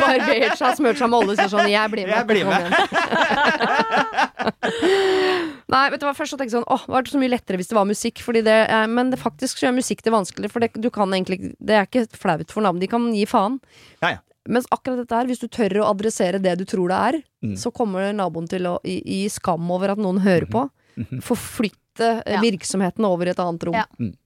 Barbert 0.00 0.58
seg, 0.58 0.76
smurt 0.76 0.98
seg 0.98 1.08
med 1.10 1.18
olje, 1.20 1.36
sier 1.36 1.48
sånn 1.52 1.68
'jeg 1.70 1.90
blir 1.90 2.06
med'. 2.06 2.16
Jeg 2.16 2.26
blir 2.26 2.44
med. 2.44 2.62
Nei, 5.66 5.86
vet 5.90 6.00
du 6.00 6.06
hva, 6.06 6.14
først 6.14 6.34
så 6.34 6.38
tenkte 6.38 6.54
jeg 6.54 6.60
sånn 6.60 6.68
Åh, 6.70 6.84
det 6.86 6.94
var 6.94 7.06
det 7.06 7.12
så 7.12 7.20
mye 7.20 7.32
lettere 7.32 7.58
hvis 7.60 7.70
det 7.72 7.78
var 7.78 7.88
musikk 7.88 8.22
fordi 8.22 8.42
det, 8.46 8.56
eh, 8.70 8.86
Men 8.86 9.10
det 9.10 9.18
faktisk 9.18 9.58
så 9.58 9.66
gjør 9.66 9.78
musikk 9.80 10.04
det 10.06 10.12
vanskeligere, 10.14 10.52
For 10.52 10.62
det, 10.62 10.70
du 10.78 10.90
kan 10.94 11.10
egentlig 11.10 11.38
Det 11.58 11.74
er 11.74 11.88
ikke 11.88 12.06
flaut 12.14 12.52
for 12.54 12.66
navn 12.66 12.78
De 12.82 12.88
kan 12.90 13.08
gi 13.14 13.24
faen 13.26 13.58
Ja, 14.02 14.16
ja. 14.16 14.20
Mens 14.48 14.66
akkurat 14.70 14.98
dette 15.02 15.16
her 15.18 15.26
Hvis 15.30 15.40
du 15.42 15.48
tør 15.48 15.74
å 15.82 15.88
adressere 15.90 16.38
det 16.42 16.56
du 16.58 16.64
tror 16.64 16.88
det 16.92 17.00
er 17.08 17.22
Mm. 17.46 17.52
Så 17.60 17.70
kommer 17.70 18.12
naboen 18.16 18.48
til 18.50 18.64
å 18.66 18.78
i, 18.82 18.96
i 19.04 19.28
skam 19.30 19.68
over 19.70 19.92
at 19.92 19.98
noen 20.02 20.18
hører 20.24 20.48
på 20.50 20.64
Mhm. 20.96 21.20
Forflytte 21.22 22.22
eh, 22.24 22.32
Ja. 22.32 22.40
virksomheten 22.40 23.04
over 23.04 23.26
i 23.28 23.30
et 23.34 23.38
annet 23.38 23.62
rom 23.68 23.74
Ja. 23.76 23.84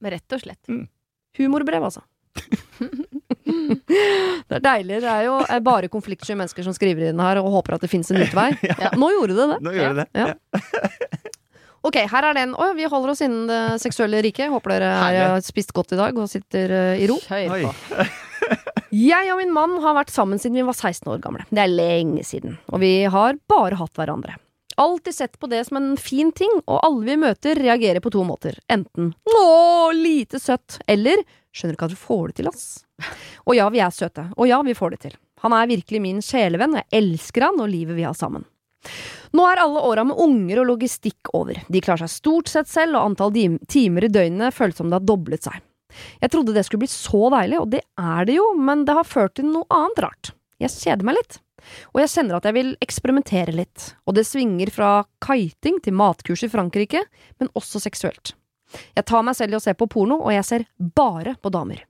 Rett 0.08 0.32
og 0.32 0.40
slett. 0.40 0.86
Humorbrev 1.36 1.82
altså 1.84 2.00
Det 3.50 4.56
er 4.56 4.62
deilig 4.64 5.00
Det 5.02 5.10
er 5.10 5.24
jo 5.26 5.36
eh, 5.42 5.58
bare 5.64 5.88
konfliktsky 5.92 6.36
mennesker 6.38 6.62
som 6.66 6.72
skriver 6.76 7.10
inn 7.10 7.20
her 7.22 7.40
Og 7.42 7.50
håper 7.58 7.74
at 7.76 7.84
det 7.84 7.90
finnes 7.92 8.10
en 8.14 8.22
utvei 8.22 8.48
Ja. 8.70 8.92
Nå 8.98 9.10
gjorde 9.16 9.36
det 9.36 9.48
det 9.54 9.58
Nå 9.66 9.74
gjorde 9.76 10.04
det 10.04 10.06
det. 10.06 10.20
Ja. 10.20 10.60
Ok, 11.82 11.96
her 12.12 12.24
er 12.28 12.34
den. 12.36 12.50
Å, 12.60 12.74
vi 12.76 12.84
holder 12.92 13.14
oss 13.14 13.22
innen 13.24 13.46
det 13.48 13.58
seksuelle 13.80 14.18
riket. 14.20 14.50
Håper 14.52 14.74
dere 14.74 14.88
er, 15.00 15.14
har 15.32 15.40
spist 15.40 15.70
godt 15.72 15.94
i 15.94 15.96
dag 15.96 16.18
og 16.20 16.26
sitter 16.28 16.74
eh, 16.76 17.00
i 17.00 17.06
ro. 17.08 17.14
Kjør 17.24 17.54
på. 17.64 18.04
Jeg 18.90 19.30
og 19.30 19.38
min 19.38 19.52
mann 19.54 19.76
har 19.84 19.94
vært 19.94 20.10
sammen 20.10 20.40
siden 20.42 20.58
vi 20.58 20.66
var 20.66 20.74
16 20.74 21.06
år 21.12 21.20
gamle. 21.22 21.44
Det 21.50 21.62
er 21.62 21.70
lenge 21.70 22.24
siden. 22.26 22.56
Og 22.74 22.82
vi 22.82 23.04
har 23.06 23.38
bare 23.50 23.78
hatt 23.78 23.94
hverandre. 23.98 24.34
Alltid 24.80 25.14
sett 25.14 25.38
på 25.38 25.46
det 25.50 25.60
som 25.68 25.78
en 25.78 25.92
fin 26.00 26.32
ting, 26.32 26.50
og 26.64 26.80
alle 26.82 27.04
vi 27.06 27.16
møter 27.20 27.58
reagerer 27.58 28.02
på 28.02 28.10
to 28.10 28.24
måter. 28.24 28.58
Enten 28.70 29.12
'Å, 29.12 29.92
lite 29.94 30.40
søtt', 30.40 30.80
eller 30.88 31.22
'Skjønner 31.52 31.74
ikke 31.74 31.84
at 31.84 31.90
du 31.90 31.96
får 31.96 32.26
det 32.28 32.34
til, 32.36 32.46
ass'. 32.46 32.84
Og 33.46 33.54
ja, 33.54 33.68
vi 33.68 33.80
er 33.80 33.90
søte. 33.90 34.32
Og 34.36 34.48
ja, 34.48 34.62
vi 34.62 34.74
får 34.74 34.90
det 34.90 35.00
til. 35.00 35.16
Han 35.42 35.52
er 35.52 35.66
virkelig 35.66 36.00
min 36.00 36.20
sjelevenn, 36.22 36.74
og 36.74 36.82
jeg 36.82 37.02
elsker 37.02 37.42
han 37.42 37.60
og 37.60 37.68
livet 37.68 37.96
vi 37.96 38.02
har 38.02 38.14
sammen. 38.14 38.44
Nå 39.32 39.46
er 39.46 39.62
alle 39.62 39.80
åra 39.80 40.04
med 40.04 40.18
unger 40.18 40.60
og 40.60 40.66
logistikk 40.66 41.30
over. 41.32 41.54
De 41.68 41.80
klarer 41.80 42.08
seg 42.08 42.10
stort 42.10 42.48
sett 42.48 42.68
selv, 42.68 42.96
og 42.96 43.10
antall 43.10 43.58
timer 43.68 44.04
i 44.04 44.08
døgnet 44.08 44.54
føles 44.54 44.76
som 44.76 44.90
det 44.90 44.98
har 44.98 45.06
doblet 45.06 45.42
seg. 45.42 45.60
Jeg 46.20 46.32
trodde 46.32 46.54
det 46.56 46.64
skulle 46.66 46.84
bli 46.84 46.92
så 46.92 47.30
deilig, 47.34 47.60
og 47.60 47.70
det 47.74 47.84
er 48.00 48.26
det 48.28 48.36
jo, 48.38 48.50
men 48.58 48.84
det 48.88 48.96
har 48.98 49.08
ført 49.08 49.36
til 49.38 49.48
noe 49.50 49.68
annet 49.74 50.02
rart. 50.06 50.32
Jeg 50.60 50.74
kjeder 50.74 51.06
meg 51.06 51.18
litt. 51.20 51.40
Og 51.92 52.00
jeg 52.00 52.12
kjenner 52.14 52.38
at 52.38 52.46
jeg 52.48 52.56
vil 52.56 52.70
eksperimentere 52.80 53.54
litt, 53.54 53.92
og 54.08 54.16
det 54.16 54.24
svinger 54.28 54.72
fra 54.72 54.90
kiting 55.24 55.80
til 55.84 55.96
matkurs 55.96 56.44
i 56.46 56.50
Frankrike, 56.52 57.04
men 57.40 57.52
også 57.58 57.82
seksuelt. 57.84 58.34
Jeg 58.96 59.06
tar 59.08 59.24
meg 59.26 59.36
selv 59.36 59.54
i 59.54 59.58
å 59.58 59.62
se 59.62 59.74
på 59.76 59.88
porno, 59.90 60.20
og 60.22 60.32
jeg 60.34 60.46
ser 60.46 60.66
bare 60.78 61.34
på 61.42 61.52
damer. 61.52 61.84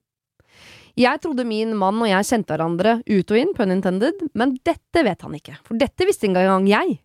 Jeg 0.98 1.20
trodde 1.22 1.46
min 1.46 1.76
mann 1.78 2.00
og 2.02 2.10
jeg 2.10 2.26
kjente 2.26 2.52
hverandre 2.52 2.96
ut 3.06 3.30
og 3.30 3.38
inn, 3.38 3.52
pun 3.56 3.72
intended, 3.72 4.24
men 4.34 4.56
dette 4.66 5.04
vet 5.06 5.22
han 5.22 5.36
ikke, 5.38 5.54
for 5.66 5.78
dette 5.78 6.08
visste 6.08 6.26
ikke 6.26 6.42
engang 6.42 6.66
jeg. 6.68 6.98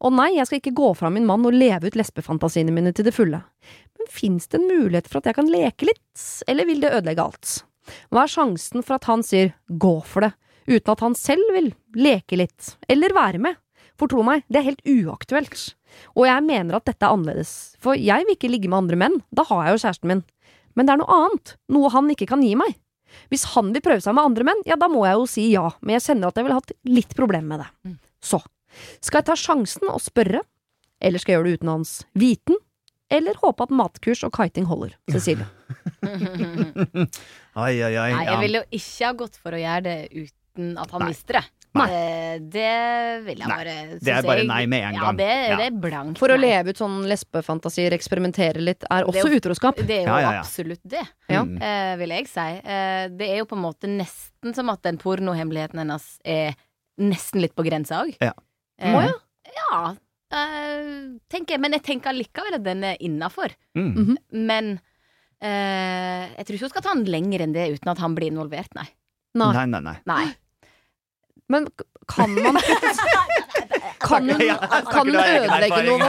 Og 0.00 0.14
nei, 0.16 0.30
jeg 0.36 0.48
skal 0.48 0.60
ikke 0.60 0.76
gå 0.76 0.90
fra 0.96 1.10
min 1.12 1.26
mann 1.28 1.44
og 1.44 1.56
leve 1.56 1.90
ut 1.90 1.96
lesbefantasiene 1.98 2.72
mine 2.72 2.92
til 2.96 3.04
det 3.04 3.12
fulle. 3.16 3.42
Men 4.00 4.08
fins 4.08 4.48
det 4.48 4.56
en 4.56 4.68
mulighet 4.70 5.08
for 5.10 5.20
at 5.20 5.26
jeg 5.28 5.36
kan 5.36 5.50
leke 5.52 5.84
litt, 5.90 6.22
eller 6.48 6.64
vil 6.64 6.80
det 6.80 6.92
ødelegge 6.96 7.24
alt? 7.26 7.56
Hva 8.08 8.24
er 8.24 8.32
sjansen 8.32 8.84
for 8.86 8.96
at 8.96 9.08
han 9.10 9.24
sier 9.26 9.52
gå 9.68 9.98
for 10.08 10.24
det, 10.24 10.30
uten 10.70 10.92
at 10.94 11.02
han 11.04 11.16
selv 11.18 11.52
vil 11.52 11.68
leke 12.00 12.38
litt, 12.40 12.74
eller 12.88 13.12
være 13.12 13.42
med? 13.44 13.58
For 14.00 14.08
tro 14.08 14.24
meg, 14.24 14.46
det 14.48 14.62
er 14.62 14.68
helt 14.70 14.86
uaktuelt. 14.88 15.64
Og 16.16 16.24
jeg 16.24 16.44
mener 16.46 16.78
at 16.78 16.86
dette 16.88 17.04
er 17.04 17.12
annerledes, 17.12 17.74
for 17.82 17.98
jeg 17.98 18.24
vil 18.24 18.38
ikke 18.38 18.48
ligge 18.48 18.70
med 18.72 18.86
andre 18.86 19.00
menn, 19.02 19.18
da 19.36 19.44
har 19.50 19.66
jeg 19.66 19.74
jo 19.74 19.82
kjæresten 19.82 20.12
min. 20.14 20.22
Men 20.78 20.88
det 20.88 20.94
er 20.94 21.00
noe 21.02 21.18
annet, 21.18 21.52
noe 21.76 21.90
han 21.92 22.08
ikke 22.14 22.30
kan 22.30 22.44
gi 22.46 22.54
meg. 22.56 22.78
Hvis 23.28 23.50
han 23.52 23.74
vil 23.74 23.84
prøve 23.84 24.00
seg 24.00 24.16
med 24.16 24.30
andre 24.30 24.46
menn, 24.48 24.64
ja, 24.64 24.78
da 24.80 24.88
må 24.88 25.02
jeg 25.04 25.18
jo 25.18 25.28
si 25.28 25.44
ja, 25.50 25.66
men 25.82 25.98
jeg 25.98 26.06
kjenner 26.06 26.30
at 26.30 26.40
jeg 26.40 26.46
ville 26.46 26.60
hatt 26.62 26.72
litt 26.88 27.12
problemer 27.18 27.50
med 27.52 27.64
det. 27.64 27.68
Så, 28.24 28.40
skal 29.02 29.20
jeg 29.20 29.28
ta 29.28 29.36
sjansen 29.36 29.90
og 29.90 30.00
spørre, 30.00 30.44
eller 31.02 31.20
skal 31.20 31.34
jeg 31.34 31.40
gjøre 31.40 31.50
det 31.50 31.60
uten 31.60 31.72
hans 31.74 31.94
viten, 32.16 32.60
eller 33.10 33.34
håpe 33.42 33.62
at 33.66 33.70
matkurs 33.74 34.22
og 34.24 34.32
kiting 34.36 34.64
holder, 34.70 34.94
Cecilie? 35.10 35.46
ai, 37.54 37.80
ai, 37.82 37.94
ai. 37.96 38.10
Nei, 38.14 38.26
jeg 38.26 38.42
ville 38.44 38.60
jo 38.62 38.66
ikke 38.80 39.06
ha 39.08 39.14
gått 39.24 39.38
for 39.40 39.56
å 39.56 39.60
gjøre 39.60 39.82
det 39.86 39.96
uten 40.12 40.76
at 40.80 40.92
han 40.94 41.04
Nei. 41.04 41.08
visste 41.12 41.36
det. 41.38 41.42
Nei. 41.78 41.84
Eh, 41.94 42.38
Det 42.50 42.70
vil 43.28 43.38
jeg 43.38 43.46
Nei, 43.46 43.56
bare 43.60 43.74
det 44.02 44.10
er 44.16 44.24
bare 44.26 44.42
nei 44.48 44.64
med 44.66 44.82
en 44.88 44.94
Ja, 44.96 45.00
gang. 45.04 45.16
det, 45.20 45.28
Ja. 45.50 45.56
det 45.60 45.66
er 45.68 45.76
blankt 45.84 46.18
For 46.18 46.28
å 46.34 46.36
nei. 46.38 46.48
leve 46.50 46.70
ut 46.74 46.76
sånn 46.80 46.96
lesbefantasier, 47.06 47.92
eksperimentere 47.94 48.58
litt, 48.58 48.82
er 48.90 49.04
Det 49.04 49.12
også 49.14 49.26
er 49.26 49.30
jo- 49.30 49.38
utroskap. 49.38 49.76
Det 49.76 49.90
er 50.00 50.02
jo 50.02 50.10
Ja, 50.10 50.18
ja, 50.18 50.32
ja. 50.32 50.40
absolutt 50.42 50.80
det, 50.84 51.04
Ja. 51.28 51.44
Mm. 51.44 51.62
eh, 51.62 51.96
vil 51.96 52.08
jeg 52.10 52.26
si. 52.26 52.40
Uh, 52.40 53.06
det 53.14 53.28
er 53.30 53.36
jo 53.38 53.44
på 53.46 53.56
en 53.56 53.62
måte 53.62 53.86
nesten 53.86 54.54
som 54.54 54.68
at 54.70 54.82
den 54.82 54.98
pornohemmeligheten 54.98 55.78
hennes 55.78 56.18
er 56.24 56.54
nesten 56.98 57.40
litt 57.40 57.54
på 57.54 57.64
grensa 57.64 58.02
òg. 58.04 58.16
Ja. 58.20 58.32
Eh, 58.80 58.92
Å 58.92 59.02
ja. 59.54 59.94
Eh, 60.32 60.92
tenker 61.32 61.56
jeg. 61.56 61.62
Men 61.62 61.76
jeg 61.76 61.84
tenker 61.86 62.16
likevel 62.16 62.58
at 62.58 62.64
den 62.66 62.84
er 62.92 63.00
innafor. 63.00 63.54
Mm. 63.78 63.90
Mhm. 63.90 64.16
Men 64.50 64.70
uh, 65.42 66.24
jeg 66.36 66.46
tror 66.46 66.56
ikke 66.56 66.66
hun 66.66 66.74
skal 66.74 66.86
ta 66.86 66.94
den 66.94 67.10
lenger 67.10 67.46
enn 67.46 67.56
det 67.56 67.70
uten 67.76 67.92
at 67.92 68.02
han 68.02 68.16
blir 68.18 68.30
involvert, 68.32 68.72
nei. 68.78 68.88
Nei. 69.38 69.52
Nei, 69.54 69.66
nei, 69.70 69.82
nei. 69.86 69.96
Nei. 70.10 70.24
Men 71.50 71.66
kan 72.10 72.34
man 72.34 72.58
Kan 74.00 74.30
hun, 74.30 74.40
kan 74.90 75.06
hun 75.06 75.16
ødelegge 75.20 75.82
noe 75.84 76.06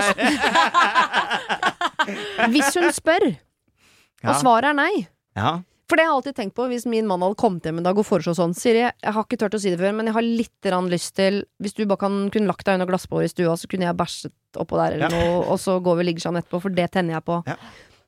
hvis 2.54 2.78
hun 2.80 2.88
spør, 2.96 3.26
og 4.24 4.38
svaret 4.40 4.70
er 4.72 4.78
nei? 4.78 4.94
Ja. 5.38 5.52
For 5.92 6.00
det 6.00 6.06
har 6.06 6.14
jeg 6.14 6.18
alltid 6.22 6.36
tenkt 6.38 6.56
på 6.56 6.66
hvis 6.72 6.86
min 6.88 7.08
mann 7.10 7.20
hadde 7.20 7.36
kommet 7.36 7.66
hjem 7.68 7.82
en 7.82 7.88
dag 7.90 7.98
og 8.00 8.06
foreslått 8.08 8.38
sånn 8.40 8.54
Siri, 8.56 8.86
jeg 8.86 9.12
har 9.12 9.26
ikke 9.26 9.42
turt 9.42 9.58
å 9.58 9.60
si 9.60 9.74
det 9.74 9.80
før, 9.82 9.92
men 9.98 10.08
jeg 10.08 10.16
har 10.16 10.24
litt 10.24 10.70
lyst 10.88 11.18
til 11.20 11.42
Hvis 11.60 11.76
du 11.76 11.84
bare 11.84 12.00
kan, 12.06 12.30
kunne 12.32 12.48
lagt 12.48 12.64
deg 12.64 12.78
under 12.80 12.88
glassbåret 12.88 13.28
i 13.28 13.34
stua, 13.34 13.58
så 13.60 13.68
kunne 13.68 13.90
jeg 13.90 13.98
bæsjet 14.00 14.60
oppå 14.62 14.80
der 14.80 14.96
eller 14.96 15.12
Ja. 15.12 15.12
noe, 15.12 15.42
og 15.52 15.60
så 15.60 15.82
går 15.84 16.00
vi 16.00 16.06
og 16.06 16.08
ligger 16.08 16.24
sammen 16.24 16.42
etterpå, 16.42 16.62
for 16.64 16.70
det 16.70 16.92
tenner 16.96 17.20
jeg 17.20 17.26
på. 17.28 17.42
Ja. 17.46 17.58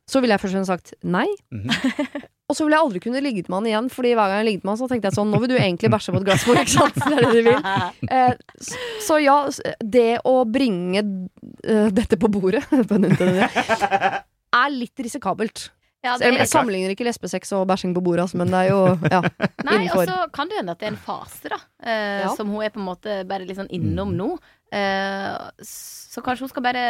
Så 0.08 0.20
ville 0.20 0.32
jeg 0.32 0.40
først 0.40 0.54
og 0.54 0.64
fremst 0.64 0.72
sagt 0.72 0.94
nei. 1.04 1.28
Mhm. 1.52 2.24
Og 2.44 2.56
så 2.56 2.64
ville 2.66 2.76
jeg 2.76 2.84
aldri 2.84 3.00
kunne 3.00 3.20
ligget 3.24 3.46
med 3.48 3.56
han 3.56 3.66
igjen, 3.70 3.86
Fordi 3.88 4.10
hver 4.12 4.28
gang 4.28 4.40
jeg 4.42 4.48
ligget 4.50 4.64
med 4.64 4.72
han, 4.74 4.80
så 4.82 4.88
tenkte 4.90 5.08
jeg 5.08 5.16
sånn 5.16 5.30
Nå 5.32 5.38
vil 5.40 5.48
du 5.48 5.56
egentlig 5.56 5.88
bæsje 5.92 6.12
på 6.12 6.20
et 6.20 6.26
glassbord, 6.28 6.58
ikke 6.60 6.74
sant? 6.74 6.98
Det 7.00 7.14
er 7.16 7.22
det 7.24 7.30
du 7.32 7.46
vil. 7.46 7.68
Eh, 8.12 8.34
så, 8.60 8.82
så 9.06 9.20
ja, 9.24 9.36
det 9.80 10.20
å 10.28 10.34
bringe 10.44 11.00
uh, 11.00 11.88
dette 11.88 12.20
på 12.20 12.28
bordet 12.28 12.60
er 14.60 14.76
litt 14.76 15.00
risikabelt. 15.00 15.70
Ja, 16.04 16.18
det, 16.20 16.28
jeg 16.36 16.48
sammenligner 16.50 16.92
ikke 16.92 17.06
lesbesex 17.08 17.52
og 17.56 17.62
bæsjing 17.70 17.94
på 17.96 18.02
bordet, 18.04 18.26
altså, 18.26 18.36
men 18.42 18.50
det 18.52 18.58
er 18.60 18.68
jo 18.74 18.80
ja, 19.08 19.20
Nei, 19.70 19.78
og 19.94 20.02
så 20.04 20.18
kan 20.36 20.50
det 20.50 20.58
hende 20.60 20.74
at 20.76 20.82
det 20.82 20.90
er 20.90 20.92
en 20.92 21.00
fase, 21.06 21.48
da. 21.48 21.58
Eh, 21.80 22.20
Ja. 22.26 22.30
Som 22.36 22.50
hun 22.52 22.62
er 22.66 22.70
på 22.74 22.80
en 22.82 22.86
måte 22.90 23.18
bare 23.28 23.46
litt 23.48 23.56
sånn 23.58 23.70
innom 23.72 24.12
Mm. 24.12 24.18
nå. 24.20 24.28
Eh, 24.74 25.64
så 25.64 26.20
kanskje 26.24 26.44
hun 26.44 26.52
skal 26.52 26.62
bare 26.66 26.84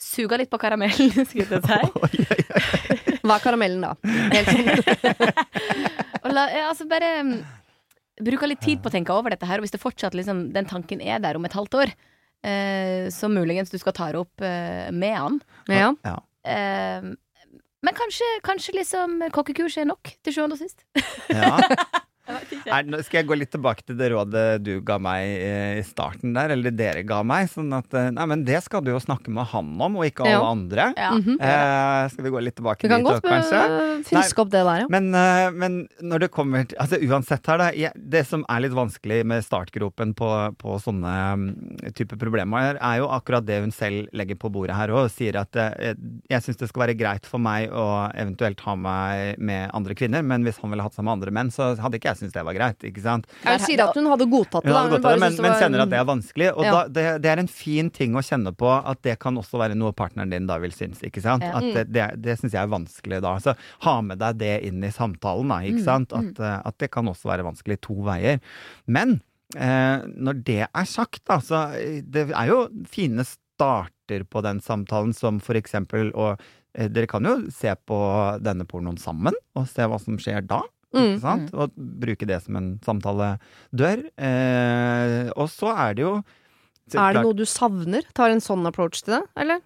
suge 0.00 0.38
litt 0.40 0.50
på 0.52 0.58
karamellen, 0.62 1.10
skulle 1.28 1.44
jeg 1.44 1.64
si. 1.66 3.20
Hva 3.26 3.36
er 3.36 3.42
karamellen, 3.44 3.82
da? 3.84 3.94
Helt 4.32 4.48
sånn. 4.48 5.34
Og 6.24 6.30
la, 6.36 6.46
ja, 6.54 6.68
altså 6.70 6.86
bare 6.88 7.10
mm, 7.26 7.34
bruke 8.24 8.48
litt 8.48 8.62
tid 8.64 8.80
på 8.84 8.88
å 8.90 8.94
tenke 8.94 9.12
over 9.16 9.34
dette 9.34 9.48
her. 9.48 9.58
Og 9.60 9.66
hvis 9.66 9.74
det 9.74 9.80
fortsatt 9.82 10.14
liksom, 10.16 10.46
den 10.54 10.68
tanken 10.70 11.02
er 11.04 11.18
der 11.24 11.36
om 11.40 11.44
et 11.48 11.56
halvt 11.56 11.76
år, 11.82 11.92
eh, 12.46 13.08
så 13.12 13.28
muligens 13.32 13.72
du 13.72 13.78
skal 13.80 13.96
ta 13.96 14.08
det 14.12 14.20
opp 14.22 14.44
eh, 14.46 14.88
med 14.92 15.16
han. 15.18 15.40
Ja. 15.68 15.90
Ja. 16.06 16.16
Eh, 17.80 17.86
men 17.86 17.94
kanskje, 17.94 18.24
kanskje 18.44 18.76
liksom 18.76 19.22
kokkekurs 19.32 19.76
er 19.78 19.84
nok, 19.88 20.12
til 20.24 20.32
sjuende 20.34 20.54
og 20.54 20.58
sist. 20.58 20.84
Ja. 21.30 21.58
Jeg. 22.30 22.62
Er, 22.70 22.86
nå 22.90 23.00
skal 23.04 23.20
jeg 23.20 23.28
gå 23.30 23.36
litt 23.38 23.50
tilbake 23.54 23.84
til 23.86 23.96
det 23.98 24.10
rådet 24.12 24.44
du 24.64 24.72
ga 24.86 24.98
meg 25.02 25.22
eh, 25.40 25.78
i 25.80 25.84
starten 25.86 26.34
der, 26.36 26.54
eller 26.56 26.74
dere 26.76 27.02
ga 27.08 27.20
meg. 27.26 27.48
Sånn 27.52 27.72
at 27.76 27.92
eh, 27.96 28.10
Nei, 28.14 28.26
men 28.30 28.44
det 28.46 28.60
skal 28.64 28.84
du 28.86 28.90
jo 28.92 29.00
snakke 29.02 29.32
med 29.34 29.48
han 29.52 29.70
om, 29.80 29.96
og 30.00 30.06
ikke 30.08 30.24
alle 30.26 30.36
Ja. 30.38 30.50
andre. 30.50 30.88
Ja. 30.96 31.10
Mhm. 31.16 31.36
Eh, 31.40 32.08
skal 32.14 32.24
vi 32.26 32.32
gå 32.36 32.42
litt 32.44 32.56
tilbake 32.58 32.86
Vi 32.86 32.92
kan 32.92 33.02
dit 33.04 33.10
godt 33.10 33.26
kanskje? 33.26 33.60
eh, 33.60 34.02
friske 34.10 34.44
opp 34.44 34.50
det 34.52 34.64
der, 34.66 34.84
ja. 34.84 34.86
Men, 34.92 35.10
men 35.58 35.78
når 36.02 36.26
det 36.26 36.30
kommer 36.34 36.64
til 36.68 36.78
Altså 36.80 36.98
uansett 37.02 37.46
her, 37.50 37.58
da. 37.60 37.90
Det 37.96 38.24
som 38.26 38.44
er 38.48 38.62
litt 38.64 38.72
vanskelig 38.76 39.20
med 39.26 39.44
startgropen 39.44 40.14
på, 40.16 40.30
på 40.60 40.76
sånne 40.82 41.14
mm, 41.36 41.92
type 41.98 42.16
problemer, 42.20 42.78
er 42.80 43.00
jo 43.02 43.08
akkurat 43.12 43.44
det 43.46 43.60
hun 43.64 43.72
selv 43.74 44.08
legger 44.16 44.38
på 44.40 44.50
bordet 44.52 44.76
her 44.78 44.92
òg. 44.94 45.10
Sier 45.12 45.36
at 45.40 45.56
eh, 45.60 45.94
jeg 46.30 46.44
syns 46.46 46.60
det 46.60 46.68
skal 46.70 46.86
være 46.86 46.96
greit 46.98 47.26
for 47.28 47.42
meg 47.42 47.70
å 47.72 47.86
eventuelt 48.14 48.60
ha 48.66 48.74
meg 48.78 49.38
med 49.40 49.70
andre 49.76 49.94
kvinner, 49.98 50.22
men 50.26 50.44
hvis 50.46 50.58
han 50.62 50.70
ville 50.72 50.84
hatt 50.84 50.96
seg 50.96 51.04
med 51.06 51.18
andre 51.18 51.34
menn, 51.34 51.50
så 51.54 51.72
hadde 51.80 51.98
ikke 52.00 52.12
jeg 52.14 52.19
syntes 52.20 52.36
det 52.36 52.44
var 52.46 52.56
greit, 52.56 52.84
ikke 52.86 53.02
sant. 53.04 53.26
Jeg 53.46 53.62
sier 53.64 53.82
at 53.86 53.96
hun 53.98 54.06
hadde 54.12 54.26
godtatt 54.30 54.64
det, 54.66 54.70
Hun 54.70 54.78
hadde 54.78 54.92
godtatt 54.94 55.16
gått 55.16 55.20
det, 55.20 55.24
men, 55.24 55.38
men 55.48 55.56
kjenner 55.62 55.84
at 55.86 55.92
det 55.92 55.98
er 56.00 56.06
vanskelig. 56.10 56.50
Og 56.54 56.62
Ja. 56.66 56.72
da, 56.76 56.82
det, 56.98 57.06
det 57.24 57.32
er 57.32 57.42
en 57.42 57.50
fin 57.50 57.90
ting 57.90 58.14
å 58.18 58.22
kjenne 58.24 58.52
på 58.56 58.68
at 58.70 59.02
det 59.06 59.16
kan 59.22 59.40
også 59.40 59.58
være 59.60 59.78
noe 59.80 59.92
partneren 59.96 60.30
din 60.32 60.46
da 60.50 60.58
vil 60.62 60.72
synes. 60.76 61.00
ikke 61.06 61.24
sant? 61.24 61.42
Ja. 61.46 61.56
At 61.58 61.70
det, 61.80 61.86
det, 61.96 62.06
det 62.28 62.38
syns 62.40 62.54
jeg 62.54 62.62
er 62.62 62.70
vanskelig 62.72 63.20
da. 63.24 63.34
Så 63.42 63.56
ha 63.86 63.96
med 64.04 64.20
deg 64.22 64.38
det 64.44 64.54
inn 64.68 64.84
i 64.84 64.92
samtalen, 64.94 65.48
da. 65.50 65.60
ikke 65.66 65.84
sant? 65.88 66.12
At, 66.16 66.38
eh, 66.38 66.60
at 66.70 66.78
det 66.82 66.90
kan 66.94 67.08
også 67.10 67.30
være 67.32 67.46
vanskelig 67.48 67.80
to 67.84 67.98
veier. 68.06 68.38
Men 68.86 69.18
eh, 69.56 70.06
når 70.16 70.40
det 70.46 70.62
er 70.68 70.88
sagt, 70.88 71.24
da, 71.28 71.40
så 71.42 71.64
eh, 71.80 72.00
det 72.06 72.28
er 72.30 72.50
jo 72.52 72.62
fine 72.90 73.24
starter 73.26 74.24
på 74.30 74.42
den 74.46 74.60
samtalen, 74.64 75.12
som 75.16 75.40
for 75.42 75.58
eksempel 75.58 76.12
å 76.18 76.32
eh, 76.74 76.86
Dere 76.90 77.08
kan 77.10 77.26
jo 77.26 77.36
se 77.50 77.72
på 77.86 77.96
denne 78.42 78.66
pornoen 78.68 78.98
sammen, 79.00 79.34
og 79.58 79.66
se 79.70 79.86
hva 79.90 79.98
som 80.02 80.18
skjer 80.22 80.44
da. 80.46 80.60
Mm. 80.90 81.14
Ikke 81.14 81.22
sant? 81.22 81.52
Og 81.54 81.74
bruke 82.02 82.26
det 82.26 82.40
som 82.44 82.58
en 82.58 82.70
samtaledør. 82.86 84.04
Eh, 84.18 85.30
og 85.36 85.50
så 85.52 85.74
er 85.76 85.96
det 85.98 86.06
jo 86.06 86.14
Er 86.96 87.14
det 87.14 87.22
noe 87.22 87.36
du 87.38 87.44
savner? 87.46 88.06
Tar 88.18 88.34
en 88.34 88.42
sånn 88.42 88.66
approach 88.66 89.04
til 89.04 89.18
det, 89.18 89.24
eller? 89.38 89.62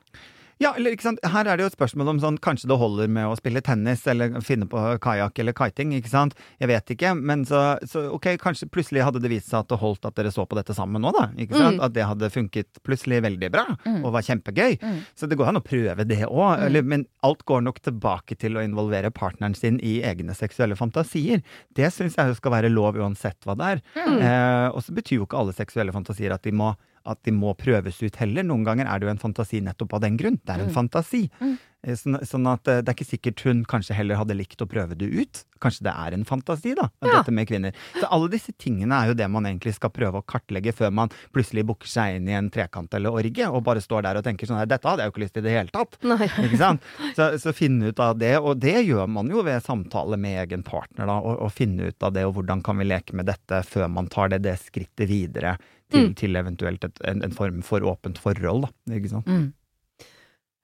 Ja, 0.62 0.73
eller 0.79 0.95
ikke 0.95 1.03
sant. 1.09 1.19
Her 1.27 1.49
er 1.51 1.57
det 1.59 1.64
jo 1.64 1.71
et 1.73 1.77
spørsmål 1.77 2.12
om 2.12 2.21
sånn 2.23 2.37
kanskje 2.38 2.69
det 2.71 2.77
holder 2.79 3.09
med 3.11 3.27
å 3.27 3.35
spille 3.38 3.61
tennis 3.64 4.05
eller 4.11 4.37
finne 4.47 4.69
på 4.71 4.79
kajakk 5.03 5.38
eller 5.43 5.53
kiting, 5.59 5.93
ikke 5.99 6.12
sant. 6.12 6.37
Jeg 6.62 6.71
vet 6.71 6.93
ikke, 6.95 7.11
men 7.19 7.43
så, 7.49 7.62
så 7.90 8.05
ok, 8.14 8.29
kanskje 8.43 8.69
plutselig 8.71 9.03
hadde 9.05 9.21
det 9.25 9.33
vist 9.33 9.51
seg 9.51 9.64
at 9.64 9.73
det 9.73 9.81
holdt 9.83 10.07
at 10.07 10.14
dere 10.14 10.31
så 10.35 10.47
på 10.47 10.55
dette 10.59 10.77
sammen 10.77 11.03
nå, 11.03 11.11
da. 11.17 11.27
Ikke 11.37 11.59
sant. 11.59 11.81
Mm. 11.81 11.85
At 11.88 11.95
det 11.97 12.07
hadde 12.07 12.31
funket 12.35 12.81
plutselig 12.87 13.23
veldig 13.27 13.51
bra 13.55 13.64
Mm. 13.85 14.05
og 14.07 14.12
var 14.14 14.23
kjempegøy. 14.25 14.77
Mm. 14.81 14.99
Så 15.19 15.27
det 15.29 15.37
går 15.40 15.49
an 15.51 15.59
å 15.59 15.64
prøve 15.64 16.05
det 16.09 16.23
òg, 16.29 16.77
men 16.85 17.07
alt 17.27 17.43
går 17.49 17.62
nok 17.67 17.81
tilbake 17.85 18.37
til 18.38 18.57
å 18.57 18.62
involvere 18.64 19.11
partneren 19.12 19.55
sin 19.57 19.81
i 19.83 19.97
egne 20.07 20.33
seksuelle 20.37 20.77
fantasier. 20.79 21.43
Det 21.75 21.90
syns 21.93 22.14
jeg 22.17 22.37
skal 22.38 22.53
være 22.55 22.71
lov 22.73 22.97
uansett 23.01 23.40
hva 23.45 23.57
det 23.59 23.71
er. 23.75 23.83
Mm. 23.99 24.19
Eh, 24.21 24.69
og 24.71 24.81
så 24.87 24.95
betyr 24.97 25.19
jo 25.19 25.27
ikke 25.27 25.40
alle 25.43 25.53
seksuelle 25.57 25.93
fantasier 25.97 26.33
at 26.37 26.45
de 26.47 26.53
må 26.55 26.75
at 27.07 27.23
de 27.27 27.33
må 27.37 27.53
prøves 27.57 28.01
ut 28.03 28.17
heller. 28.17 28.43
Noen 28.47 28.64
ganger 28.64 28.87
er 28.88 28.99
det 28.99 29.09
jo 29.09 29.14
en 29.14 29.23
fantasi 29.23 29.61
nettopp 29.64 29.93
av 29.99 30.01
den 30.07 30.17
grunn. 30.17 30.40
Det 30.45 30.55
er 30.57 30.61
en 30.64 30.71
Mm. 30.73 30.75
fantasi. 30.75 31.29
Mm. 31.40 31.59
Eh, 31.85 31.93
Sånn, 32.01 32.17
sånn 32.25 32.47
at 32.49 32.67
eh, 32.69 32.79
det 32.81 32.88
er 32.88 32.95
ikke 32.97 33.05
sikkert 33.11 33.40
hun 33.45 33.59
kanskje 33.69 33.93
heller 33.95 34.17
hadde 34.17 34.33
likt 34.35 34.57
å 34.64 34.67
prøve 34.67 34.97
det 34.97 35.05
ut. 35.05 35.45
Kanskje 35.61 35.83
det 35.85 35.93
er 35.93 36.14
en 36.17 36.25
fantasi, 36.25 36.75
da, 36.75 36.88
Ja. 37.05 37.19
dette 37.21 37.31
med 37.31 37.47
kvinner. 37.47 37.75
Så 38.01 38.09
alle 38.11 38.31
disse 38.33 38.53
tingene 38.57 38.93
er 39.03 39.09
jo 39.09 39.14
det 39.14 39.29
man 39.31 39.45
egentlig 39.45 39.75
skal 39.75 39.90
prøve 39.90 40.17
å 40.23 40.25
kartlegge 40.25 40.73
før 40.73 40.90
man 40.97 41.11
plutselig 41.35 41.67
booker 41.67 41.87
seg 41.87 42.17
inn 42.17 42.29
i 42.29 42.33
en 42.33 42.49
trekant 42.49 42.88
eller 42.95 43.11
orgie 43.12 43.45
og 43.51 43.64
bare 43.64 43.83
står 43.85 44.03
der 44.03 44.17
og 44.17 44.25
tenker 44.25 44.47
sånn 44.49 44.57
her, 44.57 44.64
dette 44.67 44.88
hadde 44.88 45.01
jeg 45.05 45.12
jo 45.12 45.12
ikke 45.12 45.25
lyst 45.27 45.35
til 45.35 45.45
i 45.45 45.49
det 45.51 45.57
hele 45.59 45.75
tatt. 45.77 45.99
Ikke 46.40 46.57
sant? 46.57 46.81
Så, 47.17 47.29
så 47.38 47.53
finne 47.55 47.93
ut 47.93 48.01
av 48.01 48.17
det, 48.19 48.38
og 48.40 48.59
det 48.61 48.87
gjør 48.87 49.07
man 49.07 49.29
jo 49.29 49.43
ved 49.45 49.62
samtale 49.62 50.17
med 50.19 50.49
egen 50.49 50.62
partner, 50.64 51.05
da, 51.07 51.19
og, 51.21 51.37
og 51.43 51.53
finne 51.53 51.88
ut 51.93 52.03
av 52.03 52.14
det, 52.17 52.25
og 52.25 52.35
hvordan 52.40 52.64
kan 52.64 52.79
vi 52.81 52.85
leke 52.88 53.12
med 53.12 53.27
dette 53.27 53.61
før 53.62 53.90
man 53.93 54.09
tar 54.09 54.29
det, 54.33 54.40
det 54.43 54.57
skrittet 54.59 55.07
videre 55.07 55.59
til, 55.94 56.09
Mm. 56.11 56.14
til 56.18 56.37
eventuelt 56.42 56.85
et, 56.90 56.98
en, 57.09 57.22
en 57.24 57.33
form 57.35 57.62
for 57.62 57.80
åpent 57.87 58.18
forhold, 58.20 58.66
da. 58.66 58.98
Ikke 58.98 59.14
sant? 59.14 59.30
Mm. 59.30 59.52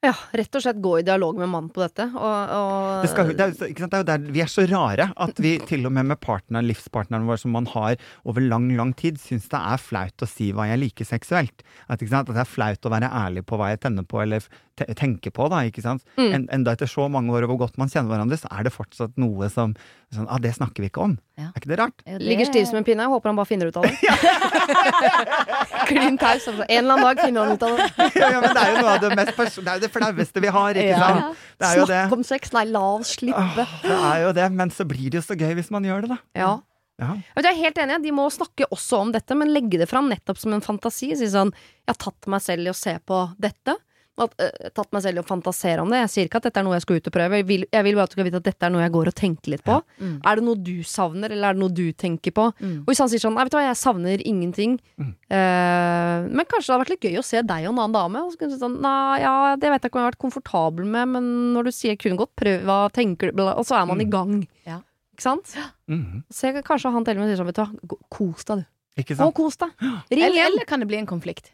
Ja, 0.00 0.14
rett 0.32 0.54
og 0.56 0.62
slett 0.64 0.78
gå 0.80 0.94
i 0.96 1.02
dialog 1.04 1.36
med 1.36 1.50
mannen 1.52 1.68
på 1.76 1.82
dette, 1.82 2.06
og, 2.16 2.52
og 2.56 3.02
Det, 3.04 3.10
skal, 3.12 3.32
det, 3.36 3.44
er, 3.44 3.50
det 3.68 3.84
er 3.84 4.00
jo 4.00 4.06
der 4.08 4.22
vi 4.32 4.40
er 4.40 4.48
så 4.48 4.64
rare 4.70 5.10
at 5.20 5.42
vi 5.44 5.50
til 5.68 5.84
og 5.84 5.92
med 5.92 6.08
med 6.08 6.16
partneren, 6.24 6.64
livspartneren 6.70 7.26
vår 7.28 7.42
som 7.42 7.52
man 7.52 7.68
har 7.68 7.98
over 8.24 8.40
lang, 8.40 8.70
lang 8.78 8.94
tid, 8.96 9.20
syns 9.20 9.50
det 9.52 9.60
er 9.60 9.76
flaut 9.76 10.24
å 10.24 10.28
si 10.30 10.54
hva 10.56 10.70
jeg 10.70 10.80
liker 10.86 11.04
seksuelt. 11.04 11.60
At, 11.84 12.00
at 12.00 12.32
det 12.32 12.40
er 12.40 12.48
flaut 12.48 12.88
å 12.88 12.94
være 12.96 13.12
ærlig 13.12 13.44
på 13.44 13.60
hva 13.60 13.74
jeg 13.74 13.82
tenner 13.84 14.08
på 14.08 14.22
eller 14.24 14.48
te 14.80 14.94
tenker 14.98 15.32
på, 15.36 15.46
da. 15.52 15.60
Ikke 15.68 15.84
sant? 15.84 16.02
Mm. 16.18 16.28
En, 16.36 16.46
enda 16.58 16.74
etter 16.76 16.88
så 16.90 17.06
mange 17.12 17.32
år 17.36 17.44
og 17.46 17.52
hvor 17.54 17.60
godt 17.66 17.78
man 17.80 17.88
kjenner 17.92 18.14
hverandre, 18.14 18.38
så 18.40 18.50
er 18.56 18.66
det 18.66 18.72
fortsatt 18.74 19.16
noe 19.20 19.48
som 19.52 19.74
sånn, 20.10 20.26
ah, 20.26 20.40
Det 20.42 20.50
snakker 20.56 20.82
vi 20.82 20.88
ikke 20.90 21.04
om. 21.04 21.18
Ja. 21.38 21.50
Er 21.52 21.60
ikke 21.62 21.70
det 21.72 21.78
rart? 21.82 22.02
Ja, 22.06 22.16
det- 22.18 22.26
Ligger 22.26 22.48
stiv 22.50 22.66
som 22.70 22.80
en 22.80 22.86
pinne. 22.88 23.04
Jeg 23.06 23.12
håper 23.14 23.30
han 23.30 23.38
bare 23.38 23.50
finner 23.52 23.70
ut 23.70 23.76
av 23.76 23.84
det. 23.86 23.94
Klin 25.90 26.18
taus. 26.18 26.46
En 26.48 26.64
eller 26.68 26.94
annen 26.94 27.06
dag 27.06 27.20
finner 27.24 27.44
han 27.46 27.52
ut 27.58 27.62
av 27.66 27.76
det. 27.78 27.88
ja, 28.20 28.30
ja, 28.34 28.40
men 28.40 28.54
det 28.56 28.62
er 28.64 28.72
jo 28.74 28.80
noe 28.80 28.94
av 28.94 29.04
det 29.04 29.10
mest 29.18 29.60
Det 29.60 29.66
er 29.68 29.78
jo 29.80 29.84
det 29.86 29.92
flaueste 29.94 30.42
vi 30.44 30.52
har, 30.56 30.80
ikke 30.82 30.88
Ja. 30.96 31.04
sant? 31.06 31.44
Det 31.60 31.68
er 31.70 31.76
jo 31.80 31.86
det. 31.90 32.00
Snakk 32.00 32.16
om 32.18 32.24
sex. 32.26 32.52
Nei, 32.56 32.64
la 32.70 32.82
oss 32.96 33.14
slippe. 33.18 33.44
Åh, 33.44 33.54
det 33.84 33.98
er 34.00 34.24
jo 34.24 34.32
det, 34.40 34.48
men 34.56 34.72
så 34.74 34.86
blir 34.88 35.10
det 35.12 35.20
jo 35.20 35.26
så 35.26 35.36
gøy 35.38 35.54
hvis 35.60 35.70
man 35.74 35.86
gjør 35.86 36.06
det, 36.06 36.12
da. 36.16 36.18
Ja. 36.38 36.52
Ja. 37.00 37.14
Jeg 37.38 37.46
er 37.48 37.56
helt 37.56 37.78
enig, 37.80 38.02
de 38.04 38.10
må 38.12 38.26
snakke 38.28 38.66
også 38.68 38.98
om 39.00 39.12
dette, 39.14 39.32
men 39.38 39.48
legge 39.54 39.78
det 39.80 39.86
fram 39.88 40.10
nettopp 40.12 40.36
som 40.36 40.52
en 40.52 40.60
fantasi. 40.60 41.14
Si 41.16 41.30
sånn, 41.32 41.48
jeg 41.88 41.94
har 41.94 41.96
tatt 41.96 42.28
meg 42.28 42.42
selv 42.44 42.68
i 42.68 42.72
å 42.72 42.76
se 42.76 42.92
på 43.08 43.22
dette. 43.40 43.72
Eh, 44.20 44.68
tatt 44.76 44.90
meg 44.92 45.02
selv 45.02 45.16
i 45.16 45.22
å 45.22 45.26
fantasere 45.26 45.80
om 45.80 45.88
det. 45.88 46.00
Jeg 46.02 46.10
sier 46.12 46.26
ikke 46.28 46.36
at 46.36 46.42
dette 46.50 46.60
er 46.60 46.64
noe 46.66 46.74
jeg 46.76 46.82
skal 46.82 46.96
ut 47.00 47.06
og 47.08 47.12
prøve. 47.14 47.38
Jeg 47.40 47.46
vil, 47.48 47.64
jeg 47.72 47.84
vil 47.86 47.94
bare 47.96 48.04
at 48.04 48.10
du 48.10 48.16
skal 48.18 48.26
vite 48.28 48.36
at 48.36 48.44
dette 48.50 48.66
er 48.66 48.70
noe 48.74 48.82
jeg 48.82 48.92
går 48.92 49.06
og 49.08 49.14
tenker 49.14 49.50
litt 49.54 49.64
på. 49.64 49.78
Mm. 50.00 50.20
Er 50.28 50.34
det 50.36 50.44
noe 50.44 50.58
du 50.60 50.82
savner, 50.84 51.30
eller 51.32 51.48
er 51.48 51.54
det 51.56 51.62
noe 51.62 51.72
du 51.72 51.92
tenker 51.92 52.30
på? 52.36 52.44
Mm. 52.60 52.74
Og 52.84 52.90
hvis 52.92 53.00
han 53.00 53.08
sier 53.08 53.22
sånn, 53.24 53.34
nei, 53.34 53.44
vet 53.48 53.52
du 53.52 53.56
hva, 53.56 53.64
jeg 53.70 53.80
savner 53.80 54.20
ingenting, 54.26 54.78
Mm. 55.00 55.14
eh, 55.30 56.28
men 56.28 56.44
kanskje 56.50 56.66
det 56.68 56.74
hadde 56.74 56.84
vært 56.84 56.92
litt 56.94 57.06
gøy 57.08 57.18
å 57.20 57.24
se 57.24 57.40
deg 57.42 57.64
og 57.66 57.72
en 57.72 57.78
annen 57.84 57.96
dame. 57.96 58.24
Og 58.26 58.32
så 58.34 58.38
kunne 58.40 58.50
du 58.52 58.56
si 58.58 58.62
sånn, 58.64 58.76
nei, 58.84 59.20
ja, 59.22 59.56
det 59.56 59.70
vet 59.72 59.82
jeg 59.82 59.90
ikke 59.90 59.96
om 59.96 60.02
jeg 60.02 60.08
har 60.08 60.12
vært 60.12 60.24
komfortabel 60.26 60.84
med, 60.84 61.08
men 61.16 61.30
når 61.56 61.64
du 61.64 61.72
sier 61.72 61.96
kunne 61.96 62.20
godt 62.20 62.34
prøve, 62.36 62.64
hva 62.68 62.78
tenker 62.92 63.32
du, 63.32 63.42
og 63.46 63.64
så 63.64 63.80
er 63.80 63.86
man 63.86 64.00
i 64.00 64.04
Mm. 64.04 64.10
gang. 64.10 64.48
Ja. 64.66 64.80
Ikke 65.14 65.22
sant? 65.22 65.54
-hmm. 65.88 66.22
Så 66.32 66.52
jeg, 66.52 66.64
kanskje 66.64 66.92
han 66.92 67.04
til 67.04 67.16
og 67.18 67.24
med 67.24 67.28
sier 67.36 67.44
sånn, 67.44 67.46
vet 67.46 67.54
du 67.56 67.62
hva, 67.62 67.98
kos 68.10 68.44
deg 68.44 68.56
du. 68.58 68.64
Ikke 68.98 69.16
sant? 69.16 69.26
og 69.28 69.34
kos 69.34 69.56
deg. 69.56 69.70
Ring 70.10 70.22
Eller, 70.24 70.46
eller 70.46 70.64
kan 70.66 70.80
det 70.80 70.88
bli 70.88 70.96
en 70.98 71.06
konflikt? 71.06 71.50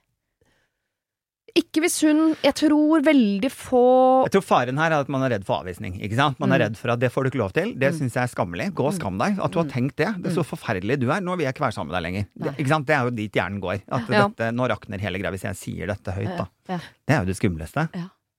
Ikke 1.57 1.81
hvis 1.81 1.95
hun 2.05 2.35
Jeg 2.45 2.53
tror 2.59 3.01
veldig 3.07 3.49
få 3.55 3.81
Jeg 4.27 4.33
tror 4.37 4.45
faren 4.45 4.77
her 4.81 4.93
er 4.93 5.01
at 5.01 5.09
man 5.13 5.23
er 5.25 5.31
redd 5.37 5.47
for 5.49 5.63
avvisning. 5.63 5.97
ikke 6.03 6.17
sant? 6.19 6.39
Man 6.41 6.53
er 6.53 6.59
Mm. 6.59 6.65
redd 6.67 6.77
for 6.77 6.91
at 6.93 7.01
det 7.01 7.11
får 7.13 7.25
du 7.25 7.31
ikke 7.31 7.41
lov 7.43 7.53
til. 7.57 7.73
Det 7.79 7.93
Mm. 7.93 7.99
syns 7.99 8.15
jeg 8.15 8.23
er 8.25 8.33
skammelig. 8.35 8.67
Gå 8.75 8.85
og 8.87 8.95
skam 8.95 9.17
deg. 9.19 9.39
At 9.41 9.51
du 9.53 9.59
har 9.59 9.65
Mm. 9.67 9.73
tenkt 9.73 9.97
det. 9.97 10.23
Det 10.23 10.33
er 10.33 10.43
så 10.43 10.45
forferdelig 10.45 11.01
du 11.01 11.11
er. 11.11 11.21
Nå 11.21 11.37
vil 11.37 11.47
jeg 11.47 11.55
ikke 11.55 11.65
være 11.67 11.73
sammen 11.75 11.91
med 11.93 12.03
deg 12.03 12.05
lenger. 12.13 12.27
Det, 12.39 12.57
ikke 12.59 12.69
sant? 12.69 12.87
det 12.87 12.95
er 12.97 13.05
jo 13.05 13.11
dit 13.11 13.33
hjernen 13.33 13.61
går. 13.61 13.81
At 13.89 14.09
Ja. 14.11 14.29
dette, 14.29 14.53
nå 14.55 14.69
rakner 14.69 15.01
hele 15.01 15.19
greia 15.19 15.31
hvis 15.33 15.43
jeg 15.43 15.57
sier 15.57 15.87
dette 15.87 16.13
høyt, 16.13 16.37
da. 16.37 16.47
Ja. 16.69 16.79
Det 17.07 17.15
er 17.17 17.19
jo 17.21 17.25
det 17.27 17.37
skumleste. 17.37 17.89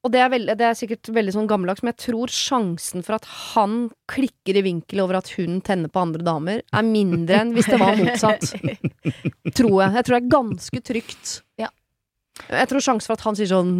Og 0.03 0.11
det 0.11 0.21
er, 0.21 0.29
veldig, 0.29 0.55
det 0.57 0.61
er 0.61 0.73
sikkert 0.77 1.01
veldig 1.11 1.33
sånn 1.33 1.47
gammeldags, 1.49 1.81
men 1.83 1.91
jeg 1.91 2.13
tror 2.13 2.27
sjansen 2.29 3.03
for 3.03 3.15
at 3.15 3.25
han 3.25 3.89
klikker 4.07 4.55
i 4.55 4.61
vinkel 4.61 5.01
over 5.01 5.15
at 5.17 5.27
hun 5.35 5.59
tenner 5.59 5.89
på 5.89 5.99
andre 5.99 6.23
damer, 6.23 6.61
er 6.71 6.83
mindre 6.83 7.39
enn 7.41 7.53
hvis 7.53 7.65
det 7.65 7.79
var 7.79 7.95
motsatt. 7.97 8.53
tror 9.57 9.81
jeg. 9.83 9.93
Jeg 9.97 10.05
tror 10.05 10.13
det 10.13 10.23
er 10.23 10.29
ganske 10.29 10.79
trygt. 10.83 11.41
Ja. 11.57 11.67
Jeg 12.49 12.69
tror 12.69 12.83
sjansen 12.83 13.09
for 13.09 13.17
at 13.17 13.25
han 13.27 13.39
sier 13.39 13.49
sånn 13.51 13.73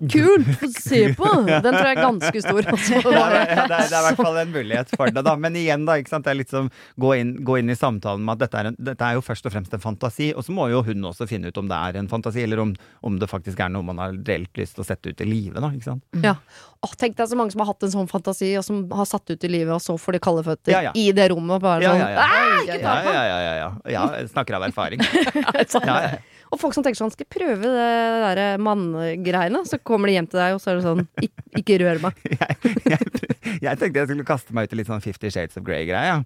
Kult! 0.00 0.48
Få 0.60 0.68
se 0.88 1.14
på! 1.14 1.28
Den 1.46 1.62
tror 1.62 1.86
jeg 1.86 1.94
er 1.94 2.02
ganske 2.02 2.40
stor. 2.42 2.66
Altså. 2.76 2.98
Det 2.98 3.12
er, 3.14 3.34
det, 3.38 3.62
er, 3.62 3.68
det 3.70 3.76
er 3.76 4.00
i 4.00 4.04
hvert 4.08 4.18
fall 4.18 4.38
en 4.40 4.50
mulighet 4.52 4.90
for 4.98 5.12
det, 5.14 5.22
da. 5.24 5.34
Men 5.40 5.54
igjen, 5.56 5.84
da. 5.86 5.94
ikke? 6.00 6.18
Det 6.24 6.32
er 6.32 6.38
litt 6.40 6.52
som 6.52 6.68
gå 7.00 7.12
inn, 7.20 7.30
gå 7.46 7.58
inn 7.60 7.70
i 7.72 7.76
samtalen 7.78 8.24
med 8.26 8.34
at 8.36 8.42
dette 8.44 8.60
er, 8.60 8.68
en, 8.72 8.78
dette 8.90 9.06
er 9.06 9.16
jo 9.16 9.22
først 9.24 9.46
og 9.48 9.54
fremst 9.54 9.76
en 9.76 9.82
fantasi. 9.82 10.32
Og 10.36 10.44
så 10.44 10.54
må 10.56 10.66
jo 10.72 10.82
hun 10.86 11.06
også 11.08 11.28
finne 11.30 11.52
ut 11.52 11.60
om 11.62 11.70
det 11.70 11.78
er 11.78 12.00
en 12.02 12.10
fantasi, 12.10 12.42
eller 12.44 12.64
om, 12.64 12.74
om 13.06 13.20
det 13.22 13.30
faktisk 13.30 13.62
er 13.62 13.72
noe 13.72 13.86
man 13.86 14.02
har 14.02 14.18
reelt 14.26 14.60
lyst 14.60 14.76
til 14.76 14.84
å 14.84 14.88
sette 14.90 15.14
ut 15.14 15.22
i 15.24 15.28
livet, 15.30 15.62
da. 15.62 15.70
Ikke 15.72 15.92
sant? 15.92 16.04
Ja. 16.24 16.36
Åh, 16.84 16.94
tenk 16.98 17.16
deg 17.16 17.30
så 17.30 17.38
mange 17.38 17.54
som 17.54 17.62
har 17.64 17.70
hatt 17.70 17.86
en 17.86 17.94
sånn 17.94 18.10
fantasi, 18.10 18.52
og 18.58 18.66
som 18.66 18.84
har 18.92 19.08
satt 19.08 19.32
ut 19.32 19.48
i 19.48 19.52
livet, 19.54 19.72
og 19.78 19.82
så 19.82 19.96
får 20.00 20.18
de 20.18 20.24
kalde 20.26 20.44
føtter 20.50 20.74
Ja, 20.76 20.84
ja. 20.90 20.94
i 20.98 21.08
det 21.16 21.30
rommet. 21.32 21.56
Og 21.56 21.64
bare 21.64 21.86
Ja, 21.86 21.94
sånn 21.94 22.02
ja, 22.02 22.12
ja. 22.12 22.26
«Ah, 22.26 22.56
oi, 22.58 22.66
Ja, 22.68 22.78
ja, 22.82 23.12
ja. 23.16 23.42
ja, 23.46 23.58
ja. 23.62 23.74
ja 23.96 24.26
snakker 24.34 24.58
av 24.58 24.66
erfaring. 24.68 25.06
Ja, 25.86 26.00
ja. 26.02 26.16
Og 26.52 26.60
folk 26.62 26.76
som 26.76 26.84
tenker 26.86 27.00
sånn, 27.00 27.12
skal 27.14 27.26
jeg 27.26 27.32
prøve 27.36 27.70
det 27.74 27.90
der 28.38 28.62
manngreiene? 28.62 29.62
Så 29.66 29.80
kommer 29.82 30.10
de 30.10 30.16
hjem 30.18 30.30
til 30.30 30.40
deg, 30.40 30.56
og 30.56 30.62
så 30.62 30.72
er 30.72 30.80
det 30.80 30.86
sånn, 30.86 31.04
ikke, 31.22 31.46
ikke 31.62 31.78
rør 31.82 32.02
meg. 32.06 32.24
jeg, 32.40 32.74
jeg, 32.86 33.12
jeg 33.64 33.80
tenkte 33.82 34.02
jeg 34.02 34.10
skulle 34.10 34.26
kaste 34.28 34.56
meg 34.56 34.68
ut 34.68 34.76
i 34.76 34.80
litt 34.80 34.90
sånn 34.90 35.04
Fifty 35.04 35.32
Shades 35.32 35.58
of 35.58 35.66
Grey-greie. 35.66 36.20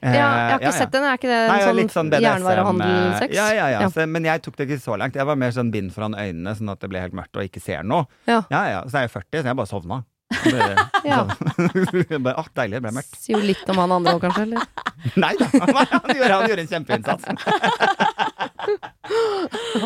Ja, 0.00 0.10
jeg 0.16 0.22
har 0.24 0.62
ikke 0.62 0.72
sett 0.72 0.94
den, 0.94 1.04
er 1.04 1.18
ikke 1.18 1.28
det 1.28 1.38
en 1.38 1.50
Nei, 1.52 1.58
sånn, 1.60 1.90
sånn 1.92 2.12
jernvarehandel-sex? 2.24 3.34
Ja, 3.36 3.50
ja, 3.52 3.66
ja. 3.68 3.82
Ja. 3.84 3.88
Så, 3.92 4.06
men 4.08 4.24
jeg 4.24 4.40
tok 4.46 4.56
det 4.56 4.66
ikke 4.70 4.80
så 4.80 4.96
langt. 5.00 5.18
Jeg 5.18 5.28
var 5.28 5.36
mer 5.36 5.52
sånn 5.52 5.72
bind 5.74 5.92
foran 5.92 6.16
øynene, 6.16 6.54
sånn 6.56 6.72
at 6.72 6.80
det 6.80 6.88
ble 6.88 7.02
helt 7.04 7.16
mørkt 7.16 7.36
og 7.36 7.44
ikke 7.44 7.60
ser 7.60 7.84
noe. 7.84 8.08
Ja. 8.24 8.40
Ja, 8.48 8.62
ja. 8.72 8.80
Så 8.88 8.96
er 9.02 9.04
jeg 9.06 9.12
40, 9.18 9.42
så 9.42 9.50
jeg 9.52 9.58
bare 9.60 9.68
sovna. 9.68 10.00
Det 10.44 10.68
Ja. 11.10 11.22
bare, 12.24 12.36
ah, 12.36 12.48
deilig, 12.60 12.76
det 12.76 12.82
ble 12.84 12.92
mørkt. 12.98 13.16
Sier 13.20 13.38
jo 13.38 13.44
litt 13.44 13.70
om 13.72 13.80
han 13.80 13.94
andre 13.96 14.16
òg, 14.16 14.24
kanskje? 14.26 14.46
Eller? 14.48 14.66
Nei 15.24 15.32
da, 15.40 15.46
han 15.54 16.16
gjør, 16.16 16.34
han 16.34 16.50
gjør 16.50 16.62
en 16.62 16.70
kjempeinnsats. 16.70 17.24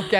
Ok. 0.01 0.14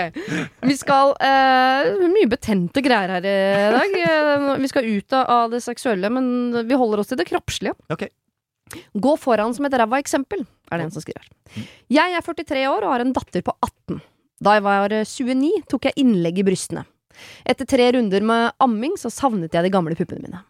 Vi 0.65 0.75
skal 0.79 1.11
uh, 1.19 2.05
Mye 2.11 2.29
betente 2.31 2.81
greier 2.85 3.15
her 3.17 3.27
i 3.27 3.35
dag. 3.75 3.97
Eh, 3.99 4.47
Vi 4.63 4.69
skal 4.71 4.87
ut 4.87 5.15
av 5.19 5.51
det 5.53 5.61
seksuelle, 5.65 6.09
men 6.13 6.65
vi 6.67 6.79
holder 6.79 7.03
oss 7.03 7.11
til 7.11 7.19
det 7.19 7.27
kroppslige. 7.29 7.75
Okay. 7.91 8.09
Gå 8.97 9.13
foran 9.21 9.53
som 9.53 9.67
et 9.67 9.75
ræva 9.77 9.99
eksempel, 10.01 10.41
er 10.71 10.79
det 10.81 10.87
en 10.87 10.95
som 10.95 11.03
skriver. 11.03 11.27
Jeg 11.91 12.15
er 12.17 12.25
43 12.25 12.65
år 12.71 12.87
og 12.87 12.95
har 12.95 13.03
en 13.03 13.13
datter 13.13 13.43
på 13.45 13.53
18. 13.61 13.99
Da 14.45 14.57
jeg 14.57 14.65
var 14.65 14.95
eh, 14.95 15.05
29, 15.05 15.51
tok 15.71 15.89
jeg 15.89 15.99
innlegg 16.01 16.41
i 16.41 16.47
brystene. 16.47 16.85
Etter 17.45 17.67
tre 17.69 17.91
runder 17.95 18.25
med 18.25 18.55
amming 18.63 18.97
så 19.01 19.11
savnet 19.13 19.53
jeg 19.53 19.65
de 19.65 19.73
gamle 19.73 19.97
puppene 19.97 20.23
mine. 20.25 20.43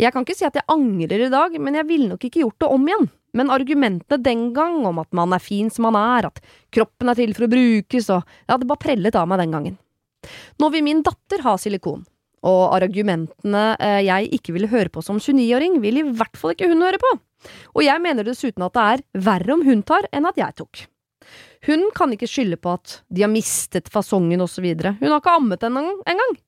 Jeg 0.00 0.12
kan 0.14 0.24
ikke 0.26 0.36
si 0.38 0.46
at 0.46 0.56
jeg 0.58 0.66
angrer 0.70 1.26
i 1.26 1.30
dag, 1.32 1.54
men 1.62 1.76
jeg 1.78 1.86
ville 1.88 2.10
nok 2.10 2.24
ikke 2.26 2.42
gjort 2.42 2.64
det 2.64 2.70
om 2.74 2.86
igjen. 2.88 3.08
Men 3.36 3.52
argumentene 3.54 4.18
den 4.24 4.48
gang 4.56 4.80
om 4.88 4.98
at 5.02 5.10
man 5.14 5.34
er 5.36 5.42
fin 5.42 5.68
som 5.70 5.86
man 5.86 5.98
er, 6.00 6.30
at 6.30 6.40
kroppen 6.74 7.12
er 7.12 7.18
til 7.18 7.34
for 7.36 7.46
å 7.46 7.52
brukes, 7.52 8.08
og 8.10 8.22
ja, 8.22 8.54
hadde 8.54 8.68
bare 8.68 8.82
prellet 8.82 9.18
av 9.18 9.28
meg 9.30 9.42
den 9.42 9.54
gangen. 9.54 9.78
Nå 10.58 10.70
vil 10.74 10.86
min 10.86 11.04
datter 11.06 11.44
ha 11.44 11.54
silikon, 11.60 12.06
Og 12.42 12.74
argumentene 12.74 13.76
eh, 13.82 14.02
jeg 14.06 14.28
ikke 14.38 14.54
ville 14.54 14.70
høre 14.70 14.90
på 14.94 15.02
som 15.02 15.18
29-åring, 15.18 15.80
vil 15.82 15.98
i 15.98 16.06
hvert 16.06 16.36
fall 16.38 16.54
ikke 16.54 16.68
hun 16.70 16.82
høre 16.82 17.00
på. 17.02 17.16
Og 17.74 17.82
jeg 17.84 18.02
mener 18.02 18.26
dessuten 18.26 18.64
at 18.66 18.74
det 18.74 18.84
er 18.92 19.02
verre 19.26 19.54
om 19.54 19.64
hun 19.66 19.82
tar 19.82 20.06
enn 20.12 20.26
at 20.26 20.38
jeg 20.38 20.54
tok. 20.58 20.86
Hun 21.66 21.88
kan 21.96 22.12
ikke 22.14 22.28
skylde 22.30 22.58
på 22.60 22.76
at 22.78 23.00
de 23.10 23.24
har 23.24 23.32
mistet 23.32 23.90
fasongen 23.92 24.42
osv. 24.44 24.66
Hun 24.68 25.10
har 25.10 25.18
ikke 25.18 25.34
ammet 25.34 25.64
engang. 25.66 25.98
engang. 26.06 26.38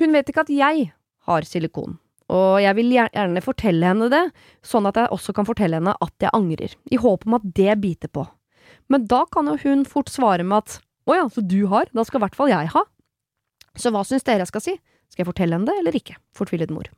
Hun 0.00 0.12
vet 0.12 0.28
ikke 0.28 0.44
at 0.44 0.52
jeg 0.52 0.92
har 1.28 1.48
silikon. 1.48 1.98
Og 2.32 2.62
jeg 2.64 2.76
vil 2.78 2.94
gjerne 2.94 3.42
fortelle 3.44 3.88
henne 3.90 4.08
det, 4.12 4.22
sånn 4.64 4.86
at 4.88 4.96
jeg 4.96 5.12
også 5.12 5.34
kan 5.36 5.48
fortelle 5.48 5.80
henne 5.80 5.92
at 6.00 6.14
jeg 6.22 6.32
angrer, 6.36 6.76
i 6.88 7.00
håp 7.00 7.26
om 7.28 7.36
at 7.36 7.44
det 7.56 7.76
biter 7.82 8.08
på. 8.12 8.24
Men 8.88 9.04
da 9.10 9.24
kan 9.32 9.50
jo 9.50 9.58
hun 9.64 9.84
fort 9.88 10.08
svare 10.12 10.44
med 10.46 10.62
at 10.62 10.78
å 11.08 11.18
ja, 11.18 11.26
så 11.28 11.42
du 11.42 11.66
har, 11.72 11.90
da 11.92 12.04
skal 12.06 12.20
i 12.20 12.24
hvert 12.24 12.38
fall 12.38 12.52
jeg 12.52 12.72
ha. 12.72 12.84
Så 13.76 13.90
hva 13.92 14.04
syns 14.06 14.24
dere 14.24 14.44
jeg 14.44 14.52
skal 14.52 14.64
si? 14.64 14.74
Skal 15.12 15.24
jeg 15.24 15.32
fortelle 15.32 15.58
henne 15.58 15.68
det 15.68 15.80
eller 15.80 15.96
ikke? 15.98 16.16
Fortvilet 16.36 16.72
mor. 16.72 16.88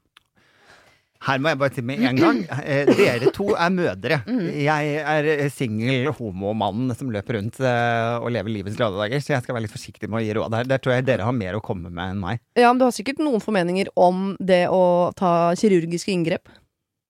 Her 1.25 1.41
må 1.41 1.53
jeg 1.53 1.61
bare 1.61 1.73
si 1.73 1.85
med 1.87 2.03
en 2.05 2.19
gang. 2.21 2.41
eh, 2.65 2.91
Dere 2.99 3.31
to 3.35 3.47
er 3.55 3.71
mødre. 3.73 4.19
Jeg 4.53 4.97
er 5.01 5.29
eh, 5.33 5.47
singel 5.53 6.11
homomann 6.19 6.93
som 6.99 7.13
løper 7.15 7.39
rundt 7.39 7.61
eh, 7.65 8.17
og 8.19 8.33
lever 8.35 8.53
livets 8.59 8.77
glade 8.77 8.99
dager, 9.01 9.23
så 9.25 9.37
jeg 9.37 9.47
skal 9.47 9.57
være 9.57 9.67
litt 9.67 9.75
forsiktig 9.75 10.11
med 10.11 10.21
å 10.21 10.25
gi 10.25 10.35
råd 10.37 10.59
her. 10.59 10.69
Der 10.75 10.83
tror 10.85 10.97
jeg 10.99 11.07
dere 11.09 11.29
har 11.29 11.37
mer 11.37 11.57
å 11.57 11.63
komme 11.65 11.89
med 11.89 12.17
enn 12.17 12.21
meg. 12.21 12.43
Ja, 12.59 12.69
men 12.69 12.83
du 12.83 12.87
har 12.89 12.95
sikkert 12.97 13.23
noen 13.25 13.43
formeninger 13.45 13.89
om 13.97 14.35
det 14.37 14.67
å 14.73 14.85
ta 15.17 15.55
kirurgiske 15.59 16.13
inngrep? 16.13 16.53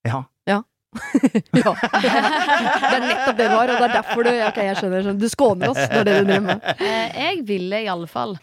Ja. 0.07 0.23
Ja. 0.47 0.63
ja. 1.65 1.75
Det 1.75 2.07
er 2.07 3.03
nettopp 3.03 3.39
det 3.41 3.49
du 3.51 3.57
har, 3.57 3.73
og 3.73 3.81
det 3.81 3.89
er 3.89 3.95
derfor 3.99 4.27
du 4.27 4.31
Ok, 4.35 4.63
jeg 4.63 4.79
skjønner. 4.79 5.11
Du 5.19 5.29
skåner 5.33 5.75
oss, 5.75 5.81
det 5.81 6.03
er 6.05 6.07
det 6.07 6.17
du 6.21 6.31
driver 6.31 6.47
med. 6.53 6.71
Eh, 6.79 7.21
jeg 7.25 7.45
ville 7.49 7.83
i 7.83 7.91
alle 7.91 8.09
fall 8.11 8.37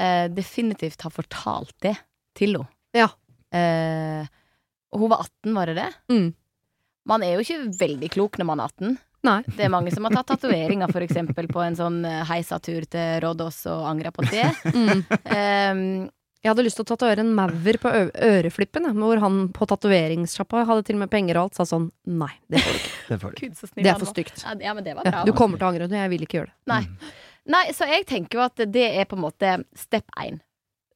eh, 0.00 0.26
definitivt 0.32 1.04
ha 1.04 1.12
fortalt 1.12 1.74
det 1.84 1.98
til 2.38 2.56
henne. 2.56 2.72
Ja. 2.96 3.10
Eh, 3.52 4.24
og 4.24 4.36
hun 4.94 5.10
var 5.12 5.24
18, 5.26 5.54
var 5.54 5.66
det 5.66 5.74
det? 5.80 5.88
Mm. 6.12 6.28
Man 7.08 7.22
er 7.24 7.34
jo 7.36 7.44
ikke 7.44 7.78
veldig 7.80 8.10
klok 8.12 8.38
når 8.40 8.48
man 8.48 8.60
er 8.60 8.72
18. 8.72 8.96
Nei. 9.26 9.38
Det 9.56 9.64
er 9.66 9.72
mange 9.72 9.90
som 9.90 10.04
har 10.06 10.14
tatt 10.14 10.28
tatoveringer, 10.30 10.92
for 10.94 11.02
eksempel, 11.02 11.48
på 11.50 11.60
en 11.64 11.74
sånn 11.76 12.04
eh, 12.06 12.20
heisatur 12.28 12.84
til 12.86 13.18
Rådås 13.24 13.64
og 13.72 13.88
angra 13.90 14.12
på 14.14 14.24
det. 14.30 14.46
Mm. 14.78 15.02
Um, 15.02 15.82
Jeg 16.38 16.52
hadde 16.52 16.62
lyst 16.62 16.78
til 16.78 16.84
å 16.86 16.88
tatovere 16.92 17.24
en 17.24 17.32
maur 17.34 17.78
på 17.82 17.90
øreflippen, 18.14 18.84
hvor 18.94 19.18
han 19.18 19.40
på 19.52 19.66
tatoveringssjappa 19.66 20.62
hadde 20.68 20.84
til 20.86 20.94
og 20.94 21.00
med 21.02 21.10
penger 21.10 21.36
og 21.40 21.48
alt, 21.48 21.58
sa 21.58 21.66
sånn 21.66 21.88
nei, 22.06 22.30
det 22.46 22.62
får 22.62 22.76
du 22.76 22.78
ikke. 22.78 22.92
Det 23.08 23.18
får 23.24 23.32
du. 23.34 23.40
Gud, 23.42 23.56
så 23.58 23.66
snill 23.66 23.84
Det 23.84 23.90
er 23.90 23.98
for 23.98 24.12
stygt. 24.12 24.44
Ja, 24.44 24.54
ja, 24.68 24.74
men 24.76 24.86
det 24.86 24.94
var 24.94 25.08
bra. 25.08 25.24
Du 25.26 25.32
kommer 25.34 25.58
til 25.58 25.66
å 25.66 25.72
angre, 25.72 25.88
og 25.88 25.96
jeg 25.98 26.12
vil 26.14 26.24
ikke 26.28 26.38
gjøre 26.38 26.52
det. 26.52 26.58
Nei. 26.70 27.10
Nei, 27.48 27.64
så 27.74 27.88
jeg 27.90 28.06
tenker 28.06 28.38
jo 28.38 28.44
at 28.44 28.62
det 28.70 28.86
er 28.86 29.08
på 29.08 29.16
en 29.18 29.24
måte 29.24 29.56
step 29.80 30.14
én. 30.20 30.38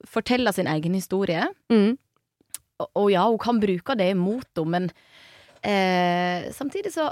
Fortelle 0.06 0.52
sin 0.54 0.68
egen 0.70 0.94
historie. 0.94 1.46
Mm. 1.72 1.96
Og, 2.94 3.10
ja, 3.12 3.24
hun 3.28 3.38
kan 3.42 3.60
bruke 3.62 3.96
det 3.98 4.10
imot 4.14 4.48
henne, 4.58 4.70
men 4.70 4.90
eh, 5.62 6.50
samtidig 6.52 6.92
så 6.94 7.10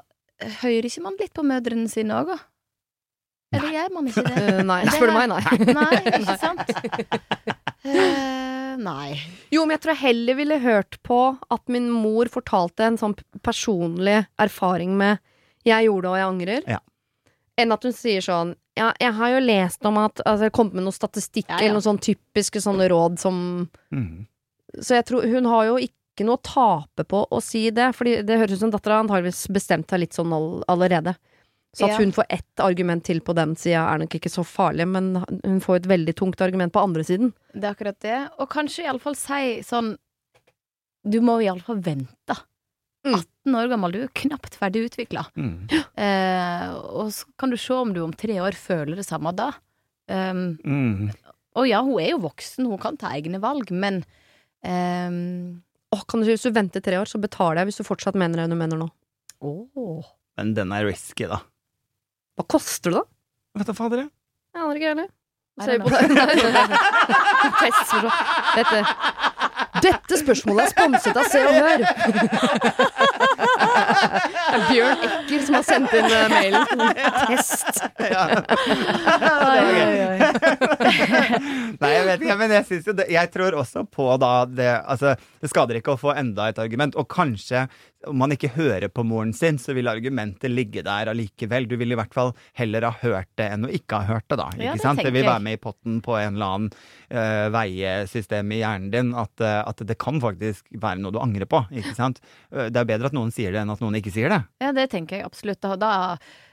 hører 0.63 0.89
ikke 0.89 1.03
man 1.05 1.19
litt 1.21 1.35
på 1.37 1.45
mødrene 1.47 1.89
sine 1.93 2.17
òg, 2.21 2.33
da? 2.35 2.39
Eller 3.53 3.73
gjør 3.75 3.95
man 3.97 4.07
ikke 4.07 4.23
det? 4.29 4.43
Uh, 4.47 4.61
nei, 4.71 4.81
spør 4.87 5.11
du 5.11 5.17
meg, 5.17 5.29
nei. 5.33 5.41
Nei, 5.81 5.97
ikke 6.21 6.37
sant? 6.39 6.71
Uh, 7.83 8.77
nei. 8.91 9.19
Jo, 9.51 9.65
men 9.65 9.75
jeg 9.75 9.83
tror 9.85 9.95
jeg 9.97 10.03
heller 10.05 10.39
ville 10.39 10.59
hørt 10.63 11.01
på 11.07 11.19
at 11.51 11.73
min 11.73 11.89
mor 11.91 12.31
fortalte 12.31 12.87
en 12.87 12.99
sånn 13.01 13.17
personlig 13.45 14.21
erfaring 14.41 14.95
med 15.01 15.19
'jeg 15.67 15.91
gjorde 15.91 16.07
det, 16.07 16.11
og 16.11 16.17
jeg 16.17 16.29
angrer', 16.31 16.69
Ja. 16.71 16.79
enn 17.59 17.73
at 17.75 17.83
hun 17.85 17.93
sier 17.93 18.23
sånn 18.25 18.55
ja, 18.79 18.93
jeg 19.01 19.13
har 19.13 19.29
jo 19.35 19.41
lest 19.45 19.85
om 19.85 19.99
at 19.99 20.23
altså, 20.25 20.47
det 20.47 20.53
kom 20.57 20.71
med 20.73 20.85
noe 20.87 20.95
statistikk 20.95 21.49
Ja, 21.51 21.59
ja. 21.59 21.65
eller 21.67 21.75
noen 21.81 21.89
sånn 21.91 22.01
typiske 22.01 22.63
sånne 22.63 22.87
råd 22.89 23.19
som 23.19 23.69
Mhm. 23.93 24.27
Så 24.79 24.95
jeg 24.99 25.07
tror 25.09 25.27
hun 25.27 25.49
har 25.51 25.67
jo 25.71 25.81
ikke 25.83 26.27
noe 26.27 26.39
å 26.39 26.45
tape 26.45 27.07
på 27.09 27.25
å 27.33 27.41
si 27.43 27.71
det, 27.75 27.91
Fordi 27.97 28.21
det 28.27 28.39
høres 28.39 28.59
ut 28.59 28.65
som 28.67 28.73
dattera 28.75 29.01
antakeligvis 29.03 29.47
bestemt 29.53 29.91
seg 29.91 30.03
litt 30.05 30.17
sånn 30.17 30.33
all, 30.37 30.63
allerede. 30.69 31.17
Så 31.73 31.87
at 31.87 31.95
Ja. 31.95 31.99
hun 31.99 32.13
får 32.13 32.25
ett 32.29 32.61
argument 32.61 33.05
til 33.07 33.21
på 33.21 33.35
den 33.35 33.55
sida 33.55 33.87
er 33.93 33.99
nok 33.99 34.11
ikke 34.19 34.31
så 34.31 34.43
farlig, 34.43 34.89
men 34.91 35.25
hun 35.45 35.61
får 35.63 35.77
et 35.77 35.87
veldig 35.87 36.15
tungt 36.19 36.41
argument 36.43 36.73
på 36.73 36.83
andre 36.83 37.05
siden. 37.07 37.33
Det 37.55 37.63
er 37.65 37.75
akkurat 37.75 37.99
det. 38.01 38.31
Og 38.41 38.49
kanskje 38.51 38.85
iallfall 38.85 39.15
si 39.17 39.63
sånn 39.63 39.97
Du 41.09 41.21
må 41.23 41.39
iallfall 41.41 41.81
vente. 41.81 42.35
Mm. 43.07 43.15
18 43.15 43.55
år 43.57 43.69
gammel, 43.71 43.93
du 43.93 44.03
er 44.03 44.09
knapt 44.13 44.57
ferdig 44.61 44.91
utvikla. 44.91 45.25
Mm. 45.37 45.69
Eh, 46.01 46.71
og 46.97 47.11
så 47.13 47.25
kan 47.39 47.51
du 47.51 47.57
se 47.57 47.75
om 47.75 47.93
du 47.93 48.03
om 48.03 48.13
tre 48.13 48.35
år 48.41 48.53
føler 48.57 48.97
det 48.97 49.05
samme 49.05 49.33
da. 49.37 49.51
Um, 50.09 50.59
mm. 50.65 51.11
og 51.57 51.69
ja, 51.69 51.83
hun 51.85 52.01
er 52.01 52.11
jo 52.11 52.23
voksen, 52.25 52.67
hun 52.67 52.79
kan 52.81 52.97
ta 52.97 53.13
egne 53.13 53.41
valg, 53.41 53.71
men 53.71 54.03
um, 54.67 55.63
Åh, 55.91 56.03
kan 56.07 56.21
du 56.21 56.25
si 56.27 56.33
Hvis 56.37 56.47
du 56.47 56.51
venter 56.55 56.81
tre 56.85 56.99
år, 57.01 57.07
så 57.11 57.19
betaler 57.23 57.57
jeg 57.63 57.69
hvis 57.71 57.81
du 57.81 57.85
fortsatt 57.87 58.17
mener 58.19 58.37
det 58.43 58.51
du 58.53 58.57
mener 58.59 58.77
nå. 58.79 58.89
Oh. 59.41 60.05
Men 60.39 60.47
den 60.55 60.73
er 60.77 60.83
risky, 60.87 61.25
da. 61.31 61.39
Hva 62.39 62.45
koster 62.49 62.91
det, 62.95 63.01
da? 63.01 63.05
Vet 63.61 63.69
du 63.73 63.77
fader, 63.77 63.99
jeg. 64.05 64.11
Jeg 64.55 64.63
aner 64.63 64.77
ikke 64.79 64.91
heller. 64.95 65.09
Ser 65.61 65.73
vi 65.77 65.81
på 65.85 65.91
deg. 65.91 66.01
Dette, 68.57 68.79
dette 69.85 70.15
spørsmålet 70.21 70.63
er 70.65 70.69
sponset 70.73 71.17
av 71.21 71.25
Se 71.31 71.41
og 71.47 71.55
Hør. 71.61 71.81
Er 74.01 74.65
Bjørn 74.71 75.05
Ekker 75.07 75.45
som 75.47 75.57
har 75.59 75.65
sendt 75.67 75.95
inn 75.97 76.09
eh, 76.09 76.27
mailen. 76.33 76.67
Test. 77.31 77.83
Oi. 79.41 79.61
Nei, 81.81 81.91
jeg 81.95 82.07
vet 82.09 82.25
ikke, 82.25 82.39
men 82.41 82.55
jeg 82.55 82.67
syns 82.69 82.89
jo 82.91 82.95
det 82.97 83.07
Jeg 83.13 83.31
tror 83.33 83.57
også 83.61 83.85
på 83.89 84.07
da 84.21 84.33
det 84.49 84.71
Altså, 84.81 85.15
det 85.41 85.51
skader 85.53 85.79
ikke 85.81 85.95
å 85.95 86.01
få 86.01 86.15
enda 86.17 86.49
et 86.51 86.61
argument, 86.63 86.97
og 86.99 87.09
kanskje 87.13 87.67
om 88.09 88.17
man 88.17 88.33
ikke 88.33 88.53
hører 88.55 88.89
på 88.93 89.05
moren 89.05 89.33
sin, 89.37 89.59
så 89.61 89.75
vil 89.77 89.91
argumentet 89.91 90.53
ligge 90.53 90.83
der 90.87 91.11
allikevel. 91.13 91.67
Du 91.69 91.77
vil 91.81 91.93
i 91.93 91.99
hvert 91.99 92.15
fall 92.17 92.33
heller 92.57 92.87
ha 92.89 92.93
hørt 93.03 93.29
det 93.39 93.49
enn 93.53 93.67
å 93.69 93.73
ikke 93.77 94.01
ha 94.01 94.15
hørt 94.15 94.27
det, 94.31 94.39
da. 94.41 94.49
Ja, 94.57 94.75
det 94.77 94.85
sant? 94.85 95.03
Det 95.05 95.13
vil 95.15 95.29
være 95.29 95.45
med 95.45 95.59
i 95.59 95.61
potten 95.61 96.01
på 96.05 96.17
en 96.19 96.39
eller 96.39 96.55
annen 96.57 96.71
uh, 97.13 97.47
veiesystem 97.53 98.55
i 98.57 98.61
hjernen 98.63 98.91
din. 98.95 99.15
At, 99.19 99.35
uh, 99.45 99.63
at 99.69 99.83
det 99.87 99.99
kan 100.01 100.21
faktisk 100.23 100.69
være 100.73 101.03
noe 101.03 101.15
du 101.15 101.21
angrer 101.23 101.49
på. 101.51 101.63
Ikke 101.75 101.97
sant? 101.99 102.23
Uh, 102.49 102.69
det 102.73 102.81
er 102.81 102.89
bedre 102.89 103.11
at 103.11 103.17
noen 103.17 103.35
sier 103.35 103.53
det, 103.53 103.65
enn 103.65 103.75
at 103.75 103.83
noen 103.85 103.99
ikke 104.01 104.15
sier 104.15 104.33
det. 104.33 104.41
Ja, 104.65 104.73
det 104.77 104.89
tenker 104.95 105.21
jeg 105.21 105.29
absolutt. 105.29 105.61
Da, 105.81 105.93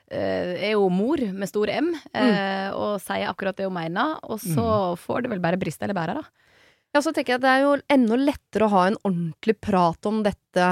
er 0.08 0.70
jo 0.72 0.86
mor 0.88 1.20
med 1.20 1.50
stor 1.50 1.68
M 1.68 1.90
mm. 1.92 2.76
og 2.80 2.94
sier 3.04 3.28
akkurat 3.28 3.58
det 3.60 3.66
hun 3.68 3.76
mener, 3.76 4.14
og 4.24 4.40
så 4.40 4.96
får 4.96 5.26
det 5.26 5.32
vel 5.34 5.42
bare 5.44 5.60
briste 5.60 5.84
eller 5.84 5.98
bære, 5.98 6.22
da. 6.22 6.48
Ja, 6.96 7.02
så 7.04 7.12
tenker 7.12 7.36
jeg 7.36 7.42
at 7.42 7.44
det 7.44 7.52
er 7.52 7.66
jo 7.66 7.74
enda 7.92 8.16
lettere 8.22 8.68
å 8.70 8.72
ha 8.72 8.86
en 8.88 8.96
ordentlig 9.04 9.58
prat 9.60 10.08
om 10.08 10.22
dette 10.24 10.70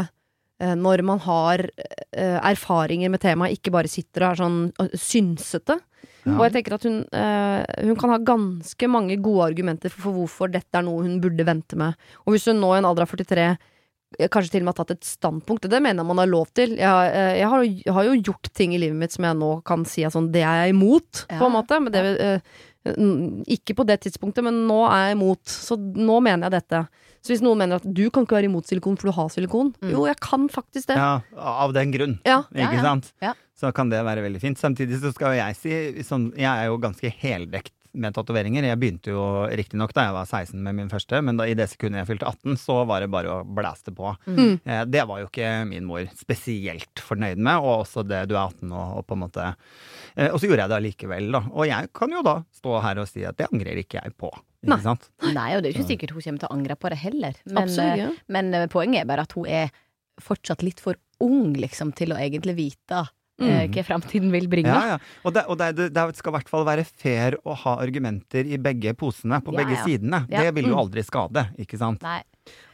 når 0.60 1.04
man 1.04 1.20
har 1.26 1.66
eh, 1.68 2.40
erfaringer 2.40 3.12
med 3.12 3.22
temaet, 3.24 3.58
ikke 3.58 3.74
bare 3.76 3.92
sitter 3.92 4.24
og 4.24 4.30
er 4.30 4.42
sånn 4.44 4.60
eh, 4.80 4.96
synsete. 4.96 5.80
Og 6.26 6.42
jeg 6.48 6.56
tenker 6.56 6.74
at 6.78 6.86
hun, 6.88 6.98
eh, 7.14 7.86
hun 7.86 7.98
kan 8.02 8.14
ha 8.16 8.18
ganske 8.18 8.90
mange 8.90 9.18
gode 9.22 9.46
argumenter 9.52 9.94
for, 9.94 10.08
for 10.08 10.18
hvorfor 10.20 10.52
dette 10.54 10.80
er 10.80 10.86
noe 10.88 11.06
hun 11.06 11.20
burde 11.22 11.46
vente 11.46 11.78
med. 11.78 11.98
Og 12.26 12.34
hvis 12.34 12.48
hun 12.50 12.62
nå 12.62 12.72
i 12.74 12.80
en 12.80 12.88
alder 12.90 13.06
av 13.06 13.14
43 13.14 13.46
eh, 13.46 14.30
kanskje 14.34 14.56
til 14.56 14.64
og 14.64 14.66
med 14.66 14.74
har 14.74 14.80
tatt 14.82 14.96
et 14.96 15.06
standpunkt, 15.06 15.68
og 15.68 15.74
det 15.74 15.84
mener 15.86 16.02
jeg 16.02 16.10
man 16.10 16.24
har 16.24 16.32
lov 16.32 16.50
til. 16.58 16.78
Jeg, 16.80 17.12
eh, 17.14 17.34
jeg, 17.42 17.50
har, 17.52 17.68
jeg 17.68 17.98
har 18.00 18.10
jo 18.10 18.22
gjort 18.32 18.50
ting 18.58 18.74
i 18.74 18.82
livet 18.82 18.98
mitt 18.98 19.14
som 19.14 19.28
jeg 19.30 19.38
nå 19.42 19.52
kan 19.70 19.86
si 19.90 20.06
at 20.08 20.16
sånn, 20.16 20.32
det 20.34 20.42
er 20.42 20.64
jeg 20.64 20.74
imot, 20.74 21.28
på 21.30 21.44
en 21.46 21.56
måte. 21.60 21.82
Men 21.84 21.94
det, 21.94 22.06
eh, 22.26 22.58
ikke 22.86 23.76
på 23.76 23.86
det 23.88 24.00
tidspunktet, 24.06 24.44
men 24.46 24.64
nå 24.70 24.82
er 24.90 25.10
jeg 25.10 25.18
imot. 25.18 25.44
Så 25.50 25.78
nå 25.80 26.20
mener 26.24 26.48
jeg 26.50 26.62
dette. 26.62 26.84
Så 27.26 27.34
hvis 27.34 27.42
noen 27.42 27.58
mener 27.64 27.80
at 27.82 27.88
du 27.90 28.04
kan 28.14 28.26
ikke 28.28 28.38
være 28.38 28.50
imot 28.52 28.68
silikon 28.70 28.98
for 29.02 29.10
du 29.10 29.16
har 29.18 29.30
silikon, 29.34 29.74
Mm. 29.82 29.90
jo, 29.92 30.06
jeg 30.06 30.20
kan 30.22 30.48
faktisk 30.50 30.88
det. 30.92 30.96
Ja, 30.98 31.22
av 31.36 31.74
den 31.74 31.92
grunn. 31.92 32.20
Ja. 32.26 32.44
Ja, 32.54 32.68
Ikke 32.70 32.78
ja. 32.78 32.84
sant? 32.84 33.12
Ja. 33.22 33.34
Så 33.58 33.72
kan 33.74 33.90
det 33.90 34.04
være 34.06 34.22
veldig 34.22 34.42
fint. 34.42 34.58
Samtidig 34.60 35.00
så 35.02 35.12
skal 35.16 35.34
jo 35.34 35.42
jeg 35.42 35.56
si 35.56 36.04
sånn, 36.04 36.32
Jeg 36.38 36.46
er 36.46 36.66
jo 36.68 36.78
ganske 36.78 37.10
heldekt 37.10 37.72
med 38.00 38.16
tatoveringer. 38.16 38.66
Jeg 38.68 38.80
begynte 38.82 39.14
jo 39.14 39.26
riktignok 39.50 39.94
da 39.96 40.08
jeg 40.08 40.16
var 40.18 40.30
16 40.30 40.62
med 40.66 40.78
min 40.78 40.92
første, 40.92 41.22
men 41.26 41.40
da, 41.40 41.48
i 41.50 41.56
det 41.58 41.68
sekundet 41.72 42.04
jeg 42.04 42.10
fylte 42.12 42.32
18, 42.32 42.58
så 42.62 42.80
var 42.90 43.04
det 43.04 43.12
bare 43.14 43.32
å 43.34 43.44
blæste 43.46 43.94
på. 43.96 44.14
Mm. 44.28 44.58
Eh, 44.64 44.82
det 44.92 45.06
var 45.10 45.22
jo 45.22 45.30
ikke 45.30 45.52
min 45.70 45.88
mor 45.88 46.08
spesielt 46.18 47.04
fornøyd 47.04 47.40
med, 47.40 47.62
og 47.62 47.86
også 47.86 48.06
det 48.08 48.26
du 48.32 48.36
er 48.36 48.44
18 48.46 48.72
og, 48.72 49.00
og 49.00 49.08
på 49.08 49.18
en 49.18 49.24
måte 49.26 49.48
eh, 49.48 50.30
Og 50.32 50.40
så 50.40 50.50
gjorde 50.50 50.66
jeg 50.66 50.74
det 50.74 50.80
allikevel, 50.80 51.32
da. 51.38 51.44
Og 51.54 51.70
jeg 51.70 51.94
kan 51.96 52.18
jo 52.18 52.26
da 52.26 52.40
stå 52.56 52.78
her 52.86 53.02
og 53.04 53.10
si 53.12 53.26
at 53.28 53.40
det 53.40 53.50
angrer 53.52 53.82
ikke 53.82 54.02
jeg 54.02 54.16
på. 54.20 54.32
Ikke 54.66 54.74
Nei. 54.74 54.84
sant? 54.86 55.10
Nei, 55.36 55.50
og 55.56 55.62
det 55.62 55.70
er 55.70 55.74
jo 55.74 55.80
ikke 55.80 55.92
sikkert 55.94 56.16
hun 56.16 56.24
kommer 56.26 56.42
til 56.42 56.50
å 56.50 56.56
angre 56.56 56.78
på 56.80 56.92
det 56.94 57.02
heller. 57.02 57.42
Men, 57.46 57.60
Absolutt 57.66 58.02
ja. 58.02 58.14
men 58.34 58.54
eh, 58.58 58.70
poenget 58.72 59.04
er 59.04 59.10
bare 59.10 59.28
at 59.28 59.36
hun 59.38 59.50
er 59.50 59.74
fortsatt 60.22 60.64
litt 60.66 60.82
for 60.84 60.98
ung, 61.24 61.54
liksom, 61.60 61.94
til 61.96 62.16
å 62.16 62.20
egentlig 62.20 62.56
vite 62.58 63.04
eh, 63.04 63.14
Mm. 63.42 63.72
hva 63.74 63.84
framtiden 63.84 64.32
vil 64.32 64.46
bringe. 64.48 64.72
Ja, 64.72 64.96
ja. 64.96 64.98
Og, 65.26 65.34
det, 65.36 65.42
og 65.52 65.58
det, 65.60 65.90
det, 65.92 66.04
skal 66.16 66.32
i 66.32 66.36
hvert 66.38 66.48
fall 66.52 66.64
være 66.68 66.86
fair 66.88 67.36
å 67.44 67.56
ha 67.66 67.74
argumenter 67.84 68.48
i 68.48 68.56
begge 68.58 68.94
posene, 68.96 69.42
på 69.44 69.52
Ja, 69.52 69.58
begge 69.60 69.76
ja. 69.76 69.84
sidene. 69.84 70.22
Ja. 70.32 70.46
Det 70.46 70.54
vil 70.56 70.70
jo 70.70 70.76
Mm. 70.76 70.84
aldri 70.86 71.04
skade, 71.04 71.44
ikke 71.60 71.78
sant? 71.78 72.02
Nei. 72.02 72.22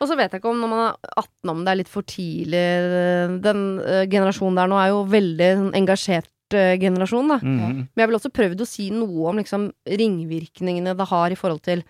Og 0.02 0.08
så 0.10 0.18
vet 0.20 0.32
jeg 0.32 0.42
ikke 0.42 0.52
om 0.52 0.60
når 0.62 0.70
man 0.70 0.84
er 0.86 0.96
18 1.18 1.50
om 1.50 1.64
det 1.66 1.72
er 1.72 1.80
litt 1.80 1.90
for 1.90 2.04
tidlig. 2.04 3.42
Den 3.42 3.80
uh, 3.80 4.04
generasjonen 4.06 4.56
der 4.60 4.68
nå 4.70 4.78
er 4.82 4.90
jo 4.92 5.02
veldig 5.08 5.50
sånn 5.62 5.74
engasjert 5.80 6.30
eh, 6.54 6.76
generasjon, 6.78 7.30
da. 7.32 7.38
Mm. 7.40 7.88
Men 7.96 8.04
jeg 8.04 8.10
vil 8.12 8.18
også 8.20 8.34
prøvd 8.36 8.62
å 8.62 8.68
si 8.68 8.90
noe 8.92 9.30
om 9.32 9.40
liksom 9.40 9.70
ringvirkningene 9.88 10.94
det 11.00 11.08
har 11.10 11.32
i 11.32 11.40
forhold 11.40 11.64
til 11.66 11.84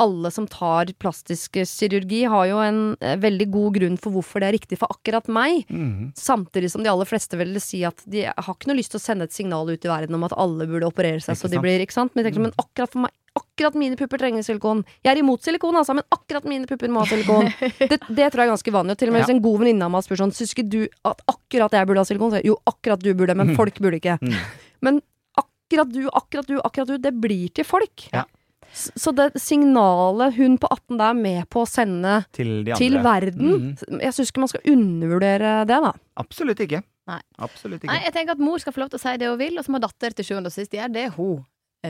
alle 0.00 0.30
som 0.32 0.46
tar 0.50 0.90
plastisk 1.00 1.58
kirurgi, 1.60 2.24
har 2.30 2.48
jo 2.48 2.60
en 2.64 2.80
eh, 3.04 3.18
veldig 3.20 3.46
god 3.52 3.76
grunn 3.76 3.98
for 4.00 4.16
hvorfor 4.16 4.42
det 4.42 4.50
er 4.50 4.56
riktig 4.56 4.80
for 4.80 4.92
akkurat 4.92 5.28
meg. 5.30 5.68
Mm. 5.68 6.10
Samtidig 6.18 6.72
som 6.72 6.84
de 6.84 6.90
aller 6.92 7.08
fleste 7.08 7.38
vil 7.40 7.56
si 7.62 7.82
at 7.86 8.00
de 8.10 8.26
har 8.30 8.52
ikke 8.54 8.70
noe 8.70 8.78
lyst 8.80 8.94
til 8.94 9.00
å 9.00 9.04
sende 9.04 9.28
et 9.28 9.36
signal 9.36 9.68
ut 9.68 9.84
i 9.84 9.92
verden 9.92 10.16
om 10.16 10.26
at 10.28 10.36
alle 10.40 10.68
burde 10.70 10.88
operere 10.88 11.22
seg 11.24 11.38
så 11.38 11.50
de 11.52 11.60
blir, 11.62 11.84
ikke 11.84 11.96
sant? 11.96 12.14
Men, 12.14 12.26
tenker, 12.26 12.40
sånn, 12.40 12.50
men 12.50 12.62
akkurat 12.64 12.94
for 12.94 13.06
meg 13.06 13.16
Akkurat 13.38 13.76
mine 13.78 13.94
pupper 13.94 14.18
trenger 14.18 14.42
silikon. 14.42 14.80
Jeg 15.06 15.12
er 15.12 15.20
imot 15.20 15.44
silikon, 15.46 15.76
altså, 15.78 15.94
men 15.94 16.02
akkurat 16.10 16.48
mine 16.50 16.66
pupper 16.66 16.90
må 16.90 17.04
ha 17.04 17.06
silikon. 17.06 17.46
Det, 17.78 18.00
det 18.18 18.26
tror 18.32 18.42
jeg 18.42 18.48
er 18.48 18.50
ganske 18.50 18.72
vanlig. 18.74 18.96
Og 18.96 18.98
til 18.98 19.12
og 19.12 19.14
med 19.14 19.22
hvis 19.22 19.30
en 19.36 19.42
god 19.44 19.60
venninne 19.62 19.86
av 19.86 19.92
meg 19.94 20.02
spør 20.02 20.18
sånn 20.24 20.32
Syns 20.34 20.50
ikke 20.56 20.64
du 20.66 20.80
at 21.06 21.22
akkurat 21.30 21.76
jeg 21.78 21.86
burde 21.86 22.02
ha 22.02 22.08
silikon? 22.08 22.32
Så 22.34 22.40
jeg, 22.40 22.48
jo, 22.50 22.56
akkurat 22.66 23.04
du 23.04 23.12
burde, 23.14 23.36
men 23.38 23.54
folk 23.54 23.78
burde 23.78 24.00
ikke. 24.00 24.16
Mm. 24.18 24.34
Men 24.82 24.98
akkurat 25.38 25.94
du, 25.94 26.02
akkurat 26.10 26.50
du, 26.50 26.56
akkurat 26.58 26.90
du, 26.90 26.98
det 27.06 27.14
blir 27.22 27.54
til 27.54 27.68
folk. 27.68 28.08
Ja. 28.10 28.26
Så 28.72 29.12
det 29.16 29.32
signalet 29.40 30.34
hun 30.36 30.56
på 30.62 30.68
18 30.70 30.98
der 31.00 31.10
er 31.10 31.18
med 31.18 31.48
på 31.50 31.64
å 31.64 31.68
sende 31.68 32.24
Til 32.32 32.64
de 32.64 32.72
andre. 32.72 32.78
til 32.78 32.98
verden 33.02 33.50
Mhm. 33.50 34.00
Jeg 34.00 34.12
syns 34.14 34.30
ikke 34.30 34.38
man 34.44 34.48
skal 34.48 34.60
undervurdere 34.72 35.66
det, 35.66 35.80
da. 35.82 35.92
Absolutt 36.16 36.58
ikke. 36.60 36.82
Nei. 37.10 37.20
Absolutt 37.38 37.82
ikke. 37.82 37.90
Nei, 37.92 38.02
jeg 38.04 38.12
tenker 38.14 38.32
at 38.32 38.38
mor 38.38 38.58
skal 38.62 38.72
få 38.72 38.78
lov 38.84 38.90
til 38.90 38.98
å 38.98 39.02
si 39.02 39.16
det 39.18 39.26
hun 39.28 39.38
vil, 39.38 39.58
og 39.58 39.64
så 39.64 39.70
må 39.74 39.80
datter 39.80 40.10
til 40.14 40.24
sjuende 40.24 40.46
og 40.46 40.52
sist 40.52 40.70
gjøre 40.72 40.92
det 40.92 41.12
hun 41.16 41.44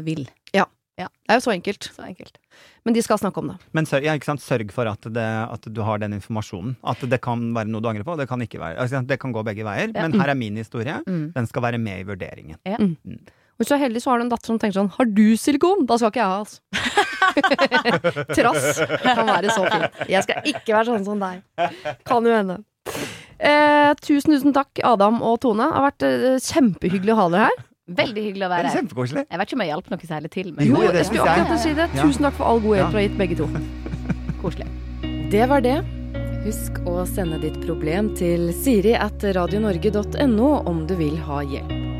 vil. 0.04 0.26
Ja. 0.54 0.64
Ja. 0.98 1.06
Det 1.26 1.32
er 1.32 1.38
jo 1.40 1.44
så 1.48 1.52
enkelt. 1.54 1.86
Så 1.96 2.02
enkelt. 2.04 2.36
Men 2.84 2.92
de 2.94 3.00
skal 3.02 3.16
snakke 3.18 3.38
om 3.38 3.48
det. 3.48 3.56
Men 3.72 3.86
sørg, 3.86 4.04
ja, 4.04 4.12
ikke 4.18 4.24
sant? 4.28 4.40
sørg 4.40 4.70
for 4.70 4.86
at, 4.86 5.00
det, 5.00 5.22
at 5.24 5.62
du 5.72 5.80
har 5.82 5.98
den 5.98 6.12
informasjonen. 6.12 6.76
At 6.84 7.00
det 7.08 7.20
kan 7.24 7.54
være 7.56 7.68
noe 7.72 7.80
du 7.80 7.88
angrer 7.88 8.04
på, 8.04 8.16
det 8.20 8.28
kan 8.28 8.40
ikke 8.40 8.60
være. 8.60 8.76
Altså, 8.78 9.00
det 9.06 9.18
kan 9.18 9.32
gå 9.32 9.42
begge 9.44 9.64
veier. 9.64 9.92
Ja. 9.94 10.06
Men 10.08 10.20
her 10.20 10.28
er 10.28 10.34
min 10.36 10.56
historie. 10.56 10.98
Mm. 11.06 11.32
Den 11.32 11.46
skal 11.46 11.62
være 11.62 11.78
med 11.80 12.00
i 12.00 12.04
vurderingen. 12.04 12.58
Hvis 13.60 13.68
du 13.68 13.74
er 13.76 13.82
heldig, 13.82 14.00
så 14.00 14.08
har 14.14 14.20
du 14.20 14.24
en 14.24 14.30
datter 14.32 14.48
som 14.48 14.56
tenker 14.56 14.78
sånn 14.78 14.88
Har 14.94 15.04
du 15.04 15.26
silikon? 15.36 15.82
Da 15.88 15.98
skal 16.00 16.08
ikke 16.08 16.22
jeg 16.22 16.30
ha, 16.32 16.38
altså. 16.40 16.60
Trass 18.38 18.78
kan 19.04 19.28
være 19.28 19.52
så 19.52 19.66
fint. 19.66 19.98
Jeg 20.08 20.24
skal 20.24 20.48
ikke 20.48 20.72
være 20.78 20.86
sånn 20.88 21.04
som 21.04 21.20
deg. 21.20 21.42
Kan 22.08 22.24
jo 22.24 22.32
hende. 22.32 22.56
Eh, 23.36 23.90
tusen, 24.00 24.32
tusen 24.32 24.56
takk, 24.56 24.80
Adam 24.84 25.20
og 25.20 25.42
Tone. 25.44 25.68
Det 25.68 25.76
har 25.76 25.86
vært 25.90 26.06
eh, 26.08 26.40
kjempehyggelig 26.46 27.12
å 27.12 27.18
ha 27.20 27.28
dere 27.34 27.50
her. 27.50 27.60
Veldig 28.00 28.24
hyggelig 28.30 28.46
å 28.46 28.50
være 28.54 28.64
er 28.64 28.70
her. 28.70 28.78
kjempekoselig. 28.80 29.26
Jeg 29.26 29.40
vet 29.42 29.48
ikke 29.50 29.58
om 29.58 29.64
jeg 29.66 29.72
hjalp 29.74 29.92
noe 29.92 30.10
særlig 30.14 30.32
til, 30.32 30.50
men 30.56 30.68
Jo, 30.70 30.82
jeg 30.86 31.06
skulle 31.10 31.36
akkurat 31.36 31.64
si 31.66 31.76
det. 31.76 31.88
Tusen 31.98 32.28
takk 32.28 32.36
for 32.40 32.48
all 32.48 32.64
god 32.64 32.80
hjelp 32.80 32.92
du 32.94 33.00
har 33.00 33.06
gitt 33.10 33.20
begge 33.20 33.40
to. 33.42 33.48
koselig. 34.42 34.68
Det 35.36 35.44
var 35.52 35.68
det. 35.68 35.76
Husk 36.46 36.80
å 36.88 37.02
sende 37.04 37.36
ditt 37.44 37.60
problem 37.66 38.14
til 38.16 38.48
siri 38.56 38.96
at 38.96 39.20
radionorge.no 39.36 40.52
om 40.64 40.86
du 40.88 40.96
vil 40.96 41.20
ha 41.28 41.44
hjelp. 41.44 41.99